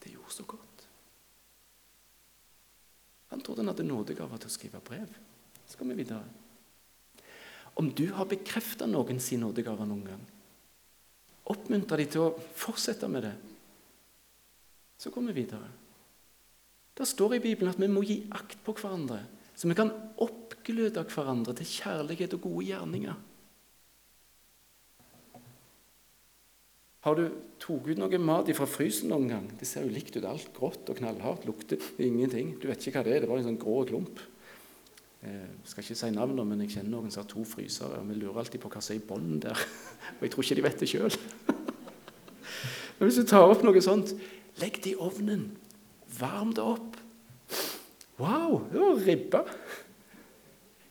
Det 0.00 0.16
gjorde 0.16 0.34
så 0.34 0.48
godt. 0.48 0.66
Han 3.30 3.44
trodde 3.44 3.62
han 3.62 3.70
hadde 3.70 3.86
nådegave 3.86 4.40
til 4.40 4.50
å 4.50 4.56
skrive 4.56 4.82
brev. 4.82 5.12
Så 5.70 5.76
skal 5.78 5.92
vi 5.92 6.00
videre. 6.02 6.24
Om 7.78 7.92
du 7.94 8.08
har 8.10 8.26
bekrefta 8.26 8.88
noen 8.90 9.20
sin 9.22 9.44
nådegave 9.44 9.86
noen 9.86 10.02
gang, 10.02 10.24
oppmuntra 11.50 12.00
de 12.00 12.08
til 12.10 12.24
å 12.24 12.32
fortsette 12.58 13.06
med 13.06 13.22
det. 13.28 13.36
Så 14.98 15.12
går 15.14 15.28
vi 15.30 15.36
videre. 15.38 15.68
Det 16.98 17.06
står 17.06 17.36
i 17.38 17.44
Bibelen 17.44 17.70
at 17.70 17.78
vi 17.78 17.88
må 17.88 18.02
gi 18.02 18.18
akt 18.34 18.58
på 18.66 18.74
hverandre, 18.80 19.22
så 19.54 19.70
vi 19.70 19.78
kan 19.78 19.92
oppgløde 20.18 21.06
hverandre 21.14 21.54
til 21.60 21.70
kjærlighet 21.70 22.34
og 22.34 22.42
gode 22.48 22.66
gjerninger. 22.72 23.22
Har 27.06 27.16
du 27.16 27.22
tatt 27.62 27.86
ut 27.86 27.96
noe 27.96 28.20
mat 28.20 28.50
fra 28.58 28.66
frysen 28.68 29.08
noen 29.14 29.30
gang? 29.30 29.46
Det 29.56 29.70
ser 29.70 29.86
jo 29.86 29.94
likt 29.94 30.18
ut. 30.18 30.26
Alt 30.28 30.50
grått 30.58 30.90
og 30.92 30.98
knallhardt. 30.98 31.46
Lukter 31.48 31.80
ingenting. 31.96 32.58
Du 32.60 32.66
vet 32.68 32.82
ikke 32.82 32.98
hva 32.98 33.06
det 33.06 33.14
er. 33.14 33.22
Det 33.22 33.28
er 33.28 33.32
bare 33.32 33.40
en 33.40 33.48
sånn 33.52 33.62
grå 33.62 33.78
klump. 33.88 34.20
Jeg 35.20 35.36
eh, 35.36 35.48
skal 35.68 35.84
ikke 35.84 35.94
si 36.00 36.10
navnet, 36.14 36.46
men 36.48 36.62
jeg 36.64 36.72
kjenner 36.78 36.94
noen 36.94 37.12
som 37.12 37.20
har 37.20 37.28
to 37.28 37.42
frysere. 37.44 37.98
og 38.00 38.08
Vi 38.08 38.16
lurer 38.16 38.40
alltid 38.40 38.62
på 38.62 38.70
hva 38.72 38.80
som 38.80 38.94
er 38.94 39.02
i 39.02 39.04
bunnen 39.04 39.42
der. 39.42 39.66
Og 40.16 40.22
jeg 40.24 40.32
tror 40.32 40.46
ikke 40.46 40.56
de 40.56 40.64
vet 40.64 40.80
det 40.80 40.88
sjøl. 40.88 41.18
Men 42.96 43.08
hvis 43.08 43.18
du 43.20 43.26
tar 43.28 43.44
opp 43.48 43.62
noe 43.64 43.82
sånt, 43.84 44.14
legg 44.60 44.80
det 44.80 44.94
i 44.94 44.96
ovnen. 45.00 45.44
Varm 46.18 46.54
det 46.56 46.64
opp. 46.64 46.96
Wow, 48.20 48.66
det 48.72 48.80
var 48.80 49.04
ribba. 49.06 49.44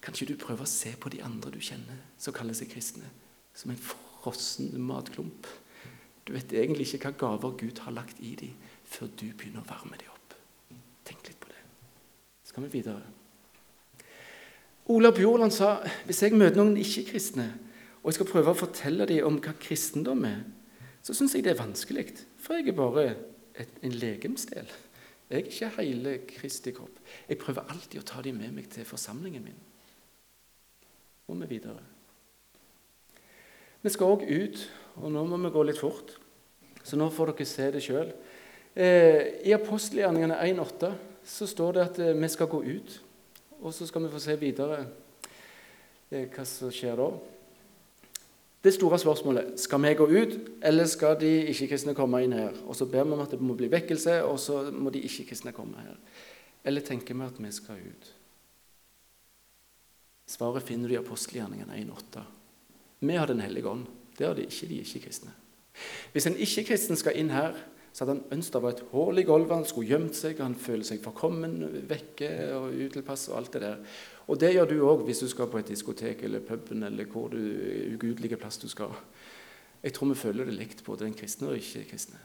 Kan 0.01 0.13
ikke 0.13 0.31
du 0.31 0.41
prøve 0.41 0.65
å 0.65 0.69
se 0.69 0.93
på 0.97 1.11
de 1.13 1.21
andre 1.25 1.51
du 1.53 1.59
kjenner, 1.61 1.99
som 2.17 2.33
kaller 2.33 2.57
seg 2.57 2.71
kristne, 2.71 3.09
som 3.53 3.73
en 3.73 3.81
frossen 3.81 4.71
matklump? 4.81 5.49
Du 6.25 6.33
vet 6.33 6.53
egentlig 6.53 6.87
ikke 6.87 7.11
hva 7.11 7.17
gaver 7.25 7.57
Gud 7.59 7.81
har 7.85 7.93
lagt 7.97 8.21
i 8.25 8.35
dem, 8.39 8.53
før 8.85 9.09
du 9.13 9.27
begynner 9.33 9.65
å 9.65 9.69
varme 9.69 9.97
dem 9.97 10.09
opp. 10.13 10.37
Tenk 11.05 11.29
litt 11.29 11.41
på 11.41 11.49
det. 11.49 11.61
Så 12.41 12.53
skal 12.53 12.65
vi 12.65 12.77
videre. 12.79 13.18
Ola 14.89 15.11
Bjorland 15.13 15.53
sa 15.53 15.75
hvis 16.07 16.23
jeg 16.25 16.37
møter 16.37 16.57
noen 16.57 16.77
ikke-kristne, 16.81 17.47
og 18.01 18.09
jeg 18.09 18.17
skal 18.17 18.29
prøve 18.31 18.53
å 18.53 18.57
fortelle 18.57 19.05
dem 19.09 19.27
om 19.27 19.37
hva 19.43 19.53
kristendom 19.61 20.23
er, 20.25 20.41
så 21.05 21.13
syns 21.15 21.35
jeg 21.35 21.45
det 21.45 21.53
er 21.53 21.59
vanskelig. 21.61 22.07
For 22.41 22.57
jeg 22.57 22.71
er 22.71 22.77
bare 22.77 23.03
et, 23.53 23.71
en 23.85 23.95
legemsdel. 23.95 24.69
Jeg 25.29 25.37
er 25.37 25.45
ikke 25.45 25.69
hele 25.77 26.15
Kristi 26.25 26.73
kropp. 26.73 26.97
Jeg 27.29 27.37
prøver 27.37 27.69
alltid 27.69 28.01
å 28.01 28.07
ta 28.07 28.23
dem 28.25 28.39
med 28.41 28.55
meg 28.55 28.69
til 28.73 28.87
forsamlingen 28.87 29.43
min. 29.45 29.59
Og 31.29 31.37
vi 31.43 31.49
videre. 31.51 31.83
Vi 33.83 33.91
skal 33.93 34.15
òg 34.15 34.25
ut, 34.25 34.63
og 34.97 35.13
nå 35.13 35.23
må 35.29 35.37
vi 35.43 35.53
gå 35.53 35.65
litt 35.69 35.79
fort. 35.79 36.15
Så 36.83 36.97
nå 36.97 37.11
får 37.13 37.35
dere 37.35 37.47
se 37.47 37.67
det 37.75 37.83
sjøl. 37.85 38.09
Eh, 38.73 39.45
I 39.45 39.53
apostelgjerningene 39.53 40.39
1,8 40.49 40.89
så 41.29 41.47
står 41.47 41.77
det 41.77 41.85
at 41.85 42.01
eh, 42.01 42.17
vi 42.17 42.31
skal 42.33 42.49
gå 42.49 42.63
ut. 42.65 42.97
Og 43.59 43.73
så 43.73 43.87
skal 43.87 44.05
vi 44.05 44.13
få 44.13 44.21
se 44.23 44.35
videre 44.39 44.79
eh, 46.11 46.29
hva 46.31 46.45
som 46.47 46.71
skjer 46.73 46.99
da. 46.99 47.09
Det 48.63 48.73
store 48.75 48.99
spørsmålet 48.99 49.59
skal 49.59 49.81
vi 49.83 49.93
gå 49.95 50.07
ut, 50.07 50.33
eller 50.63 50.87
skal 50.91 51.15
de 51.19 51.29
ikke-kristne 51.51 51.95
komme 51.95 52.19
inn 52.23 52.35
her? 52.35 52.55
Og 52.67 52.75
Så 52.75 52.85
ber 52.85 53.03
vi 53.07 53.15
om 53.15 53.23
at 53.23 53.31
det 53.31 53.39
må 53.41 53.55
bli 53.55 53.71
vekkelse, 53.71 54.23
og 54.23 54.39
så 54.39 54.65
må 54.71 54.91
de 54.91 55.03
ikke-kristne 55.07 55.55
komme 55.55 55.79
her. 55.79 55.95
Eller 56.63 56.83
tenker 56.83 57.15
vi 57.15 57.23
at 57.23 57.39
vi 57.39 57.51
skal 57.55 57.79
ut? 57.79 58.09
Svaret 60.27 60.63
finner 60.63 60.87
du 60.87 60.93
i 60.93 60.99
apostelgjerningene 60.99 61.79
1,8. 61.79 62.23
Vi 62.99 63.15
har 63.15 63.27
Den 63.27 63.39
hellige 63.39 63.67
ånd. 63.67 63.85
Det 64.17 64.27
har 64.27 64.35
de 64.35 64.43
ikke, 64.43 64.67
de 64.67 64.79
ikke-kristne. 64.83 65.31
Hvis 66.11 66.27
en 66.27 66.35
ikke-kristen 66.35 66.95
skal 66.99 67.15
inn 67.15 67.31
her, 67.31 67.55
så 67.91 68.03
hadde 68.03 68.15
han 68.15 68.37
ønsket 68.37 68.55
det 68.55 68.61
var 68.63 68.75
et 68.75 68.83
hull 68.91 69.19
i 69.19 69.25
gulvet, 69.25 69.55
han 69.55 69.67
skulle 69.67 69.89
gjemt 69.89 70.17
seg, 70.17 70.41
han 70.43 70.55
føler 70.55 70.85
seg 70.87 71.01
forkommen, 71.03 71.57
vekke 71.89 72.29
og 72.57 72.75
utilpass 72.85 73.27
og 73.31 73.39
alt 73.39 73.55
det 73.55 73.63
der. 73.65 73.79
Og 74.29 74.39
det 74.39 74.53
gjør 74.53 74.69
du 74.69 74.75
òg 74.85 75.03
hvis 75.07 75.23
du 75.23 75.27
skal 75.31 75.49
på 75.49 75.59
et 75.59 75.71
diskotek 75.71 76.21
eller 76.27 76.45
puben 76.45 76.85
eller 76.85 77.09
hvor 77.09 77.31
du 77.33 77.39
ugudelige 77.95 78.37
plass 78.37 78.61
du 78.61 78.69
skal. 78.69 78.93
Jeg 79.81 79.95
tror 79.95 80.11
vi 80.11 80.19
føler 80.21 80.45
det 80.45 80.57
likt, 80.59 80.83
både 80.85 81.07
den 81.07 81.17
kristne 81.17 81.49
og 81.49 81.57
ikke-kristne. 81.57 82.19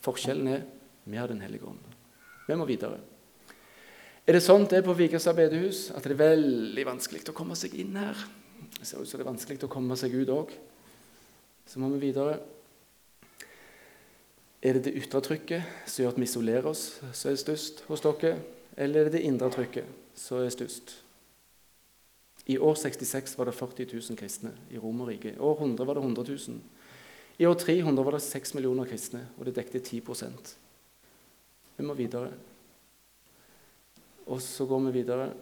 Forskjellen 0.00 0.48
er 0.50 0.68
vi 1.04 1.16
har 1.16 1.28
Den 1.28 1.40
hellige 1.40 1.64
ånd. 1.64 1.80
Vi 2.46 2.54
må 2.54 2.66
videre. 2.68 2.98
Er 4.26 4.36
det 4.36 4.42
sånn 4.44 4.66
det 4.68 4.80
er 4.80 4.84
på 4.86 4.94
Vigrestad 4.94 5.34
bedehus, 5.34 5.88
at 5.90 6.04
det 6.04 6.12
er 6.12 6.20
veldig 6.20 6.84
vanskelig 6.86 7.24
å 7.32 7.34
komme 7.36 7.56
seg 7.58 7.74
inn 7.80 7.96
her? 7.98 8.18
Det 8.76 8.86
ser 8.86 9.00
ut 9.00 9.08
som 9.08 9.18
det 9.18 9.24
er 9.24 9.30
vanskelig 9.30 9.64
å 9.64 9.70
komme 9.72 9.96
seg 9.98 10.14
ut 10.14 10.32
òg. 10.34 10.52
Så 11.66 11.80
må 11.80 11.88
vi 11.94 12.02
videre. 12.10 12.36
Er 14.62 14.76
det 14.76 14.84
det 14.84 14.96
ytre 15.00 15.22
trykket 15.24 15.62
som 15.88 16.02
gjør 16.02 16.12
at 16.12 16.18
vi 16.20 16.26
isolerer 16.28 16.66
oss, 16.68 16.82
som 17.16 17.30
er 17.30 17.38
størst 17.40 17.84
hos 17.88 18.02
dere? 18.04 18.34
Eller 18.76 19.00
er 19.00 19.08
det 19.08 19.18
det 19.18 19.24
indre 19.28 19.48
trykket 19.52 19.88
som 20.14 20.42
er 20.42 20.52
størst? 20.52 20.98
I 22.50 22.58
år 22.58 22.74
66 22.74 23.38
var 23.38 23.48
det 23.48 23.54
40 23.54 23.86
000 23.92 24.18
kristne 24.18 24.52
i 24.70 24.78
Romerriket. 24.78 25.36
I 25.36 25.38
år 25.38 25.62
100 25.62 25.86
var 25.86 25.96
det 25.96 26.02
100 26.02 26.24
000. 26.48 26.60
I 27.38 27.46
år 27.46 27.54
300 27.54 28.04
var 28.04 28.16
det 28.16 28.22
6 28.22 28.54
millioner 28.54 28.84
kristne, 28.84 29.22
og 29.38 29.46
det 29.46 29.56
dekte 29.56 29.80
10% 29.80 30.56
Vi 31.76 31.84
må 31.84 31.94
videre. 31.94 32.32
Og 34.26 34.42
så 34.42 34.66
går 34.66 34.80
vi 34.80 34.92
videre. 34.92 35.32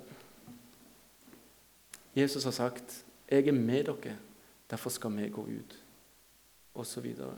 Jesus 2.14 2.44
har 2.44 2.50
sagt, 2.50 3.04
'Jeg 3.30 3.48
er 3.48 3.52
med 3.52 3.84
dere, 3.84 4.16
derfor 4.70 4.90
skal 4.90 5.16
vi 5.16 5.28
gå 5.28 5.42
ut.' 5.42 5.76
Og 6.74 6.86
så 6.86 7.00
videre. 7.00 7.36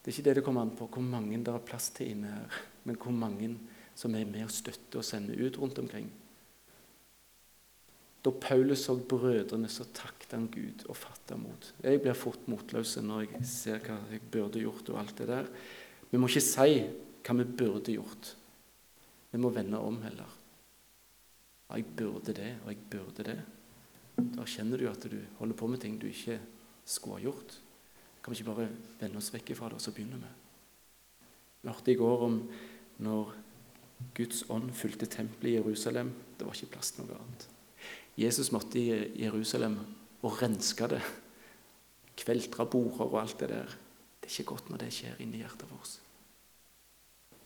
Det 0.00 0.08
er 0.08 0.16
ikke 0.16 0.28
det 0.28 0.36
det 0.38 0.44
kommer 0.46 0.64
an 0.64 0.76
på, 0.76 0.88
hvor 0.88 1.04
mange 1.04 1.38
det 1.44 1.52
er 1.52 1.66
plass 1.68 1.90
til 1.96 2.14
inne 2.14 2.32
her, 2.32 2.60
men 2.88 2.96
hvor 2.96 3.12
mange 3.12 3.52
som 3.94 4.14
er 4.16 4.24
med 4.24 4.46
og 4.46 4.54
støtter 4.54 5.02
og 5.02 5.04
sender 5.04 5.36
ut 5.36 5.58
rundt 5.60 5.78
omkring. 5.82 6.08
Da 8.24 8.30
Paulus 8.30 8.84
så 8.84 8.96
brødrene, 8.96 9.68
så 9.68 9.86
takket 9.96 10.34
han 10.36 10.48
Gud 10.52 10.84
og 10.88 10.96
fatta 10.96 11.36
mot. 11.40 11.70
Jeg 11.84 12.02
blir 12.02 12.16
fort 12.16 12.48
motløs 12.52 12.98
når 13.00 13.24
jeg 13.26 13.46
ser 13.48 13.80
hva 13.84 13.96
jeg 14.12 14.24
burde 14.32 14.60
gjort 14.60 14.90
og 14.92 15.00
alt 15.00 15.16
det 15.20 15.28
der. 15.30 15.48
Vi 16.10 16.20
må 16.20 16.28
ikke 16.28 16.44
si 16.44 16.82
hva 17.24 17.36
vi 17.38 17.48
burde 17.48 17.96
gjort. 17.96 18.34
Vi 19.32 19.40
må 19.40 19.52
vende 19.54 19.80
om 19.80 20.00
heller. 20.04 20.36
Ja, 21.70 21.78
jeg 21.78 21.86
burde 21.96 22.34
det, 22.34 22.54
og 22.64 22.72
jeg 22.72 22.80
burde 22.92 23.24
det. 23.24 23.38
Da 24.36 24.44
kjenner 24.44 24.80
du 24.80 24.88
at 24.90 25.04
du 25.08 25.20
holder 25.38 25.56
på 25.56 25.68
med 25.70 25.80
ting 25.80 25.96
du 26.00 26.08
ikke 26.10 26.40
skulle 26.84 27.20
ha 27.20 27.28
gjort. 27.28 27.56
Kan 28.20 28.32
vi 28.32 28.40
ikke 28.40 28.52
bare 28.52 28.68
vende 29.00 29.20
oss 29.20 29.32
vekk 29.32 29.54
fra 29.56 29.70
det, 29.70 29.80
og 29.80 29.84
så 29.84 29.94
begynner 29.96 30.20
vi? 30.20 30.32
Vi 31.60 31.68
hørte 31.68 31.92
i 31.92 32.00
går 32.00 32.26
om 32.26 32.36
når 33.04 33.32
Guds 34.16 34.44
ånd 34.52 34.70
fulgte 34.76 35.08
tempelet 35.10 35.52
i 35.52 35.56
Jerusalem. 35.58 36.12
Det 36.38 36.46
var 36.46 36.56
ikke 36.56 36.74
plass 36.76 36.92
til 36.96 37.04
noe 37.04 37.18
annet. 37.20 37.46
Jesus 38.20 38.52
måtte 38.52 38.80
i 38.80 38.88
Jerusalem 39.22 39.78
og 40.22 40.40
renske 40.42 40.88
det. 40.92 41.00
Kveltre 42.20 42.66
border 42.68 43.06
og 43.06 43.20
alt 43.22 43.40
det 43.40 43.48
der. 43.52 43.76
Det 44.20 44.28
er 44.28 44.40
ikke 44.40 44.52
godt 44.54 44.70
når 44.70 44.82
det 44.82 44.90
skjer 44.92 45.20
inni 45.24 45.40
hjertet 45.40 45.68
vårt. 45.70 45.94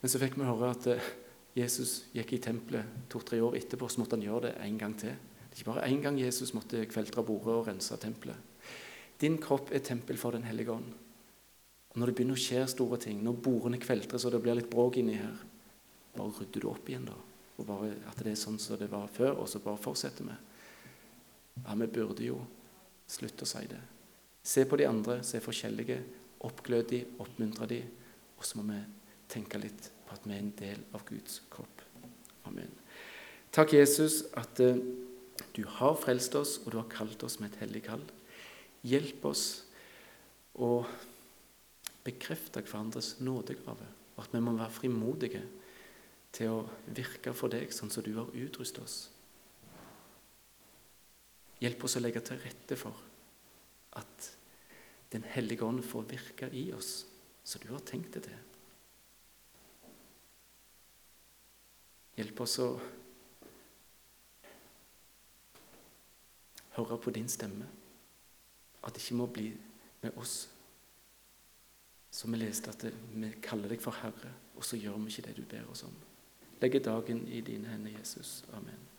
Men 0.00 0.10
så 0.12 0.20
fikk 0.20 0.34
vi 0.38 0.46
høre 0.46 0.72
at 0.74 0.88
eh, 0.90 1.12
Jesus 1.54 2.10
gikk 2.12 2.34
i 2.34 2.40
tempelet 2.42 3.06
to-tre 3.10 3.38
år 3.42 3.54
etterpå, 3.60 3.88
så 3.88 4.02
måtte 4.02 4.18
han 4.18 4.26
gjøre 4.26 4.48
det 4.48 4.56
en 4.66 4.80
gang 4.80 4.96
til. 4.98 5.14
Det 5.14 5.54
er 5.54 5.62
ikke 5.62 5.70
bare 5.70 5.86
én 5.86 6.02
gang 6.02 6.18
Jesus 6.18 6.50
måtte 6.56 6.82
kveltre 6.90 7.22
bordet 7.24 7.54
og 7.54 7.68
rense 7.68 7.96
tempelet. 8.02 8.36
Din 9.20 9.38
kropp 9.38 9.72
er 9.72 9.84
tempel 9.84 10.18
for 10.18 10.32
Den 10.32 10.46
hellige 10.46 10.72
ånd. 10.72 10.92
Og 11.90 11.98
Når 11.98 12.10
det 12.10 12.14
begynner 12.14 12.38
å 12.38 12.44
skje 12.44 12.64
store 12.68 12.98
ting, 12.98 13.22
når 13.22 13.38
bordene 13.42 13.78
kveltres 13.78 14.24
og 14.26 14.34
det 14.34 14.42
blir 14.42 14.58
litt 14.58 14.70
bråk 14.70 14.98
inni 14.98 15.14
her, 15.14 15.36
bare 16.14 16.32
rydder 16.40 16.64
du 16.64 16.68
opp 16.70 16.88
igjen 16.88 17.06
da. 17.06 17.14
Og 17.58 17.66
bare 17.68 17.92
At 18.10 18.18
det 18.18 18.32
er 18.32 18.40
sånn 18.40 18.58
som 18.58 18.78
det 18.78 18.90
var 18.90 19.06
før, 19.06 19.38
og 19.38 19.48
så 19.48 19.62
bare 19.62 19.78
fortsetter 19.78 20.26
vi. 20.26 20.36
Ja, 21.62 21.74
vi 21.78 21.86
burde 21.86 22.26
jo 22.26 22.40
slutte 23.06 23.46
å 23.46 23.48
si 23.48 23.62
det. 23.70 23.80
Se 24.44 24.64
på 24.68 24.76
de 24.76 24.88
andre, 24.88 25.22
se 25.22 25.40
forskjellige, 25.40 26.00
oppglød 26.44 26.88
de, 26.90 27.04
oppmuntre 27.22 27.68
de, 27.70 27.80
og 28.36 28.44
så 28.44 28.58
må 28.58 28.66
vi 28.72 28.80
tenke 29.30 29.60
litt 29.62 29.88
på 30.04 30.16
at 30.16 30.26
vi 30.26 30.34
er 30.34 30.42
en 30.42 30.52
del 30.58 30.82
av 30.92 31.04
Guds 31.08 31.40
kropp. 31.52 31.84
Amen. 32.50 32.74
Takk, 33.54 33.72
Jesus, 33.72 34.24
at 34.36 34.60
uh, 34.60 34.76
du 35.54 35.62
har 35.78 35.94
frelst 35.96 36.34
oss, 36.36 36.58
og 36.64 36.74
du 36.74 36.80
har 36.80 36.90
kalt 36.92 37.22
oss 37.24 37.38
med 37.40 37.52
et 37.52 37.62
hellig 37.62 37.84
kall. 37.86 38.02
Hjelp 38.84 39.24
oss 39.30 39.44
å 40.60 40.84
bekrefte 42.04 42.62
hverandres 42.62 43.14
nådegave, 43.24 43.86
og 44.14 44.22
at 44.22 44.34
vi 44.34 44.42
må 44.44 44.52
være 44.58 44.76
frimodige 44.76 45.42
til 46.34 46.52
å 46.52 46.62
virke 46.94 47.32
for 47.36 47.52
deg 47.52 47.72
sånn 47.72 47.92
som 47.92 48.04
du 48.04 48.12
har 48.18 48.32
utrustet 48.36 48.82
oss. 48.84 48.96
Hjelp 51.62 51.84
oss 51.86 51.96
å 51.96 52.02
legge 52.02 52.20
til 52.24 52.40
rette 52.42 52.78
for 52.78 53.04
at 54.00 54.32
Den 55.14 55.22
hellige 55.30 55.62
ånd 55.62 55.84
får 55.86 56.08
virke 56.10 56.48
i 56.58 56.64
oss 56.74 57.04
som 57.46 57.60
du 57.62 57.68
har 57.70 57.84
tenkt 57.86 58.16
det 58.16 58.24
til. 58.24 58.38
Hjelp 62.18 62.40
oss 62.42 62.56
å 62.58 62.66
høre 66.74 66.98
på 66.98 67.14
din 67.14 67.30
stemme. 67.30 67.68
At 68.84 68.94
det 68.94 69.02
ikke 69.02 69.20
må 69.20 69.26
bli 69.26 69.48
med 70.02 70.16
oss. 70.20 70.48
Som 72.10 72.32
vi 72.32 72.38
leste, 72.38 72.70
at 72.70 72.84
vi 73.14 73.32
kaller 73.42 73.72
deg 73.72 73.82
for 73.82 73.96
Herre, 74.02 74.32
og 74.54 74.64
så 74.64 74.78
gjør 74.78 75.00
vi 75.02 75.10
ikke 75.10 75.28
det 75.28 75.36
du 75.36 75.46
ber 75.50 75.70
oss 75.70 75.82
om. 75.82 75.94
Legger 76.60 76.84
dagen 76.84 77.26
i 77.28 77.40
dine 77.40 77.68
hender, 77.68 77.98
Jesus. 77.98 78.44
Amen. 78.52 78.93